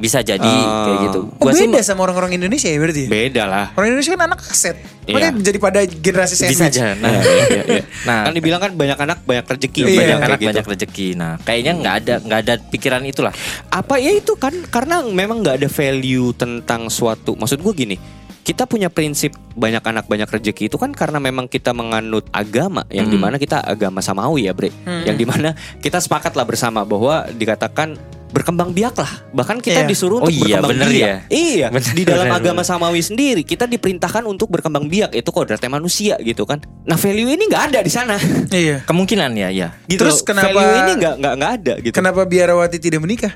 Bisa 0.00 0.18
jadi 0.20 0.40
Oh. 0.40 0.82
kayak 0.82 0.98
gitu. 1.04 1.20
Oh 1.28 1.36
Gua 1.38 1.52
sih 1.52 1.68
beda 1.68 1.84
sama 1.84 2.02
orang-orang 2.02 2.34
Indonesia 2.34 2.66
ya 2.66 2.76
berarti 2.76 3.04
ya? 3.04 3.08
Beda 3.08 3.42
lah. 3.44 3.66
Orang 3.72 3.88
Indonesia 3.90 4.10
kan 4.10 4.22
anak 4.24 4.40
aset. 4.42 4.76
Iya. 5.04 5.12
Makanya 5.12 5.32
jadi 5.42 5.58
pada 5.58 5.80
generasi 5.84 6.34
sandwich. 6.34 6.56
bisa 6.56 6.64
aja. 6.66 6.84
Nah, 6.94 7.10
Iya, 7.10 7.22
iya, 7.46 7.62
iya. 7.68 7.84
nah 8.02 8.18
Kan 8.24 8.32
dibilang 8.32 8.58
kan 8.58 8.72
banyak 8.72 8.98
anak 8.98 9.18
banyak 9.22 9.44
rezeki. 9.44 9.80
Iya. 9.82 9.92
banyak 9.94 10.18
anak 10.22 10.38
gitu. 10.38 10.48
banyak 10.48 10.66
rezeki. 10.66 11.08
Nah, 11.14 11.32
kayaknya 11.38 11.72
nggak 11.76 11.94
ada 11.98 12.14
nggak 12.18 12.40
ada 12.40 12.54
pikiran 12.64 13.02
itulah. 13.04 13.34
apa 13.68 13.94
ya 13.96 14.10
itu 14.10 14.32
kan 14.34 14.56
karena 14.66 15.02
memang 15.02 15.40
nggak 15.40 15.56
ada 15.56 15.68
value 15.68 16.32
tentang 16.32 16.88
suatu 16.88 17.34
maksud 17.34 17.60
gue 17.60 17.74
gini 17.76 17.96
kita 18.40 18.64
punya 18.64 18.88
prinsip 18.88 19.30
banyak 19.52 19.78
anak 19.80 20.06
banyak 20.06 20.26
rezeki 20.26 20.66
itu 20.66 20.76
kan 20.76 20.90
karena 20.90 21.18
memang 21.18 21.44
kita 21.44 21.70
menganut 21.70 22.24
agama 22.30 22.82
yang 22.88 23.06
Hmm. 23.06 23.14
di 23.14 23.18
mana 23.20 23.36
kita 23.36 23.60
agama 23.60 24.00
samawi 24.00 24.46
ya 24.46 24.52
bre 24.52 24.72
Hmm. 24.72 25.04
yang 25.04 25.14
di 25.14 25.22
mana 25.22 25.52
kita 25.76 25.98
sepakat 25.98 26.32
lah 26.32 26.42
bersama 26.42 26.82
bahwa 26.82 27.28
dikatakan 27.30 27.94
berkembang 28.30 28.70
biak 28.70 28.94
lah 28.94 29.10
bahkan 29.30 29.58
kita 29.58 29.82
Iya. 29.82 29.88
disuruh 29.88 30.18
Oh 30.18 30.24
untuk 30.24 30.34
iya, 30.40 30.58
berkembang 30.58 30.70
bener 30.72 30.88
biak 30.88 31.00
ya. 31.00 31.16
iya 31.28 31.66
Bener, 31.74 31.92
di 31.92 32.02
dalam 32.04 32.26
bener, 32.26 32.38
agama 32.38 32.54
bener. 32.56 32.70
samawi 32.70 33.00
sendiri 33.00 33.42
kita 33.42 33.66
diperintahkan 33.66 34.22
untuk 34.24 34.48
berkembang 34.48 34.86
biak 34.86 35.12
itu 35.12 35.28
kodratnya 35.28 35.68
manusia 35.68 36.14
gitu 36.18 36.42
kan 36.42 36.58
nah 36.82 36.94
value 36.94 37.28
ini 37.28 37.44
nggak 37.44 37.64
ada 37.68 37.78
di 37.80 37.90
sana 37.90 38.16
Iya. 38.48 38.82
Kemungkinan 38.82 39.30
ya, 39.32 39.48
ya. 39.48 39.68
gitu 39.84 40.00
Terus 40.00 40.22
kenapa- 40.22 40.50
value 40.52 40.78
ini 40.80 40.92
nggak 40.96 41.14
nggak 41.16 41.34
nggak 41.36 41.52
ada 41.56 41.72
gitu 41.80 41.92
Kenapa 41.92 42.24
biarawati 42.24 42.78
tidak 42.78 43.00
menikah? 43.00 43.34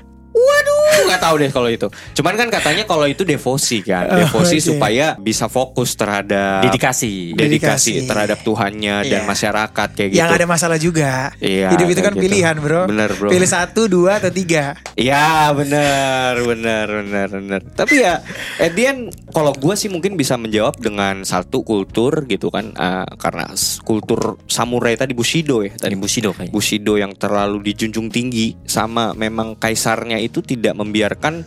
Aku 0.95 1.03
nggak 1.05 1.21
tahu 1.21 1.35
deh 1.37 1.51
kalau 1.51 1.67
itu. 1.67 1.87
Cuman 2.13 2.33
kan 2.35 2.47
katanya 2.47 2.83
kalau 2.83 3.03
itu 3.03 3.21
devosi 3.21 3.81
kan, 3.81 4.07
Oh, 4.07 4.17
devosi 4.17 4.57
oke. 4.57 4.65
supaya 4.71 5.15
bisa 5.15 5.45
fokus 5.45 5.93
terhadap 5.93 6.63
Dedikasi. 6.63 7.35
dedikasi 7.35 7.91
Dedikasi. 7.99 8.07
terhadap 8.07 8.39
Tuhannya 8.41 9.03
dan 9.03 9.21
Iya. 9.21 9.27
masyarakat 9.27 9.89
kayak 9.91 10.09
gitu. 10.09 10.19
Yang 10.19 10.31
ada 10.33 10.45
masalah 10.45 10.77
juga. 10.77 11.11
Iya, 11.37 11.69
Hidup 11.69 11.87
itu 11.89 12.01
kan 12.01 12.13
gitu. 12.13 12.23
pilihan, 12.23 12.55
Bro. 12.55 12.81
Bener, 12.87 13.09
bro. 13.11 13.29
Pilih 13.29 13.45
satu, 13.45 13.85
dua, 13.85 14.17
atau 14.17 14.31
tiga. 14.31 14.79
Iya 14.95 15.51
benar 15.51 16.39
benar 16.39 16.87
benar 16.87 17.27
benar. 17.29 17.61
Tapi 17.67 17.99
ya 17.99 18.23
at 18.57 18.71
the 18.71 18.83
end, 18.85 19.01
kalau 19.29 19.51
gue 19.51 19.75
sih 19.75 19.87
mungkin 19.87 20.15
bisa 20.15 20.35
menjawab 20.35 20.79
dengan 20.79 21.21
satu 21.21 21.61
kultur 21.61 22.23
gitu 22.25 22.47
kan 22.47 22.71
eh, 22.71 23.07
karena 23.17 23.51
kultur 23.81 24.39
samurai 24.45 24.95
tadi 24.95 25.11
Bushido 25.11 25.59
ya 25.59 25.73
tadi 25.73 25.91
Tadi 25.91 25.95
Bushido 25.97 26.29
kayaknya. 26.31 26.51
Bushido 26.51 26.93
yang 26.95 27.11
terlalu 27.13 27.59
dijunjung 27.65 28.07
tinggi 28.07 28.55
sama 28.63 29.11
memang 29.11 29.55
kaisarnya 29.55 30.15
itu 30.17 30.39
tidak 30.39 30.75
membiarkan 30.85 31.41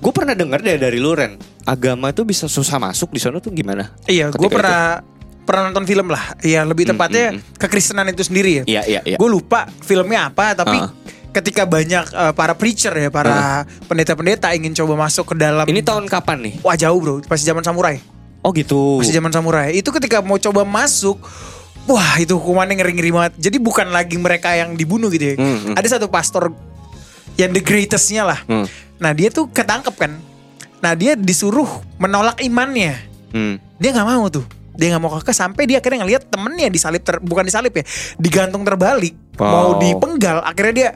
gue 0.00 0.12
pernah 0.12 0.32
dengar 0.32 0.60
deh 0.60 0.76
dari 0.76 1.00
Luren 1.00 1.36
agama 1.64 2.12
itu 2.12 2.24
bisa 2.24 2.44
susah 2.44 2.76
masuk 2.76 3.08
di 3.08 3.20
sana 3.20 3.40
tuh 3.40 3.48
gimana? 3.48 3.88
Iya, 4.04 4.28
gue 4.28 4.50
pernah 4.52 5.00
pernah 5.44 5.68
nonton 5.68 5.84
film 5.84 6.08
lah. 6.12 6.36
Iya, 6.40 6.64
lebih 6.64 6.88
Hmm, 6.88 6.92
tepatnya 6.96 7.26
hmm, 7.36 7.56
kekristenan 7.56 8.08
itu 8.08 8.24
sendiri 8.24 8.50
ya. 8.60 8.64
Iya 8.64 8.82
iya 8.84 9.00
iya. 9.04 9.16
Gue 9.16 9.28
lupa 9.28 9.68
filmnya 9.80 10.28
apa, 10.28 10.52
tapi 10.52 10.76
Ah. 10.76 10.92
ketika 11.32 11.64
banyak 11.64 12.04
eh, 12.04 12.32
para 12.32 12.52
preacher 12.52 12.92
ya, 12.92 13.08
para 13.08 13.64
pendeta-pendeta 13.84 14.52
ingin 14.52 14.72
coba 14.72 15.08
masuk 15.08 15.32
ke 15.32 15.34
dalam 15.36 15.64
Ini 15.64 15.80
tahun 15.80 16.04
kapan 16.04 16.38
nih? 16.48 16.54
Wah 16.60 16.76
jauh 16.76 17.00
bro, 17.00 17.20
pasti 17.24 17.44
zaman 17.44 17.64
samurai. 17.64 18.00
Oh 18.44 18.52
gitu. 18.52 19.00
Masih 19.00 19.16
zaman 19.16 19.32
samurai. 19.32 19.72
Itu 19.72 19.88
ketika 19.88 20.20
mau 20.20 20.36
coba 20.36 20.68
masuk, 20.68 21.16
wah 21.88 22.20
itu 22.20 22.36
hukumannya 22.36 22.76
ngeri-ngeri 22.76 23.08
banget. 23.08 23.32
Jadi 23.40 23.56
bukan 23.56 23.88
lagi 23.88 24.20
mereka 24.20 24.52
yang 24.52 24.76
dibunuh 24.76 25.08
gitu 25.08 25.32
ya. 25.32 25.34
Hmm, 25.40 25.72
hmm. 25.72 25.74
Ada 25.80 25.96
satu 25.96 26.12
pastor 26.12 26.52
yang 27.34 27.50
the 27.50 27.62
greatestnya 27.62 28.22
lah. 28.24 28.40
Hmm. 28.46 28.66
Nah 28.98 29.10
dia 29.10 29.30
tuh 29.30 29.50
ketangkep 29.50 29.94
kan. 29.94 30.12
Nah 30.78 30.92
dia 30.94 31.16
disuruh 31.16 31.68
menolak 31.96 32.38
imannya. 32.40 32.94
Hmm. 33.34 33.58
Dia 33.80 33.90
nggak 33.90 34.08
mau 34.08 34.26
tuh. 34.30 34.44
Dia 34.74 34.90
nggak 34.94 35.02
mau 35.02 35.12
kakak 35.18 35.38
sampai 35.38 35.70
dia 35.70 35.78
akhirnya 35.78 36.02
ngelihat 36.02 36.26
temennya 36.26 36.66
disalib 36.66 37.06
ter, 37.06 37.22
bukan 37.22 37.46
disalib 37.46 37.70
ya, 37.70 37.86
digantung 38.18 38.66
terbalik, 38.66 39.14
mau 39.38 39.78
Wow. 39.78 39.78
dipenggal. 39.78 40.42
Akhirnya 40.42 40.74
dia, 40.74 40.90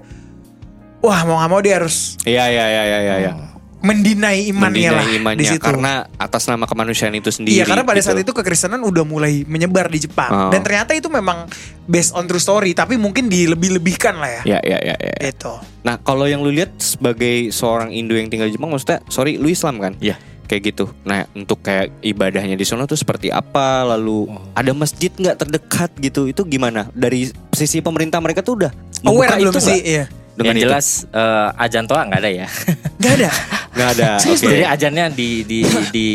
wah 0.98 1.22
mau 1.22 1.38
nggak 1.38 1.50
mau 1.50 1.60
dia 1.62 1.78
harus 1.78 2.18
Iya 2.26 2.50
iya 2.50 2.64
iya 2.66 2.82
iya 2.82 3.14
iya. 3.22 3.32
Mendinai 3.78 4.50
imannya 4.50 4.90
Mendinai 4.90 4.90
lah 4.90 5.06
imannya 5.14 5.38
di 5.38 5.46
situ. 5.46 5.62
karena 5.62 5.92
atas 6.14 6.44
nama 6.44 6.64
kemanusiaan 6.64 7.14
itu 7.14 7.30
sendiri. 7.30 7.54
Iya 7.54 7.64
karena 7.64 7.82
pada 7.82 7.96
gitu. 7.96 8.10
saat 8.10 8.18
itu 8.18 8.32
kekristenan 8.32 8.82
udah 8.82 9.02
mulai 9.02 9.42
menyebar 9.44 9.86
di 9.86 10.02
Jepang 10.02 10.26
Oh. 10.28 10.50
dan 10.50 10.60
ternyata 10.60 10.92
itu 10.92 11.06
memang 11.06 11.46
based 11.84 12.10
on 12.12 12.26
true 12.26 12.38
story 12.38 12.72
tapi 12.72 12.94
mungkin 12.94 13.26
dilebih-lebihkan 13.26 14.14
lah 14.14 14.42
ya. 14.42 14.58
Ya 14.58 14.60
ya 14.60 14.78
ya 14.84 14.94
ya. 14.94 15.14
Itu. 15.24 15.54
Nah 15.80 15.94
kalau 15.96 16.24
yang 16.24 16.40
lu 16.40 16.50
lihat 16.50 16.74
sebagai 16.76 17.48
seorang 17.48 17.90
Indo 17.90 18.12
yang 18.12 18.26
tinggal 18.26 18.46
di 18.46 18.54
Jepang, 18.54 18.68
maksudnya 18.68 18.98
sorry 19.06 19.34
lu 19.34 19.46
Islam 19.46 19.78
kan? 19.78 19.94
Iya. 19.98 20.18
Kayak 20.44 20.62
gitu. 20.66 20.84
Nah 21.04 21.28
untuk 21.32 21.60
kayak 21.60 22.00
ibadahnya 22.00 22.54
di 22.54 22.64
sana 22.64 22.82
tuh 22.82 22.96
seperti 22.96 23.28
apa? 23.28 23.84
Lalu 23.86 24.26
Oh. 24.26 24.42
ada 24.52 24.72
masjid 24.72 25.08
nggak 25.08 25.38
terdekat 25.38 25.90
gitu? 25.98 26.26
Itu 26.26 26.42
gimana? 26.42 26.90
Dari 26.90 27.26
sisi 27.52 27.78
pemerintah 27.78 28.18
mereka 28.18 28.40
tuh 28.40 28.58
udah 28.58 28.72
Aware 29.00 29.06
membuka 29.06 29.34
belum 29.38 29.52
itu 29.52 29.60
sih? 29.60 29.70
nggak? 29.70 29.86
Iya. 29.86 30.04
Dengan 30.38 30.54
yang 30.54 30.58
itu? 30.62 30.64
jelas 30.70 30.86
eh, 31.10 31.62
ajan 31.66 31.84
toa 31.90 32.02
nggak 32.06 32.20
ada 32.22 32.30
ya. 32.30 32.48
Gak 33.02 33.12
ada. 33.14 33.30
nggak 33.78 33.88
ada. 33.94 34.10
Serius, 34.22 34.42
Oke. 34.42 34.50
Jadi 34.54 34.64
ajannya 34.66 35.04
di 35.14 35.28
di 35.46 35.58
di 35.94 36.06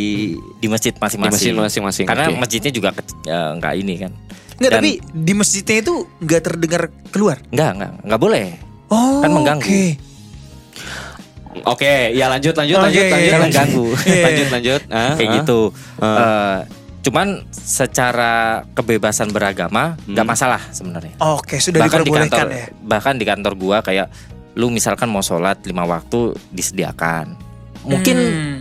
di 0.60 0.68
masjid 0.68 0.92
Di 0.92 1.00
masing-masing. 1.00 1.32
masjid 1.32 1.54
masing-masing. 1.56 2.06
Karena 2.08 2.28
oke. 2.32 2.40
masjidnya 2.40 2.72
juga 2.72 2.90
eh, 2.96 3.52
nggak 3.60 3.74
ini 3.80 3.94
kan. 4.00 4.12
Nggak 4.60 4.72
tapi 4.80 4.90
di 5.12 5.34
masjidnya 5.36 5.76
itu 5.84 5.94
nggak 6.24 6.42
terdengar 6.44 6.82
keluar. 7.12 7.38
Nggak 7.52 7.70
nggak 7.76 7.92
nggak 8.08 8.20
boleh. 8.20 8.46
Oh. 8.88 9.20
Kan 9.20 9.30
mengganggu. 9.32 9.68
Oke. 9.68 9.86
Oke, 11.64 12.12
ya 12.18 12.28
lanjut 12.34 12.58
lanjut 12.58 12.82
Oke, 12.82 12.86
lanjut 12.90 13.04
iya, 13.06 13.14
lanjut 13.14 13.30
iya. 13.30 13.38
lanjut. 13.40 13.60
Ganggu. 13.62 13.88
Iya. 14.10 14.24
lanjut 14.26 14.48
lanjut. 14.50 14.82
Ah, 14.90 15.14
Kayak 15.16 15.30
ah. 15.30 15.36
gitu. 15.38 15.60
Ah. 16.02 16.08
Eh, 16.10 16.58
cuman 17.04 17.44
secara 17.52 18.34
kebebasan 18.72 19.30
beragama 19.30 20.00
nggak 20.04 20.24
Hmm. 20.24 20.32
masalah 20.32 20.62
sebenarnya. 20.72 21.20
Oke 21.20 21.60
sudah 21.60 21.84
bahkan 21.84 22.02
di 22.02 22.12
kantor 22.12 22.48
ya. 22.48 22.66
bahkan 22.80 23.14
di 23.14 23.26
kantor 23.28 23.54
gua 23.54 23.78
kayak 23.80 24.08
lu 24.56 24.70
misalkan 24.70 25.08
mau 25.08 25.20
sholat 25.20 25.60
lima 25.64 25.84
waktu 25.84 26.32
disediakan. 26.50 27.36
Mungkin 27.84 28.18
Hmm. 28.18 28.58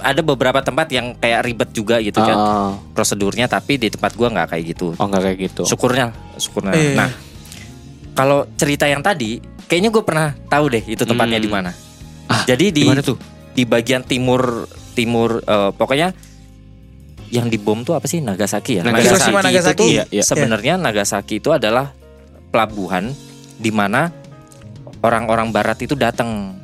ada 0.00 0.20
beberapa 0.20 0.58
tempat 0.58 0.88
yang 0.88 1.12
kayak 1.14 1.44
ribet 1.44 1.70
juga 1.70 2.00
gitu 2.00 2.18
kan 2.18 2.34
Ah. 2.34 2.72
prosedurnya 2.90 3.46
tapi 3.46 3.76
di 3.76 3.88
tempat 3.88 4.16
gua 4.16 4.32
nggak 4.32 4.48
kayak 4.50 4.64
gitu. 4.66 4.96
Oh 4.96 5.04
nggak 5.04 5.22
kayak 5.22 5.38
gitu. 5.44 5.62
Syukurnya, 5.64 6.08
syukurnya. 6.34 6.72
Iya. 6.72 6.96
Nah, 6.96 7.10
kalau 8.12 8.48
cerita 8.54 8.86
yang 8.86 9.00
tadi, 9.00 9.38
kayaknya 9.64 9.90
gue 9.90 10.02
pernah 10.02 10.32
tahu 10.46 10.70
deh 10.70 10.84
itu 10.86 11.02
tempatnya 11.02 11.36
Hmm. 11.36 11.44
di 11.44 11.50
mana. 11.50 11.70
Ah, 12.24 12.46
Jadi 12.46 12.72
di 12.72 12.84
tuh? 13.02 13.18
di 13.52 13.62
bagian 13.62 14.00
timur 14.00 14.64
timur 14.94 15.42
eh, 15.42 15.70
pokoknya 15.70 16.14
yang 17.34 17.50
dibom 17.50 17.82
tuh 17.82 17.98
apa 17.98 18.06
sih 18.06 18.22
Nagasaki 18.22 18.78
ya? 18.78 18.82
Nagasaki. 18.82 19.26
Itu 19.26 19.42
Nagasaki. 19.42 19.74
tuh 19.76 19.88
Iya, 19.90 20.04
iya. 20.08 20.22
sebenarnya 20.22 20.78
Nagasaki 20.78 21.42
itu 21.42 21.50
adalah 21.50 21.90
pelabuhan 22.48 23.10
di 23.56 23.70
mana 23.70 24.14
orang-orang 25.00 25.50
Barat 25.50 25.82
itu 25.82 25.94
datang. 25.94 26.54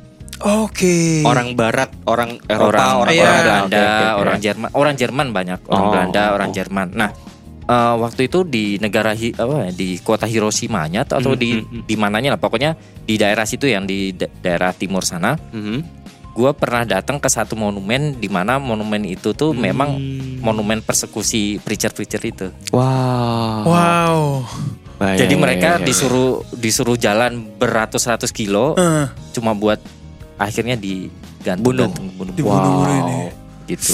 Oke. 0.41 1.21
Orang 1.21 1.53
Barat, 1.53 1.91
orang 2.03 2.39
Eropa, 2.43 2.71
orang 2.71 2.89
orang, 2.97 3.13
Iya. 3.13 3.21
orang 3.21 3.37
Belanda, 3.37 3.61
Oke, 3.61 3.77
oke, 3.77 4.01
oke. 4.07 4.17
orang 4.17 4.37
Jerman, 4.39 4.69
orang 4.73 4.95
Jerman 4.95 5.27
banyak, 5.29 5.59
orang 5.67 5.85
Oh. 5.85 5.91
Belanda, 5.91 6.23
orang 6.31 6.49
Jerman. 6.49 6.87
Nah, 6.95 7.09
eh, 7.61 7.95
waktu 7.95 8.21
itu 8.25 8.39
di 8.41 8.65
negara 8.79 9.13
Hi- 9.13 9.37
apa 9.37 9.53
ya, 9.61 9.71
di 9.71 10.01
kota 10.01 10.25
Hiroshima-nya 10.25 11.05
atau 11.05 11.21
Hmm, 11.21 11.37
di 11.37 11.49
hmm, 11.53 11.67
hmm. 11.67 11.83
di 11.85 11.95
mananya 11.95 12.33
lah 12.33 12.41
pokoknya 12.41 12.73
di 13.05 13.15
daerah 13.15 13.45
situ 13.45 13.69
yang 13.69 13.85
di 13.85 14.17
da- 14.17 14.31
daerah 14.33 14.73
timur 14.73 15.05
sana, 15.05 15.37
Mhm. 15.37 16.00
Gua 16.31 16.51
pernah 16.51 16.83
datang 16.83 17.17
ke 17.17 17.27
satu 17.27 17.53
monumen 17.53 18.15
di 18.15 18.27
mana 18.27 18.55
monumen 18.55 19.03
itu 19.03 19.31
tuh 19.31 19.51
memang 19.51 19.95
Hmm. 19.95 20.39
monumen 20.41 20.79
persekusi 20.79 21.59
preacher-preacher 21.59 22.21
itu. 22.23 22.47
Wow. 22.71 23.61
Wow. 23.63 24.15
Jadi 25.01 25.33
mereka 25.33 25.77
disuruh 25.77 26.45
disuruh 26.51 26.93
jalan 26.93 27.49
beratus-ratus 27.51 28.29
kilo 28.29 28.73
Eh, 28.73 29.09
cuma 29.31 29.51
buat 29.51 29.81
akhirnya 30.35 30.73
digantung 30.73 31.65
Bunuh. 31.67 31.89
gantung, 31.89 32.07
bunuh. 32.15 32.33
Dibunuh 32.33 32.85
ini. 32.87 33.19
gitu. 33.67 33.93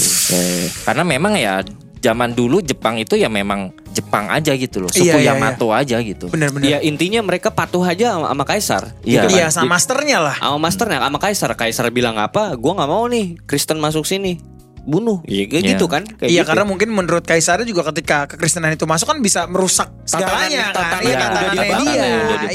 Karena 0.82 1.02
memang 1.02 1.32
ya 1.34 1.62
zaman 1.98 2.32
dulu 2.32 2.58
Jepang 2.60 2.96
itu 2.96 3.14
ya 3.14 3.26
memang 3.26 3.70
Jepang 3.98 4.30
aja 4.30 4.52
gitu 4.54 4.78
loh, 4.78 4.90
suku 4.90 5.10
Iya, 5.10 5.14
iya, 5.18 5.32
Yamato 5.34 5.74
aja 5.74 5.98
gitu. 5.98 6.30
benar-benar. 6.30 6.66
Ya 6.70 6.78
intinya 6.80 7.18
mereka 7.26 7.50
patuh 7.50 7.82
aja 7.82 8.14
sama, 8.14 8.30
sama 8.30 8.44
kaisar. 8.46 8.82
Iya. 9.02 9.26
gitu 9.26 9.26
kan. 9.26 9.38
Iya, 9.38 9.46
sama 9.50 9.66
masternya 9.74 10.18
lah. 10.22 10.36
Sama 10.38 10.58
masternya, 10.62 10.98
sama 11.02 11.18
kaisar. 11.18 11.50
Kaisar 11.58 11.86
bilang 11.90 12.16
apa? 12.16 12.54
Gua 12.54 12.78
nggak 12.78 12.90
mau 12.90 13.04
nih 13.10 13.34
Kristen 13.44 13.82
masuk 13.82 14.06
sini. 14.06 14.57
Bunuh. 14.88 15.20
Iya 15.22 15.44
kayak 15.46 15.62
Iya. 15.62 15.70
gitu 15.76 15.84
kan? 15.84 16.02
Kayak 16.08 16.30
Iya 16.32 16.40
gitu. 16.40 16.48
karena 16.48 16.64
mungkin 16.64 16.88
menurut 16.88 17.20
Kaisarnya 17.20 17.68
juga 17.68 17.84
ketika 17.92 18.24
kekristenan 18.24 18.72
itu 18.72 18.88
masuk 18.88 19.04
kan 19.06 19.20
bisa 19.20 19.44
merusak 19.44 19.92
segalanya 20.08 20.72
kan. 20.72 21.04
Iya, 21.04 21.16
dia. 21.76 22.02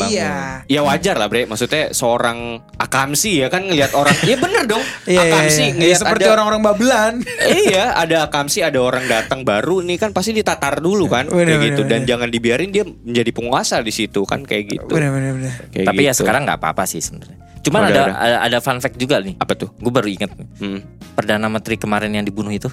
Iya. 0.01 0.31
Ya 0.65 0.81
wajar 0.81 1.15
lah 1.15 1.27
bre 1.27 1.45
Maksudnya 1.45 1.93
seorang 1.93 2.57
akamsi 2.75 3.37
ya 3.37 3.47
kan 3.47 3.63
Ngelihat 3.63 3.93
orang 3.93 4.17
Ya 4.23 4.33
bener 4.35 4.65
dong 4.65 4.81
Iya, 5.03 5.13
iya, 5.19 5.21
Akamsi 5.29 5.61
iya. 5.61 5.73
ngelihat 5.75 5.99
seperti 5.99 6.25
orang-orang 6.25 6.61
Babelan. 6.63 7.13
Iya 7.45 7.93
ada 7.93 8.25
akamsi 8.25 8.59
Ada 8.61 8.79
orang 8.79 9.05
datang 9.05 9.43
baru 9.43 9.79
nih 9.79 9.99
kan 9.99 10.09
Pasti 10.09 10.31
ditatar 10.31 10.79
dulu 10.79 11.05
kan 11.05 11.27
Bener, 11.27 11.45
Kayak 11.45 11.59
bener, 11.59 11.69
gitu 11.69 11.81
Dan 11.83 11.91
bener. 12.01 12.09
jangan 12.09 12.29
dibiarin 12.29 12.69
dia 12.71 12.83
menjadi 12.83 13.29
penguasa 13.29 13.77
di 13.79 13.93
situ 13.93 14.25
kan 14.25 14.41
Kayak 14.41 14.63
gitu 14.73 14.89
Benar-benar. 14.89 15.31
benar. 15.35 15.53
Kayak 15.69 15.85
Tapi 15.85 16.01
ya 16.01 16.09
gitu. 16.09 16.19
sekarang 16.23 16.41
nggak 16.43 16.57
apa-apa 16.57 16.83
sih 16.83 16.97
sebenarnya. 16.97 17.37
Cuman 17.63 17.87
ada, 17.87 18.11
ada 18.11 18.37
ada 18.43 18.57
fun 18.59 18.77
fact 18.77 18.99
juga 18.99 19.23
nih. 19.23 19.39
Apa 19.39 19.55
tuh? 19.55 19.71
Gue 19.79 19.89
baru 19.89 20.07
ingat 20.07 20.31
Hmm. 20.59 20.83
perdana 21.15 21.47
menteri 21.47 21.75
kemarin 21.75 22.11
yang 22.11 22.23
dibunuh 22.23 22.49
itu 22.49 22.67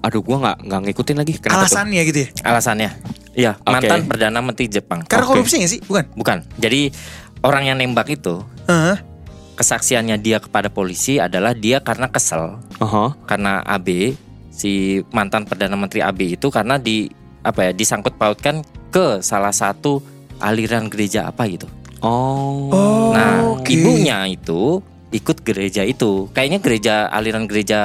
Aduh 0.00 0.22
gua 0.22 0.38
nggak 0.38 0.58
nggak 0.70 0.80
ngikutin 0.86 1.16
lagi 1.18 1.32
Kenapa 1.34 1.66
tuh? 1.66 1.74
Alasannya 1.74 2.02
gitu 2.06 2.18
ya. 2.22 2.28
alasannya. 2.46 2.90
Iya, 3.34 3.52
Oke. 3.58 3.68
mantan 3.68 4.00
perdana 4.06 4.38
menteri 4.38 4.66
Jepang. 4.70 5.02
Karena 5.02 5.26
Oke. 5.26 5.32
korupsi 5.34 5.58
gak 5.58 5.68
sih? 5.68 5.80
Bukan. 5.82 6.04
Bukan. 6.14 6.38
Jadi 6.56 6.94
orang 7.42 7.66
yang 7.66 7.76
nembak 7.76 8.08
itu 8.08 8.38
Heeh. 8.64 8.96
kesaksiannya 9.54 10.16
dia 10.16 10.38
kepada 10.38 10.68
polisi 10.68 11.18
adalah 11.18 11.52
dia 11.52 11.80
karena 11.80 12.06
kesel 12.06 12.60
Aha. 12.78 13.18
karena 13.24 13.60
AB 13.60 14.14
si 14.48 14.72
mantan 15.10 15.42
perdana 15.44 15.74
menteri 15.74 16.00
AB 16.00 16.38
itu 16.38 16.48
karena 16.48 16.78
di 16.78 17.10
apa 17.42 17.66
ya 17.66 17.72
disangkut 17.72 18.14
pautkan 18.14 18.62
ke 18.88 19.20
salah 19.20 19.52
satu 19.52 20.00
aliran 20.38 20.86
gereja 20.86 21.26
apa 21.26 21.44
gitu. 21.46 21.66
Oh. 22.06 22.70
Oh, 22.70 23.10
Nah, 23.10 23.58
oke. 23.58 23.66
ibunya 23.66 24.22
itu 24.24 24.78
ikut 25.08 25.42
gereja 25.42 25.82
itu. 25.82 26.30
Kayaknya 26.30 26.58
gereja 26.58 26.94
aliran 27.08 27.44
gereja 27.44 27.80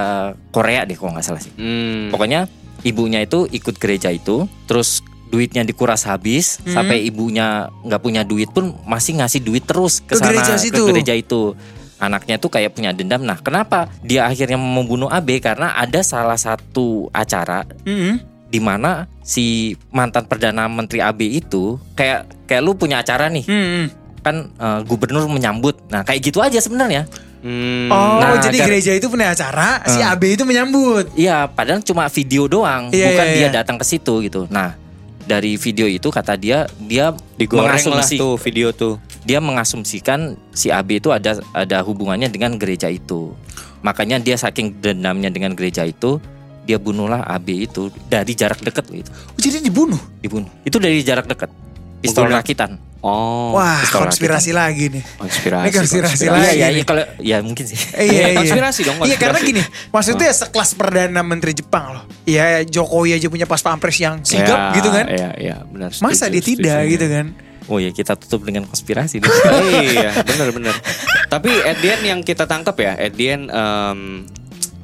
Korea 0.50 0.84
deh 0.84 0.94
kalau 0.94 1.12
nggak 1.12 1.26
salah 1.26 1.40
sih. 1.40 1.50
Hmm. 1.54 2.10
Pokoknya 2.10 2.46
ibunya 2.82 3.20
itu 3.20 3.46
ikut 3.48 3.76
gereja 3.76 4.10
itu, 4.10 4.46
terus 4.66 5.02
duitnya 5.28 5.64
dikuras 5.64 6.04
habis 6.04 6.60
Hmm. 6.60 6.76
sampai 6.76 7.02
ibunya 7.02 7.48
nggak 7.82 8.02
punya 8.02 8.22
duit 8.22 8.52
pun 8.52 8.76
masih 8.84 9.16
ngasih 9.16 9.40
duit 9.40 9.64
terus 9.64 10.02
Ke 10.02 10.14
ke, 10.14 10.16
sana 10.18 10.28
gereja 10.30 10.54
ke 10.54 10.62
situ. 10.62 10.84
gereja 10.86 11.14
itu. 11.14 11.56
Anaknya 11.98 12.36
tuh 12.36 12.50
kayak 12.50 12.74
punya 12.74 12.92
dendam. 12.92 13.22
Nah, 13.22 13.38
kenapa 13.38 13.86
dia 14.02 14.26
akhirnya 14.26 14.58
membunuh 14.58 15.06
AB? 15.08 15.38
Karena 15.40 15.72
ada 15.72 16.02
salah 16.02 16.36
satu 16.36 17.06
acara 17.12 17.62
Mm-mm. 17.86 18.18
di 18.50 18.58
mana 18.58 19.06
si 19.22 19.72
mantan 19.88 20.26
perdana 20.26 20.66
menteri 20.66 20.98
AB 21.00 21.22
itu 21.38 21.78
kayak 21.94 22.26
kayak 22.44 22.60
lu 22.60 22.74
punya 22.74 23.00
acara 23.00 23.30
nih 23.30 23.46
Mm-mm. 23.46 23.86
Kan 24.22 24.50
eh, 24.50 24.80
gubernur 24.84 25.26
menyambut. 25.26 25.78
Nah, 25.88 26.02
kayak 26.02 26.22
gitu 26.24 26.40
aja 26.40 26.58
sebenarnya. 26.58 27.06
Hmm. 27.42 27.90
Oh, 27.90 28.22
Nah, 28.22 28.38
jadi 28.38 28.54
gar- 28.56 28.70
gereja 28.70 28.92
itu 28.94 29.10
punya 29.10 29.30
acara, 29.30 29.82
si 29.84 29.98
AB 29.98 30.38
itu 30.38 30.46
menyambut. 30.46 31.10
Iya, 31.16 31.46
padahal 31.48 31.82
cuma 31.82 32.06
video 32.06 32.46
doang, 32.46 32.90
Iya, 32.90 33.08
bukan 33.12 33.26
iya, 33.26 33.34
dia 33.34 33.42
iya. 33.42 33.50
datang 33.52 33.76
ke 33.76 33.84
situ 33.84 34.22
gitu. 34.22 34.46
Nah, 34.48 34.78
dari 35.22 35.56
video 35.56 35.86
itu 35.86 36.06
kata 36.08 36.34
dia 36.36 36.70
dia 36.80 37.10
digoreng 37.36 37.66
lah 37.68 37.82
mengasumsi- 37.98 38.18
tuh 38.18 38.38
video 38.38 38.70
tuh. 38.72 39.02
dia 39.22 39.38
mengasumsikan 39.38 40.20
si 40.50 40.70
AB 40.70 40.98
itu 40.98 41.10
ada 41.10 41.38
ada 41.52 41.82
hubungannya 41.82 42.26
dengan 42.26 42.54
gereja 42.56 42.90
itu. 42.90 43.34
Makanya 43.82 44.18
dia 44.18 44.34
saking 44.34 44.78
dendamnya 44.78 45.30
dengan 45.30 45.54
gereja 45.54 45.82
itu, 45.82 46.22
dia 46.64 46.78
bunuhlah 46.78 47.26
AB 47.28 47.48
itu 47.64 47.90
dari 48.06 48.34
jarak 48.34 48.58
dekat 48.60 48.86
gitu, 48.88 49.10
Oh, 49.10 49.40
jadi 49.40 49.58
dibunuh. 49.60 49.98
dibunuh. 50.20 50.50
Itu 50.62 50.78
dari 50.78 51.02
jarak 51.02 51.26
dekat. 51.26 51.50
Pistol 52.02 52.26
Menggunakan- 52.26 52.42
rakitan. 52.42 52.72
Oh, 53.02 53.58
Wah, 53.58 53.82
pistol 53.82 54.06
konspirasi 54.06 54.54
lagi 54.54 54.86
nih. 54.88 55.02
konspirasi. 55.18 55.66
Ini 55.66 55.72
konspirasi 55.74 56.22
Iya, 56.22 56.30
lagi 56.32 56.46
iya, 56.52 56.68
nih. 56.68 56.70
iya, 56.72 56.84
kalau 56.84 57.04
ya 57.18 57.38
mungkin 57.42 57.66
sih. 57.66 57.74
Eh, 57.94 58.06
iya, 58.06 58.26
iya. 58.30 58.38
konspirasi 58.38 58.80
dong, 58.84 58.98
Iya 59.00 59.18
karena 59.18 59.42
konspirasi. 59.42 59.66
gini, 59.66 59.90
maksudnya 59.90 60.30
sekelas 60.32 60.70
perdana 60.74 61.22
menteri 61.22 61.52
Jepang 61.52 61.86
loh. 61.92 62.04
Iya 62.24 62.62
Jokowi 62.64 63.16
aja 63.16 63.26
punya 63.26 63.46
pas 63.46 63.58
pampres 63.58 63.98
yang 63.98 64.22
sigap 64.22 64.54
Ya, 64.70 64.78
gitu 64.78 64.90
kan. 64.92 65.06
Iya, 65.08 65.30
iya, 65.36 65.56
benar. 65.64 65.90
Masa 65.96 66.26
setuju, 66.26 66.30
dia 66.30 66.42
tidak 66.44 66.78
setuju. 66.78 66.92
gitu 66.92 67.06
kan? 67.10 67.26
Oh 67.66 67.78
ya, 67.78 67.90
kita 67.90 68.14
tutup 68.18 68.42
dengan 68.44 68.64
konspirasi 68.66 69.18
nih. 69.18 69.30
iya, 69.98 70.12
benar 70.22 70.48
benar. 70.52 70.76
Tapi 71.28 71.50
at 71.60 71.78
the 71.78 71.90
end 71.90 72.04
yang 72.04 72.20
kita 72.22 72.46
tangkap 72.46 72.76
ya, 72.76 72.94
at 72.94 73.14
the 73.14 73.26
end 73.28 73.44
em, 73.48 74.00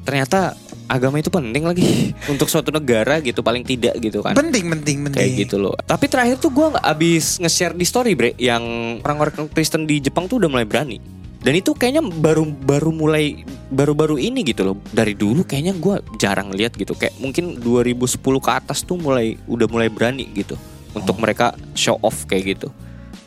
ternyata 0.02 0.58
agama 0.88 1.20
itu 1.20 1.28
penting 1.28 1.62
lagi 1.62 1.84
untuk 2.32 2.48
suatu 2.48 2.72
negara 2.72 3.20
gitu 3.20 3.44
paling 3.44 3.62
tidak 3.62 3.94
gitu 4.00 4.24
kan. 4.24 4.32
Penting, 4.34 4.66
penting, 4.72 5.04
penting. 5.06 5.20
Kayak 5.20 5.32
gitu 5.46 5.56
loh. 5.60 5.76
Tapi 5.78 6.08
terakhir 6.08 6.40
tuh 6.40 6.50
gue 6.50 6.66
nggak 6.74 6.84
abis 6.84 7.38
nge-share 7.38 7.76
di 7.76 7.84
story 7.84 8.12
bre, 8.16 8.32
yang 8.40 8.64
orang-orang 9.04 9.46
Kristen 9.52 9.84
di 9.84 10.00
Jepang 10.00 10.26
tuh 10.26 10.40
udah 10.40 10.50
mulai 10.50 10.64
berani. 10.64 10.98
Dan 11.38 11.54
itu 11.54 11.70
kayaknya 11.70 12.02
baru 12.02 12.42
baru 12.50 12.90
mulai 12.90 13.46
baru-baru 13.70 14.18
ini 14.18 14.42
gitu 14.42 14.66
loh. 14.66 14.76
Dari 14.90 15.14
dulu 15.14 15.46
kayaknya 15.46 15.76
gue 15.78 16.02
jarang 16.18 16.50
lihat 16.50 16.74
gitu. 16.74 16.98
Kayak 16.98 17.14
mungkin 17.22 17.62
2010 17.62 18.18
ke 18.18 18.50
atas 18.50 18.82
tuh 18.82 18.98
mulai 18.98 19.38
udah 19.46 19.70
mulai 19.70 19.86
berani 19.86 20.26
gitu 20.34 20.58
untuk 20.96 21.14
mereka 21.22 21.54
show 21.78 21.94
off 22.02 22.26
kayak 22.26 22.58
gitu. 22.58 22.74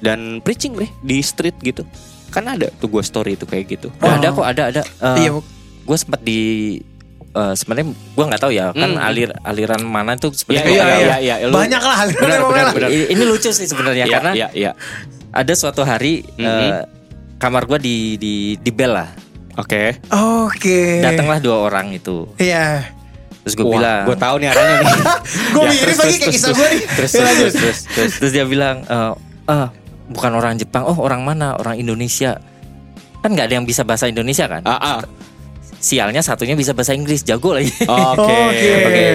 Dan 0.04 0.44
preaching 0.44 0.76
bre 0.76 0.92
di 1.00 1.24
street 1.24 1.56
gitu. 1.64 1.88
Kan 2.36 2.52
ada 2.52 2.68
tuh 2.84 2.92
gue 2.92 3.00
story 3.00 3.40
itu 3.40 3.48
kayak 3.48 3.80
gitu. 3.80 3.88
Oh, 4.04 4.12
ada 4.12 4.28
kok, 4.36 4.44
ada 4.44 4.64
ada. 4.76 4.82
Eh, 4.84 5.28
Iya, 5.28 5.40
gue 5.82 5.98
sempat 5.98 6.20
di 6.20 6.40
eh, 7.32 7.54
sebenarnya 7.54 7.88
gue 7.92 8.26
nggak 8.26 8.40
tahu 8.40 8.52
ya 8.52 8.66
kan 8.72 8.92
Hmm. 8.92 9.02
alir 9.02 9.30
aliran 9.42 9.82
mana 9.82 10.14
itu 10.14 10.28
Iya, 10.28 10.38
sebenarnya 10.38 10.68
iya, 10.68 10.82
nggak 10.82 10.92
tahu. 10.92 11.02
iya, 11.02 11.16
iya. 11.18 11.36
Lu- 11.46 11.56
Banyak 11.58 11.82
lah 11.82 11.98
alirannya 12.02 12.40
Benar, 12.44 12.68
benar, 12.74 12.90
ini 12.92 13.24
lucu 13.24 13.50
sih 13.50 13.66
sebenarnya 13.66 14.06
Iya, 14.06 14.14
karena 14.14 14.32
iya, 14.34 14.48
iya. 14.52 14.72
ada 15.30 15.54
suatu 15.54 15.82
hari 15.82 16.28
Mhm. 16.30 16.44
eh, 16.44 16.82
kamar 17.38 17.66
gue 17.66 17.80
di 17.80 17.98
di 18.16 18.34
di 18.56 18.70
bel 18.70 18.94
lah 18.94 19.10
Oke. 19.54 20.00
Oke. 20.10 21.00
datanglah 21.00 21.40
dua 21.40 21.66
orang 21.66 21.92
itu 21.92 22.28
Iya. 22.36 22.88
terus 23.42 23.54
gue 23.54 23.66
bilang 23.66 24.06
gue 24.06 24.14
tahu 24.16 24.36
nih 24.38 24.48
arahnya 24.48 24.76
nih. 24.78 24.94
Gue 25.52 25.64
Ya, 25.64 25.70
mirip 25.72 25.82
terus, 25.82 25.98
lagi 25.98 26.14
terus, 26.14 26.14
kayak 26.14 26.22
terus, 26.22 26.30
kisah 26.30 26.46
terus. 26.46 26.58
gue 26.58 26.68
nih. 26.70 26.82
terus 26.88 27.12
Ya, 27.12 27.18
terus, 27.18 27.34
terus, 27.34 27.54
terus, 27.54 27.80
terus, 27.88 28.12
terus 28.16 28.32
dia 28.32 28.46
bilang 28.46 28.78
eh 28.86 29.12
ah, 29.48 29.68
bukan 30.08 30.32
orang 30.32 30.54
Jepang 30.56 30.84
oh 30.84 30.98
orang 31.00 31.22
mana 31.22 31.56
orang 31.56 31.74
Indonesia 31.76 32.38
kan 33.18 33.30
nggak 33.30 33.48
ada 33.48 33.56
yang 33.56 33.66
bisa 33.66 33.82
bahasa 33.82 34.06
Indonesia 34.06 34.46
kan 34.46 34.62
Ah, 34.62 34.78
ah. 34.78 35.00
Sialnya 35.82 36.22
satunya 36.22 36.54
bisa 36.54 36.72
bahasa 36.72 36.94
Inggris 36.94 37.22
jago 37.22 37.52
lagi 37.52 37.74
Oke. 37.82 38.22
Oke. 38.22 38.70
Oke. 38.80 39.06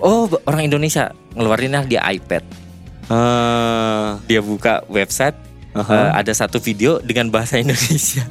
oh 0.00 0.24
orang 0.44 0.64
Indonesia 0.64 1.10
ngeluarinlah 1.34 1.84
dia 1.84 2.00
iPad 2.08 2.42
Ah, 3.12 4.16
dia 4.24 4.40
buka 4.40 4.86
website 4.86 5.34
Aha. 5.74 5.90
eh, 5.92 6.10
ada 6.16 6.32
satu 6.32 6.56
video 6.56 6.96
dengan 6.98 7.28
bahasa 7.28 7.58
Indonesia 7.58 8.22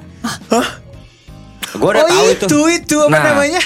gue 1.72 1.88
udah 1.88 2.02
oh 2.02 2.10
tahu 2.10 2.26
itu, 2.28 2.46
itu. 2.46 2.60
itu, 2.76 2.98
apa 3.00 3.12
Nah. 3.12 3.24
namanya? 3.32 3.62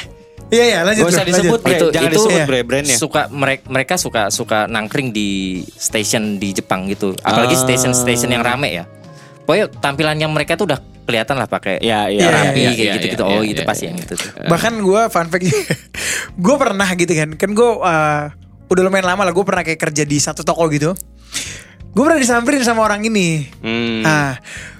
Iya, 0.45 0.63
iya, 0.63 0.79
lanjut. 0.81 1.09
Gak 1.09 1.13
usah 1.15 1.25
disebut, 1.25 1.57
lanjut. 1.57 1.61
bre. 1.63 1.73
Itu- 1.73 1.89
jangan 1.89 2.05
itu- 2.05 2.15
disebut 2.15 2.37
Iya. 2.37 2.45
bre 2.45 2.59
brandnya. 2.61 2.97
suka 2.97 3.21
mereka 3.27 3.63
mereka 3.65 3.93
suka 3.97 4.21
suka 4.29 4.59
nangkring 4.65 5.09
di 5.09 5.29
station 5.67 6.37
di 6.37 6.53
Jepang 6.53 6.85
gitu 6.85 7.17
apalagi 7.19 7.57
Ah. 7.57 7.61
station-station 7.63 8.29
yang 8.29 8.43
rame 8.43 8.69
ya 8.71 8.85
pokoknya 9.41 9.73
tampilannya 9.75 10.27
mereka 10.27 10.53
tuh 10.53 10.69
udah 10.69 10.77
kelihatan 11.05 11.35
lah 11.37 11.47
pakai 11.47 11.79
Ya, 11.79 12.09
Iya, 12.09 12.27
rapi 12.33 12.59
iya, 12.65 12.71
kayak 12.73 12.81
iya, 12.81 12.93
gitu 12.97 13.07
gitu 13.15 13.23
iya, 13.23 13.35
oh 13.37 13.41
iya, 13.41 13.53
itu 13.53 13.61
iya, 13.61 13.69
pasti 13.69 13.83
iya. 13.85 13.89
yang 13.93 13.97
itu 14.01 14.13
tuh 14.17 14.31
Bahkan 14.49 14.73
gue 14.81 15.01
fun 15.13 15.27
fact 15.29 15.43
Gue 16.45 16.55
pernah 16.57 16.89
gitu 16.97 17.13
kan 17.13 17.29
Kan 17.37 17.49
gue 17.53 17.69
uh, 17.79 18.23
Udah 18.67 18.81
lumayan 18.81 19.07
lama 19.07 19.21
lah 19.23 19.33
Gue 19.33 19.45
pernah 19.45 19.63
kayak 19.63 19.79
kerja 19.79 20.03
di 20.03 20.17
satu 20.17 20.41
toko 20.41 20.65
gitu 20.73 20.91
Gue 21.95 22.03
pernah 22.03 22.19
disamperin 22.19 22.65
sama 22.65 22.83
orang 22.83 23.05
ini 23.05 23.45
Hmm. 23.61 24.01
Nah 24.03 24.35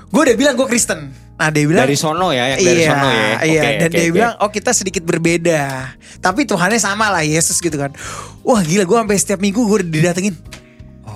Gue 0.10 0.22
udah 0.26 0.36
bilang 0.36 0.54
gue 0.58 0.68
Kristen 0.68 1.26
Nah 1.36 1.52
dia 1.52 1.68
bilang 1.68 1.84
dari 1.84 2.00
sono 2.00 2.32
ya, 2.32 2.56
yang 2.56 2.60
dari 2.64 2.80
iya, 2.80 2.90
sono 2.96 3.10
ya. 3.12 3.28
Iya, 3.44 3.62
dan 3.76 3.90
oke, 3.92 3.96
dia 4.00 4.08
oke. 4.08 4.16
bilang, 4.16 4.34
oh 4.40 4.50
kita 4.56 4.72
sedikit 4.72 5.04
berbeda. 5.04 5.92
Tapi 6.24 6.48
Tuhannya 6.48 6.80
sama 6.80 7.12
lah 7.12 7.28
Yesus 7.28 7.60
gitu 7.60 7.76
kan. 7.76 7.92
Wah 8.48 8.64
gila, 8.64 8.88
gue 8.88 8.98
sampai 9.04 9.20
setiap 9.20 9.44
minggu 9.44 9.60
gue 9.68 9.84
didatengin. 9.84 10.36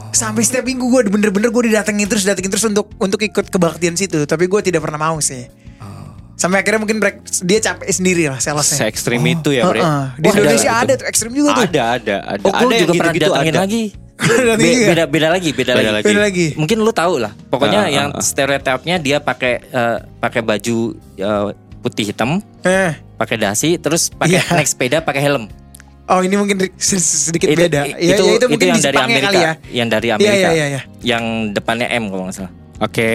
Oh. 0.10 0.16
Sampai 0.16 0.42
setiap 0.42 0.64
minggu 0.64 0.82
gue 0.84 1.02
bener-bener 1.08 1.48
gue 1.48 1.64
didatengin 1.68 2.06
terus, 2.06 2.26
datengin 2.26 2.50
terus 2.50 2.66
untuk 2.66 2.90
untuk 2.98 3.20
ikut 3.20 3.46
kebaktian 3.48 3.94
situ. 3.94 4.26
Tapi 4.26 4.46
gue 4.46 4.60
tidak 4.60 4.82
pernah 4.82 4.98
mau 5.00 5.18
sih. 5.20 5.46
Oh. 5.78 6.10
Sampai 6.34 6.60
akhirnya 6.60 6.80
mungkin 6.80 6.98
break, 6.98 7.22
dia 7.44 7.60
capek 7.60 7.86
sendiri 7.88 8.24
lah 8.26 8.40
salesnya. 8.40 8.78
Se 8.78 8.86
ekstrim 8.86 9.22
itu 9.22 9.52
ya, 9.52 9.64
bre. 9.64 9.78
Heeh. 9.78 10.04
Di 10.16 10.26
Wah, 10.26 10.36
Indonesia 10.36 10.72
ada 10.72 10.82
ada 10.84 10.94
tuh 10.96 11.06
ekstrim 11.06 11.32
juga 11.32 11.50
tuh. 11.54 11.64
Ada, 11.64 11.84
ada, 11.96 12.16
ada. 12.28 12.42
oh 12.42 12.52
ada 12.52 12.76
juga 12.76 12.94
pernah 12.96 13.14
gitu-gitu 13.14 13.30
didatengin 13.30 13.54
ada. 13.54 13.62
lagi 13.62 13.84
Be- 14.60 14.84
beda 14.84 15.04
beda 15.08 15.28
lagi 15.32 15.50
beda, 15.54 15.72
Beda 15.74 15.80
lagi. 15.80 15.96
lagi. 15.96 16.06
Beda 16.06 16.22
lagi. 16.22 16.48
mungkin 16.54 16.78
lu 16.80 16.92
tahu 16.92 17.24
lah 17.24 17.32
Ah, 17.32 17.48
pokoknya 17.48 17.82
ah, 17.82 17.88
yang 17.88 18.10
ah. 18.12 18.20
stereotipnya 18.20 19.00
dia 19.00 19.18
pakai 19.20 19.64
eh, 19.64 19.98
pakai 20.20 20.42
baju 20.44 20.78
eh, 21.16 21.46
putih 21.80 22.12
hitam 22.12 22.44
Eh. 22.60 23.00
pakai 23.16 23.40
dasi 23.40 23.80
terus 23.80 24.12
pakai 24.12 24.44
Iya. 24.44 24.44
naik 24.52 24.68
sepeda 24.68 25.00
pakai 25.00 25.24
helm 25.24 25.48
Oh 26.10 26.20
ini 26.20 26.36
mungkin 26.36 26.58
sedikit, 26.74 27.06
sedikit 27.06 27.48
itu, 27.48 27.60
beda. 27.62 27.82
Ya, 27.86 27.94
itu, 27.96 28.24
ya, 28.26 28.34
itu, 28.36 28.46
mungkin 28.50 28.68
yang 28.68 28.78
di 28.78 28.82
dari 28.82 28.90
Jepangnya 28.90 29.14
Amerika 29.14 29.30
kali 29.30 29.40
ya. 29.40 29.54
yang 29.70 29.88
dari 29.88 30.08
Iya, 30.08 30.16
Amerika 30.16 30.34
iya, 30.34 30.50
iya, 30.50 30.66
iya. 30.68 30.82
yang 31.06 31.24
depannya 31.54 31.88
M 31.88 32.04
kalau 32.08 32.24
nggak 32.26 32.36
salah 32.36 32.52
Oke. 32.80 33.12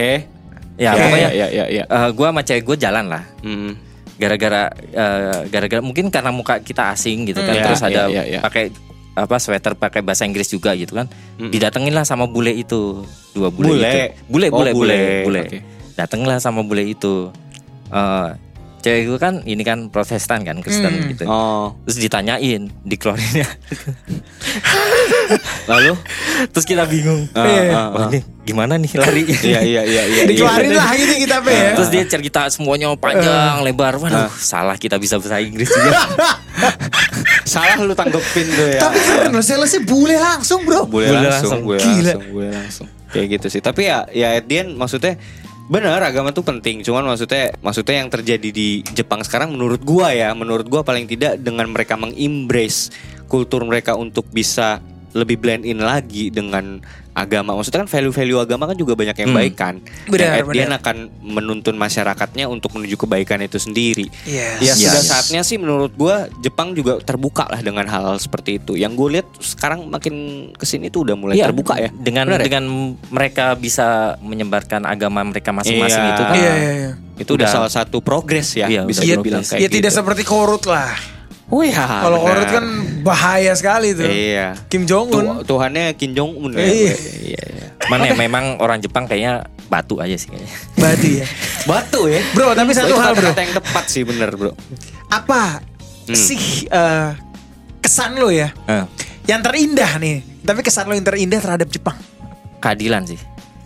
ya 0.75 0.91
Ya, 0.91 0.91
pokoknya 0.97 1.31
ya, 1.33 1.47
ya, 1.49 1.65
ya. 1.69 1.85
eh, 1.85 2.09
gua 2.11 2.29
sama 2.31 2.41
cewek 2.41 2.63
gue 2.65 2.77
jalan 2.79 3.05
lah 3.09 3.23
Hmm. 3.41 3.75
gara-gara 4.15 4.63
eh, 4.71 5.41
gara-gara 5.49 5.81
mungkin 5.81 6.07
karena 6.07 6.31
muka 6.31 6.59
kita 6.59 6.91
asing 6.91 7.27
gitu 7.27 7.39
kan 7.41 7.51
Hmm. 7.53 7.65
terus 7.65 7.81
Ya, 7.81 7.87
ada 7.89 8.03
ya, 8.05 8.07
ya, 8.07 8.23
ya. 8.29 8.41
pakai 8.41 8.71
apa 9.13 9.37
sweater 9.39 9.75
pakai 9.75 10.01
bahasa 10.01 10.23
Inggris 10.23 10.47
juga 10.47 10.71
gitu 10.73 10.95
kan 10.95 11.11
Hmm. 11.35 11.51
didatengin 11.51 11.91
lah 11.91 12.03
sama 12.03 12.27
bule 12.27 12.51
itu 12.53 13.03
dua 13.31 13.51
bule, 13.51 13.75
Bule? 13.75 13.83
itu 13.83 13.99
bule 14.29 14.47
Oh, 14.49 14.57
bule 14.57 14.71
bule 14.71 14.95
bule. 14.95 14.99
bule 15.25 15.41
Oke. 15.45 15.59
dateng 15.93 16.23
lah 16.23 16.39
sama 16.39 16.63
bule 16.63 16.83
itu 16.85 17.35
Eh, 17.87 18.29
cewek 18.85 19.03
gue 19.07 19.16
kan 19.16 19.41
ini 19.43 19.62
kan 19.62 19.89
Protestan 19.89 20.45
kan 20.45 20.61
Kristen 20.61 20.93
Hmm. 20.95 21.09
gitu 21.09 21.24
Oh. 21.24 21.72
terus 21.82 21.97
ditanyain 21.99 22.68
dikeluarinnya 22.82 23.49
Lalu? 25.66 25.97
terus 26.51 26.64
kita 26.64 26.85
bingung 26.85 27.24
Ah, 27.32 27.45
Iya. 27.45 27.62
ah, 27.70 27.87
Wah, 27.89 27.99
ah. 27.99 28.09
ini 28.11 28.20
gimana 28.45 28.76
nih 28.76 28.91
lari 28.95 29.22
Iya, 29.43 29.61
iya, 29.62 29.82
iya, 29.82 30.03
iya. 30.05 30.22
Dikeluarin 30.26 30.68
iya. 30.68 30.76
lah 30.76 30.93
gitu 30.93 31.12
kita 31.16 31.35
apa 31.41 31.51
ya. 31.51 31.70
Terus 31.74 31.89
dia 31.89 32.05
cerita 32.05 32.41
semuanya 32.47 32.93
panjang 32.95 33.64
lebar. 33.64 33.97
Waduh, 33.97 34.28
salah 34.30 34.76
kita 34.76 34.99
bisa 34.99 35.16
bahasa 35.16 35.41
Inggris 35.41 35.66
juga. 35.66 35.97
Salah 37.45 37.76
lu 37.78 37.93
tanggepin 37.93 38.47
tuh 38.49 38.66
ya. 38.68 38.80
Tapi 38.80 38.99
keren 38.99 39.30
loh 39.30 39.45
salesnya 39.45 39.80
bule 39.82 40.16
langsung 40.16 40.64
bro. 40.64 40.85
Boleh 40.85 41.12
Boleh 41.12 41.28
langsung, 41.28 41.30
langsung. 41.30 41.61
boleh 41.62 41.80
Gila. 41.80 41.93
langsung, 42.11 42.22
boleh 42.30 42.51
langsung. 42.51 42.87
Kayak 43.07 43.26
gitu 43.30 43.47
sih. 43.49 43.61
Tapi 43.61 43.82
ya, 43.85 43.99
ya 44.11 44.28
end 44.41 44.74
maksudnya 44.74 45.14
benar 45.69 46.01
agama 46.05 46.31
tuh 46.31 46.45
penting. 46.45 46.85
Cuman 46.85 47.09
maksudnya, 47.09 47.53
maksudnya 47.65 48.05
yang 48.05 48.11
terjadi 48.12 48.49
di 48.53 48.85
Jepang 48.93 49.25
sekarang 49.25 49.57
menurut 49.57 49.81
gua 49.81 50.12
ya, 50.12 50.33
menurut 50.37 50.69
gua 50.69 50.85
paling 50.85 51.09
tidak 51.09 51.41
dengan 51.41 51.71
mereka 51.73 51.97
mengembrace 51.97 52.93
kultur 53.29 53.65
mereka 53.65 53.97
untuk 53.97 54.29
bisa 54.29 54.85
lebih 55.15 55.39
blend 55.39 55.65
in 55.65 55.81
lagi 55.81 56.29
dengan 56.29 56.83
agama. 57.15 57.55
Maksudnya 57.55 57.87
kan 57.87 57.91
value-value 57.91 58.39
agama 58.39 58.67
kan 58.67 58.77
juga 58.77 58.93
banyak 58.93 59.17
yang 59.17 59.31
Hmm. 59.31 59.39
baik 59.39 59.55
kan. 59.55 59.75
Benar, 60.05 60.43
Yang 60.45 60.69
benar. 60.69 60.81
akan 60.83 60.97
menuntun 61.23 61.75
masyarakatnya 61.75 62.45
untuk 62.45 62.75
menuju 62.75 62.99
kebaikan 62.99 63.39
itu 63.39 63.57
sendiri. 63.57 64.11
Yes. 64.27 64.59
Ya 64.59 64.75
Yes. 64.75 64.79
sudah 64.83 65.01
Yes. 65.01 65.09
saatnya 65.09 65.41
sih 65.41 65.57
menurut 65.57 65.95
gua 65.95 66.27
Jepang 66.37 66.75
juga 66.75 66.99
terbuka 66.99 67.47
lah 67.47 67.62
dengan 67.62 67.87
hal-hal 67.87 68.19
seperti 68.19 68.59
itu. 68.59 68.75
Yang 68.75 68.93
gue 68.95 69.09
lihat 69.15 69.29
sekarang 69.39 69.87
makin 69.87 70.15
ke 70.53 70.67
sini 70.67 70.91
tuh 70.91 71.07
udah 71.07 71.15
mulai 71.15 71.39
Iya, 71.39 71.49
terbuka 71.49 71.79
ya. 71.79 71.89
Dengan 71.91 72.27
Benar 72.29 72.41
ya? 72.41 72.45
dengan 72.45 72.65
mereka 73.09 73.55
bisa 73.55 73.87
menyebarkan 74.19 74.83
agama 74.83 75.23
mereka 75.23 75.55
masing-masing 75.55 76.03
Iya. 76.03 76.12
itu 76.12 76.23
kan. 76.23 76.35
Iya 76.35 76.53
iya 76.53 76.73
iya. 76.75 76.93
Itu 77.15 77.39
udah, 77.39 77.47
Udah. 77.47 77.55
salah 77.62 77.71
satu 77.71 78.03
progres 78.03 78.59
ya 78.59 78.67
Iya, 78.67 78.83
bisa 78.83 79.07
dibilang 79.07 79.47
kayak 79.47 79.62
Ya 79.62 79.71
tidak 79.71 79.95
gitu. 79.95 79.99
seperti 80.03 80.23
korut 80.27 80.67
lah. 80.67 81.14
Oh 81.47 81.61
ya. 81.61 81.77
Kalau 81.77 82.19
korut 82.19 82.49
kan 82.49 82.65
bahaya 83.01 83.53
sekali 83.53 83.93
tuh. 83.93 84.05
Iya. 84.05 84.57
Kim 84.67 84.85
Jong 84.85 85.09
Un. 85.09 85.25
Tu- 85.41 85.45
Tuhannya 85.47 85.93
Kim 85.95 86.13
Jong 86.13 86.33
Un 86.35 86.51
ya. 86.53 86.65
Iya. 86.65 86.95
Iya, 86.97 87.43
iya. 87.45 87.67
Mana 87.85 88.09
ya, 88.09 88.17
memang 88.17 88.57
orang 88.59 88.81
Jepang 88.81 89.05
kayaknya 89.05 89.45
batu 89.67 89.99
aja 89.99 90.15
sih 90.15 90.29
kayaknya. 90.29 90.51
Berarti 90.75 91.11
ya. 91.21 91.27
Batu 91.71 92.01
ya. 92.07 92.21
Bro, 92.31 92.53
tapi 92.53 92.73
satu 92.73 92.93
hal 92.95 93.13
bro. 93.13 93.25
kata-kata 93.25 93.41
yang 93.43 93.55
tepat 93.55 93.85
sih 93.87 94.03
bener 94.03 94.29
bro. 94.33 94.53
Apa 95.09 95.61
Hmm. 96.05 96.13
sih 96.13 96.37
eh, 96.67 97.11
kesan 97.79 98.13
lo 98.15 98.29
ya? 98.29 98.53
Eh, 98.65 98.85
Yang 99.25 99.41
terindah 99.43 99.97
nih. 99.97 100.21
Tapi 100.41 100.61
kesan 100.61 100.85
lo 100.85 100.93
yang 100.93 101.01
terindah 101.03 101.41
terhadap 101.41 101.69
Jepang. 101.69 101.97
keadilan 102.59 103.05
sih. 103.05 103.21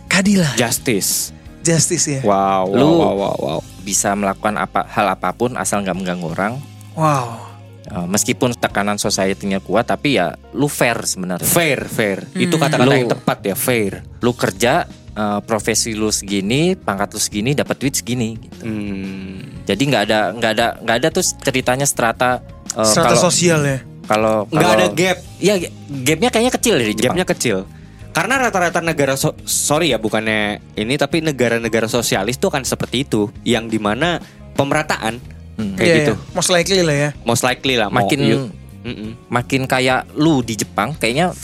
Keadilan. 0.05 0.55
Justice. 0.55 1.31
Justice 1.59 2.07
ya. 2.09 2.21
Wow, 2.21 2.67
wow, 2.67 2.75
Lu- 2.75 2.95
wow, 2.97 3.13
wow, 3.13 3.35
wow. 3.37 3.59
bisa 3.79 4.11
melakukan 4.11 4.55
apa 4.55 4.83
hal 4.85 5.07
apa 5.09 5.31
pun 5.31 5.55
asal 5.55 5.79
nggak 5.79 5.91
mengganggu 5.93 6.27
orang. 6.29 6.53
Wow. 6.93 7.48
Eh, 7.89 8.05
meskipun 8.05 8.53
tekanan 8.53 8.95
society-nya 8.95 9.59
kuat, 9.59 9.89
tapi 9.89 10.15
ya 10.15 10.37
lu 10.53 10.69
fair 10.69 11.01
sebenarnya. 11.01 11.41
Fair, 11.41 11.85
fair. 11.85 12.21
Itu 12.31 12.55
Hmm. 12.55 12.63
kata-kata 12.63 12.85
Lu- 12.85 12.93
yang 12.95 13.09
tepat 13.09 13.39
ya, 13.43 13.55
fair. 13.57 14.05
Lu 14.19 14.31
kerja 14.33 14.85
eh, 15.11 15.39
profesi 15.41 15.91
lu 15.91 16.07
segini, 16.09 16.77
pangkat 16.77 17.11
lu 17.11 17.19
segini, 17.19 17.51
dapat 17.51 17.75
duit 17.75 17.91
segini. 17.91 18.37
Gitu. 18.37 18.63
Hmm. 18.63 19.65
Jadi 19.65 19.83
nggak 19.83 20.03
ada 20.05 20.19
nggak 20.31 20.51
ada 20.53 20.67
nggak 20.79 20.95
ada 20.95 21.07
tuh 21.09 21.25
ceritanya 21.25 21.83
strata. 21.83 22.39
eh, 22.69 22.85
Strata 22.85 23.11
kalau- 23.11 23.25
sosial 23.25 23.59
ya. 23.61 23.77
Kalau 24.05 24.45
Nggak 24.47 24.71
ada 24.71 24.87
gap. 24.89 25.17
Iya, 25.37 25.53
gapnya 26.05 26.29
kayaknya 26.29 26.53
kecil 26.53 26.75
dari 26.77 26.93
Jepang. 26.93 27.13
Gapnya 27.13 27.25
kecil. 27.27 27.57
Karena 28.09 28.37
rata-rata 28.39 28.79
negara 28.79 29.13
so- 29.13 29.37
sorry 29.43 29.89
ya 29.89 29.97
bukannya 29.97 30.61
ini 30.73 30.93
tapi 30.95 31.19
negara-negara 31.19 31.85
sosialis 31.85 32.37
tuh 32.37 32.49
kan 32.49 32.61
seperti 32.63 33.03
itu 33.03 33.27
yang 33.43 33.65
di 33.65 33.77
mana 33.77 34.21
pemerataan 34.53 35.17
Hmm. 35.59 35.75
kayak 35.75 35.83
Iya, 35.85 35.95
gitu. 36.01 36.13
iya. 36.15 36.31
Most 36.31 36.49
likely 36.49 36.79
lah 36.79 36.95
ya. 36.95 37.09
Most 37.21 37.43
likely 37.43 37.75
lah 37.75 37.87
mau 37.87 37.99
Makin. 38.01 38.19
Mm-mm. 38.79 39.11
makin 39.27 39.67
kayak 39.67 40.07
lu 40.15 40.39
di 40.39 40.55
Jepang, 40.55 40.95
kayaknya 40.95 41.35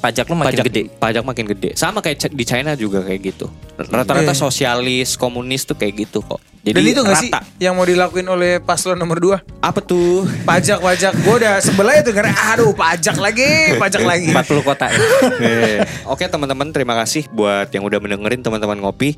pajak 0.00 0.26
lu 0.26 0.34
makin 0.34 0.50
pajak 0.50 0.64
gede. 0.66 0.82
Pajak 0.92 1.22
makin 1.22 1.46
gede. 1.46 1.70
Sama 1.72 2.02
kayak 2.02 2.26
di 2.28 2.42
China 2.42 2.74
juga 2.74 2.98
kayak 3.00 3.22
gitu. 3.24 3.46
Rata-rata 3.78 4.10
Iya. 4.26 4.34
sosialis, 4.34 5.14
komunis 5.14 5.62
tuh 5.62 5.78
kayak 5.78 6.02
gitu 6.02 6.18
kok. 6.20 6.42
Jadi 6.60 6.74
Dan 6.74 6.82
itu 6.84 7.00
gak 7.00 7.18
sih 7.18 7.26
rata. 7.28 7.42
yang 7.58 7.74
mau 7.74 7.82
dilakuin 7.82 8.22
oleh 8.24 8.58
paslon 8.58 8.94
nomor 8.94 9.18
2? 9.18 9.38
Apa 9.58 9.78
tuh? 9.78 10.26
Pajak, 10.42 10.78
pajak. 10.78 11.14
Gue 11.16 11.38
udah 11.38 11.58
sebelah 11.58 11.94
itu 11.96 12.10
karena 12.10 12.30
aduh 12.48 12.70
pajak 12.72 13.14
lagi, 13.16 13.78
pajak 13.78 14.02
lagi. 14.02 14.30
40 14.30 14.62
kota 14.64 14.86
ya. 14.86 14.98
Eh, 15.38 15.78
Oke 16.12 16.26
teman-teman 16.26 16.70
terima 16.70 16.94
kasih 16.96 17.26
buat 17.28 17.66
yang 17.68 17.82
udah 17.82 17.98
mendengerin 17.98 18.42
teman-teman 18.42 18.78
ngopi. 18.78 19.14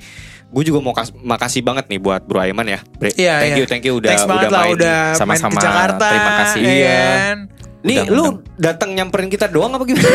Gue 0.48 0.62
juga 0.62 0.78
mau 0.78 0.90
kas- 0.90 1.14
makasih 1.14 1.60
banget 1.60 1.86
nih 1.86 1.98
buat 1.98 2.22
Bro 2.22 2.38
Aiman 2.38 2.64
ya. 2.64 2.78
Bre- 2.94 3.12
Iya, 3.12 3.34
thank 3.38 3.50
iya. 3.50 3.56
you, 3.56 3.64
thank 3.64 3.84
you 3.84 3.94
udah 3.96 4.10
Thanks 4.10 4.24
udah 4.24 4.48
lah 4.48 4.62
main. 4.62 4.74
udah 4.74 4.98
main 5.04 5.18
Sama-sama. 5.18 5.52
ke 5.52 5.62
Jakarta. 5.62 6.06
Terima 6.06 6.32
kasih. 6.38 6.60
ya 6.60 6.70
Iya. 6.70 6.98
kan? 7.00 7.36
Nih 7.84 7.96
Undang, 8.00 8.14
lu 8.14 8.24
datang 8.56 8.90
nyamperin 8.90 9.28
kita 9.28 9.44
doang 9.46 9.70
apa 9.70 9.84
gimana? 9.84 10.08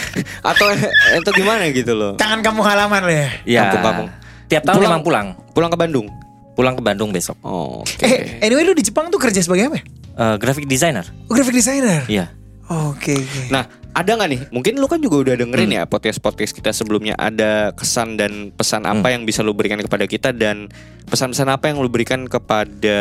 atau 0.50 0.66
atau 1.18 1.32
gimana 1.32 1.66
gitu 1.70 1.92
loh? 1.92 2.12
Tangan 2.14 2.40
kamu 2.40 2.60
halaman 2.62 3.02
lah 3.02 3.16
ya. 3.16 3.28
Ya. 3.42 3.60
Kampung-kampung. 3.66 4.08
Tiap 4.46 4.62
tahun 4.62 4.76
Pulang- 4.76 4.88
memang 4.88 5.02
pulang. 5.02 5.26
Pulang 5.50 5.70
ke 5.70 5.78
Bandung. 5.78 6.06
Pulang 6.52 6.74
ke 6.74 6.82
Bandung 6.82 7.10
besok. 7.10 7.34
Oh, 7.40 7.80
Oke. 7.80 8.02
Eh, 8.02 8.18
anyway 8.40 8.62
lu 8.62 8.72
di 8.72 8.82
Jepang 8.82 9.08
tuh 9.08 9.16
kerja 9.16 9.38
sebagai 9.38 9.66
apa 9.66 9.76
ya? 9.76 9.84
Eh, 10.16 10.36
graphic 10.36 10.66
designer. 10.66 11.06
Oh, 11.24 11.32
graphic 11.32 11.54
designer. 11.54 12.02
Iya. 12.06 12.34
Oke, 12.68 13.16
oke. 13.16 13.48
Nah, 13.48 13.64
ada 13.94 14.10
nggak 14.14 14.30
nih? 14.30 14.40
Mungkin 14.52 14.72
lu 14.78 14.86
kan 14.86 15.00
juga 15.00 15.16
udah 15.24 15.34
dengerin 15.34 15.70
Hmm. 15.72 15.78
ya 15.80 15.84
podcast-podcast 15.84 16.52
kita 16.54 16.70
sebelumnya. 16.70 17.16
Ada 17.16 17.72
kesan 17.72 18.14
dan 18.14 18.52
pesan 18.52 18.84
Hmm. 18.84 19.00
apa 19.00 19.10
yang 19.10 19.24
bisa 19.24 19.40
lu 19.42 19.56
berikan 19.56 19.80
kepada 19.80 20.04
kita 20.04 20.30
dan 20.30 20.68
pesan-pesan 21.08 21.48
apa 21.48 21.72
yang 21.72 21.80
lu 21.80 21.88
berikan 21.88 22.28
kepada 22.28 22.98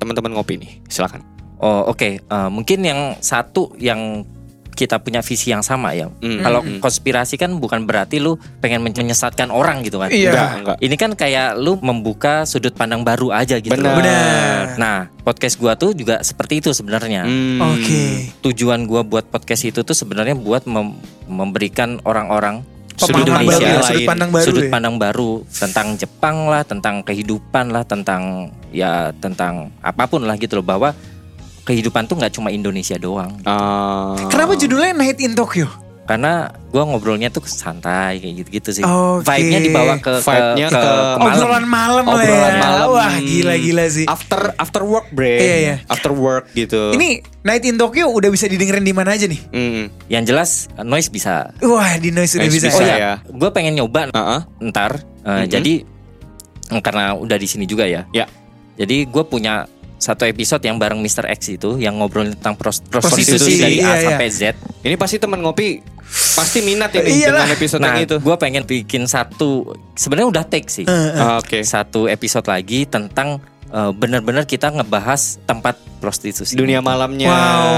teman-teman 0.00 0.34
ngopi 0.34 0.58
nih? 0.58 0.72
Silakan. 0.88 1.22
Oh 1.60 1.92
oke, 1.92 2.24
Eh, 2.24 2.48
mungkin 2.48 2.80
yang 2.80 3.00
satu 3.20 3.76
yang 3.76 4.24
kita 4.70 4.96
punya 4.98 5.20
visi 5.20 5.50
yang 5.50 5.60
sama 5.60 5.92
ya. 5.92 6.08
Hmm. 6.08 6.40
Kalau 6.40 6.60
Hmm. 6.62 6.78
konspirasi 6.78 7.36
kan 7.36 7.52
bukan 7.56 7.84
berarti 7.84 8.18
lu 8.18 8.34
pengen 8.58 8.80
men- 8.80 8.96
menyesatkan 8.96 9.50
orang 9.50 9.84
gitu 9.84 10.00
kan. 10.00 10.08
Iya. 10.08 10.30
Enggak, 10.30 10.50
enggak. 10.56 10.76
Ini 10.80 10.94
kan 10.96 11.10
kayak 11.14 11.48
lu 11.56 11.76
membuka 11.80 12.44
sudut 12.44 12.72
pandang 12.72 13.02
baru 13.02 13.30
aja 13.30 13.58
gitu. 13.58 13.72
Benar. 13.72 13.96
Benar. 13.98 14.62
Nah, 14.78 14.98
podcast 15.20 15.56
gua 15.56 15.76
tuh 15.76 15.92
juga 15.92 16.20
seperti 16.20 16.64
itu 16.64 16.70
sebenarnya. 16.72 17.26
Hmm. 17.26 17.60
Oke. 17.76 18.32
Tujuan 18.40 18.86
gua 18.86 19.02
buat 19.02 19.26
podcast 19.26 19.64
itu 19.64 19.80
tuh 19.82 19.96
sebenarnya 19.96 20.34
buat 20.34 20.64
mem- 20.64 20.96
memberikan 21.26 22.00
orang-orang 22.02 22.62
Sudut 23.00 23.24
Pemahaman 23.24 23.48
pandang 23.48 23.48
baru, 23.48 23.64
ya, 23.64 23.72
lain. 23.72 23.80
sudut 23.88 24.04
pandang 24.04 24.28
baru. 24.30 24.44
sudut 24.44 24.60
ya. 24.60 24.68
pandang 24.68 24.96
baru 25.00 25.30
tentang 25.48 25.86
Jepang 25.96 26.36
lah, 26.52 26.62
tentang 26.68 26.94
kehidupan 27.00 27.66
lah, 27.72 27.82
tentang 27.88 28.22
ya 28.76 29.08
tentang 29.16 29.72
apa 29.80 30.04
pun 30.04 30.20
lah 30.20 30.36
gitu 30.36 30.60
loh 30.60 30.66
bahwa 30.68 30.92
kehidupan 31.70 32.10
tuh 32.10 32.18
nggak 32.18 32.34
cuma 32.34 32.50
Indonesia 32.50 32.98
doang. 32.98 33.38
Ah. 33.46 34.18
Kenapa 34.26 34.58
judulnya 34.58 34.90
Night 34.90 35.22
in 35.22 35.38
Tokyo? 35.38 35.70
Karena 36.10 36.50
gua 36.74 36.90
ngobrolnya 36.90 37.30
tuh 37.30 37.46
santai 37.46 38.18
kayak 38.18 38.42
gitu-gitu 38.42 38.82
sih. 38.82 38.82
Oke. 38.82 39.30
Vibe-nya 39.30 39.60
dibawa 39.62 39.94
ke 40.02 40.10
ke, 40.10 40.12
Vibe-nya 40.26 40.66
ke, 40.66 40.74
ke 40.74 40.82
ke 40.82 41.18
malam. 41.22 41.30
Obrolan 41.38 41.66
malam 41.70 42.04
lah 42.10 42.14
obrolan 42.18 42.50
ya. 42.50 42.58
malam. 42.58 42.86
Wah, 42.90 43.14
gila-gila 43.22 43.86
sih. 43.86 44.06
After 44.10 44.40
after 44.58 44.82
work, 44.82 45.06
bre. 45.14 45.38
Iya, 45.38 45.56
iya. 45.62 45.76
After 45.86 46.10
work 46.10 46.50
gitu. 46.58 46.98
Ini 46.98 47.22
Night 47.46 47.62
in 47.62 47.78
Tokyo 47.78 48.10
udah 48.10 48.26
bisa 48.26 48.50
didengerin 48.50 48.82
di 48.82 48.90
mana 48.90 49.14
aja 49.14 49.30
nih? 49.30 49.38
Hmm. 49.54 49.86
Yang 50.10 50.24
jelas 50.34 50.50
noise 50.82 51.14
bisa. 51.14 51.54
Wah, 51.62 51.94
di 52.02 52.10
noise 52.10 52.34
udah 52.34 52.50
Noise 52.50 52.58
bisa. 52.58 52.68
bisa 52.74 52.82
oh 52.82 52.82
ya. 52.82 52.96
ya, 52.98 53.12
gue 53.30 53.50
pengen 53.54 53.78
nyoba 53.78 54.10
ah. 54.10 54.42
ntar. 54.58 54.98
Mhm. 55.22 55.30
Eh, 55.30 55.44
Jadi 55.46 55.74
mm, 56.74 56.80
karena 56.82 57.14
udah 57.14 57.38
di 57.38 57.46
sini 57.46 57.70
juga 57.70 57.86
ya. 57.86 58.02
Ya. 58.10 58.26
Jadi 58.74 59.06
gue 59.06 59.22
punya 59.22 59.62
satu 60.00 60.24
episode 60.24 60.64
yang 60.64 60.80
bareng 60.80 60.96
Mr. 60.96 61.28
X 61.28 61.52
itu 61.52 61.76
yang 61.76 62.00
ngobrolin 62.00 62.32
tentang 62.32 62.56
pros- 62.56 62.80
Prostitusi, 62.80 63.36
prostitusi 63.36 63.52
dari 63.60 63.76
iya, 63.78 63.86
A 63.86 63.94
iya. 63.94 64.04
sampai 64.08 64.28
Z. 64.32 64.42
Ini 64.80 64.96
pasti 64.96 65.20
teman 65.20 65.44
ngopi 65.44 65.84
pasti 66.10 66.58
minat 66.64 66.90
ya 66.90 67.04
nih 67.04 67.12
Iyalah. 67.22 67.44
dengan 67.44 67.52
episode 67.54 67.80
Nah, 67.80 67.94
yang 67.94 68.02
itu. 68.02 68.16
gue 68.18 68.36
pengen 68.40 68.64
bikin 68.66 69.04
satu 69.04 69.62
sebenarnya 69.94 70.28
udah 70.32 70.44
take 70.48 70.66
sih. 70.66 70.88
Ah, 70.88 71.38
Oke. 71.38 71.62
Satu 71.62 72.08
episode 72.08 72.48
lagi 72.48 72.82
tentang 72.82 73.38
eh, 73.70 73.90
benar-benar 73.92 74.44
kita 74.44 74.70
ngebahas 74.70 75.38
tempat 75.44 75.78
prostitusi. 76.00 76.56
Dunia 76.56 76.80
malamnya. 76.80 77.28
Wow. 77.28 77.76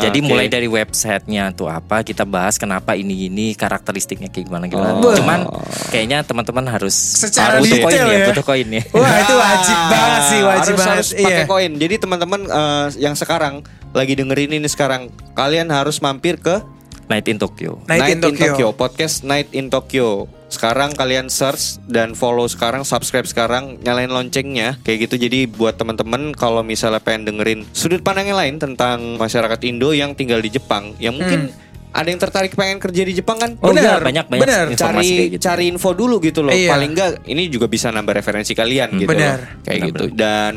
Jadi 0.00 0.18
Oke. 0.22 0.28
mulai 0.30 0.46
dari 0.46 0.70
websitenya 0.70 1.50
tuh 1.52 1.66
apa 1.66 2.00
kita 2.00 2.22
bahas 2.22 2.54
kenapa 2.54 2.94
ini 2.94 3.26
ini 3.26 3.52
karakteristiknya 3.52 4.30
kayak 4.30 4.46
gimana 4.46 4.70
gimana. 4.70 4.94
Oh. 4.96 5.10
Cuman 5.10 5.50
kayaknya 5.90 6.22
teman-teman 6.22 6.64
harus 6.70 6.94
Secara 6.94 7.58
harus 7.58 7.66
butuh 7.66 7.78
koin 7.82 7.98
ya, 7.98 8.06
ya. 8.06 8.26
butuh 8.30 8.44
koin 8.46 8.68
ya. 8.70 8.82
Wah, 8.94 9.14
itu 9.18 9.34
wajib 9.34 9.76
Ah, 9.76 9.90
banget 9.90 10.22
sih, 10.22 10.40
wajib 10.40 10.74
harus, 10.74 10.78
banget. 10.78 10.94
Harus 10.94 11.10
pakai 11.18 11.34
Iya. 11.34 11.46
koin. 11.50 11.72
Jadi 11.76 11.94
teman-teman 11.98 12.40
eh, 12.46 12.86
yang 13.02 13.14
sekarang 13.18 13.54
lagi 13.90 14.14
dengerin 14.14 14.50
ini 14.54 14.66
sekarang, 14.66 15.06
kalian 15.34 15.70
harus 15.70 15.98
mampir 15.98 16.38
ke 16.38 16.62
Night 17.04 17.28
in 17.28 17.36
Tokyo. 17.36 17.84
Night, 17.84 18.08
in, 18.08 18.18
Tokyo. 18.18 18.72
podcast 18.72 19.28
Night 19.28 19.52
in 19.52 19.68
Tokyo. 19.68 20.24
Sekarang 20.54 20.94
kalian 20.94 21.26
search 21.26 21.82
dan 21.90 22.14
follow 22.14 22.46
sekarang, 22.46 22.86
subscribe 22.86 23.26
sekarang, 23.26 23.82
nyalain 23.82 24.08
loncengnya 24.08 24.78
kayak 24.86 25.10
gitu. 25.10 25.26
Jadi 25.26 25.50
buat 25.50 25.74
teman-teman 25.74 26.30
kalau 26.38 26.62
misalnya 26.62 27.02
pengen 27.02 27.26
dengerin 27.26 27.66
sudut 27.74 28.00
pandang 28.06 28.30
yang 28.30 28.38
lain 28.38 28.62
tentang 28.62 29.18
masyarakat 29.18 29.58
Indo 29.66 29.90
yang 29.90 30.14
tinggal 30.14 30.38
di 30.38 30.54
Jepang, 30.54 30.94
yang 31.02 31.18
mungkin 31.18 31.50
ada 31.94 32.10
yang 32.10 32.18
tertarik 32.18 32.58
pengen 32.58 32.82
kerja 32.82 33.02
di 33.06 33.14
Jepang 33.14 33.38
kan? 33.38 33.54
Oh 33.62 33.70
Benar, 33.70 34.02
iya, 34.02 34.06
banyak 34.06 34.26
banyak 34.26 34.42
benar. 34.42 34.66
informasi 34.74 34.82
cari 34.82 35.14
kayak 35.14 35.30
gitu. 35.38 35.42
cari 35.46 35.64
info 35.70 35.90
dulu 35.94 36.18
gitu 36.18 36.40
loh. 36.42 36.50
Iya. 36.50 36.74
Paling 36.74 36.90
enggak 36.90 37.10
ini 37.30 37.42
juga 37.46 37.70
bisa 37.70 37.94
nambah 37.94 38.14
referensi 38.18 38.50
kalian 38.50 38.98
gitu. 38.98 39.10
Benar. 39.14 39.62
Kayak 39.62 39.78
Benar, 39.78 39.88
gitu. 39.90 40.04
Dan 40.10 40.52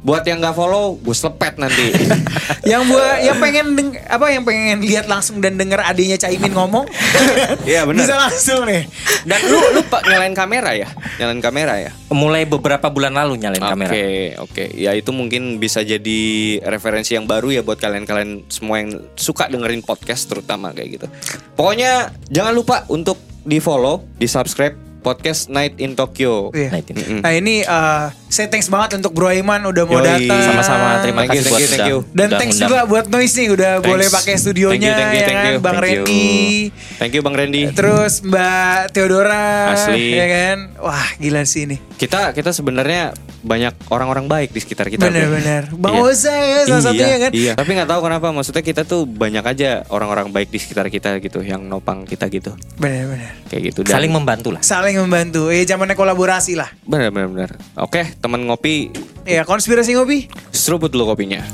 buat 0.00 0.24
yang 0.24 0.40
nggak 0.40 0.56
follow, 0.56 0.96
gue 0.96 1.12
selepet 1.12 1.60
nanti. 1.60 1.92
yang 2.72 2.88
buat 2.88 3.20
yang 3.20 3.36
pengen 3.36 3.66
deng, 3.76 3.88
apa 4.08 4.32
yang 4.32 4.48
pengen 4.48 4.80
lihat 4.80 5.04
langsung 5.04 5.44
dan 5.44 5.60
denger 5.60 5.80
adiknya 5.84 6.16
Caimin 6.16 6.56
ngomong 6.56 6.88
Iya, 7.68 7.84
benar. 7.84 8.04
bisa 8.08 8.16
langsung 8.16 8.64
nih 8.64 8.88
Dan 9.28 9.40
lu 9.48 9.60
lu 9.76 9.80
pak 9.84 10.08
nyalain 10.08 10.32
kamera 10.32 10.72
ya? 10.72 10.88
Nyalain 11.20 11.44
kamera 11.44 11.74
ya? 11.76 11.90
Mulai 12.08 12.48
beberapa 12.48 12.88
bulan 12.88 13.12
lalu 13.12 13.44
nyalain 13.44 13.60
kamera. 13.60 13.92
Oke, 13.92 14.08
oke. 14.40 14.64
Ya 14.72 14.96
itu 14.96 15.12
mungkin 15.12 15.60
bisa 15.60 15.84
jadi 15.84 16.20
referensi 16.64 17.12
yang 17.12 17.28
baru 17.28 17.52
ya 17.52 17.60
buat 17.60 17.76
kalian-kalian 17.76 18.48
semua 18.48 18.80
yang 18.80 19.04
suka 19.20 19.52
dengerin 19.52 19.84
podcast 19.84 20.32
terutama 20.32 20.72
kayak 20.72 21.00
gitu. 21.00 21.06
Pokoknya 21.60 22.08
jangan 22.32 22.56
lupa 22.56 22.88
untuk 22.88 23.20
di-follow, 23.44 24.04
di-subscribe 24.16 24.89
podcast 25.00 25.48
Night 25.48 25.76
in 25.76 25.92
Tokyo. 25.92 26.52
Iya. 26.52 26.68
Night 26.70 26.86
in 26.86 26.96
Mm-mm. 26.96 27.18
nah 27.20 27.32
ini 27.32 27.60
eh, 27.60 28.04
saya 28.26 28.46
thanks 28.46 28.66
banget 28.66 28.94
untuk 28.96 29.10
Bro 29.10 29.28
Iman 29.28 29.64
udah 29.64 29.84
mau 29.84 29.98
Yoi. 29.98 30.06
datang 30.22 30.38
Sama-sama 30.40 31.00
terima 31.00 31.20
Thank 31.20 31.32
you, 31.32 31.40
kasih 31.40 31.42
thank 31.42 31.50
buat 31.50 31.60
you, 31.60 31.68
thank 31.68 31.88
you. 31.88 31.98
dan 32.10 32.26
udah 32.26 32.38
thanks 32.38 32.54
ngundang. 32.54 32.70
juga 32.70 32.86
buat 32.86 33.06
Noise 33.08 33.34
nih 33.34 33.48
udah 33.50 33.72
Thanks. 33.74 33.88
boleh 33.88 34.06
pakai 34.08 34.34
studionya 34.36 34.70
Thank 34.70 34.84
you, 34.84 34.92
thank 34.94 35.10
you, 35.10 35.16
ya 35.16 35.26
thank 35.26 35.36
kan 35.36 35.46
you, 35.46 35.58
Bang 35.58 35.76
thank 35.76 35.90
you. 35.90 35.98
Randy 35.98 36.28
Thank 36.96 37.12
you 37.12 37.22
Bang 37.22 37.34
Randy. 37.34 37.62
terus 37.72 38.12
Mbak 38.20 38.78
Theodora 38.92 39.44
Asli. 39.72 40.04
ya 40.12 40.26
kan 40.26 40.56
wah 40.78 41.06
gila 41.16 41.42
sih 41.42 41.64
ini 41.64 41.76
Kita 41.96 42.30
kita 42.30 42.50
sebenarnya 42.50 43.12
banyak 43.40 43.72
orang-orang 43.88 44.24
baik 44.26 44.50
di 44.50 44.60
sekitar 44.60 44.86
kita. 44.86 45.00
Bro. 45.02 45.10
bener-bener 45.10 45.62
Bang 45.74 45.96
Iya. 45.96 46.04
Oza 46.06 46.28
ya 46.30 46.60
salah 46.62 46.76
iya, 46.76 46.86
satunya 46.86 47.16
kan 47.18 47.30
Iya. 47.32 47.52
Tapi 47.54 47.70
nggak 47.72 47.88
tahu 47.88 48.00
kenapa 48.02 48.26
maksudnya 48.30 48.62
kita 48.62 48.82
tuh 48.84 49.04
banyak 49.04 49.42
aja 49.42 49.70
orang-orang 49.86 50.28
baik 50.28 50.48
di 50.48 50.56
sekitar 50.56 50.86
kita 50.86 51.16
gitu 51.18 51.40
yang 51.40 51.60
nopang 51.62 52.04
kita 52.04 52.28
gitu. 52.28 52.52
bener-bener 52.76 53.32
Kayak 53.46 53.62
gitu. 53.66 53.80
Dan- 53.82 53.96
Saling 53.96 54.12
membantu 54.12 54.48
lah. 54.50 54.62
saling 54.62 54.89
membantu 54.98 55.52
eh 55.52 55.62
zamannya 55.62 55.94
kolaborasi 55.94 56.58
lah 56.58 56.70
Benar 56.82 57.14
benar 57.14 57.28
benar. 57.30 57.50
Oke, 57.78 58.02
teman 58.18 58.42
ngopi 58.48 58.90
ya 59.22 59.46
konspirasi 59.46 59.94
ngopi 59.94 60.26
seruput 60.50 60.90
dulu 60.90 61.14
kopinya. 61.14 61.44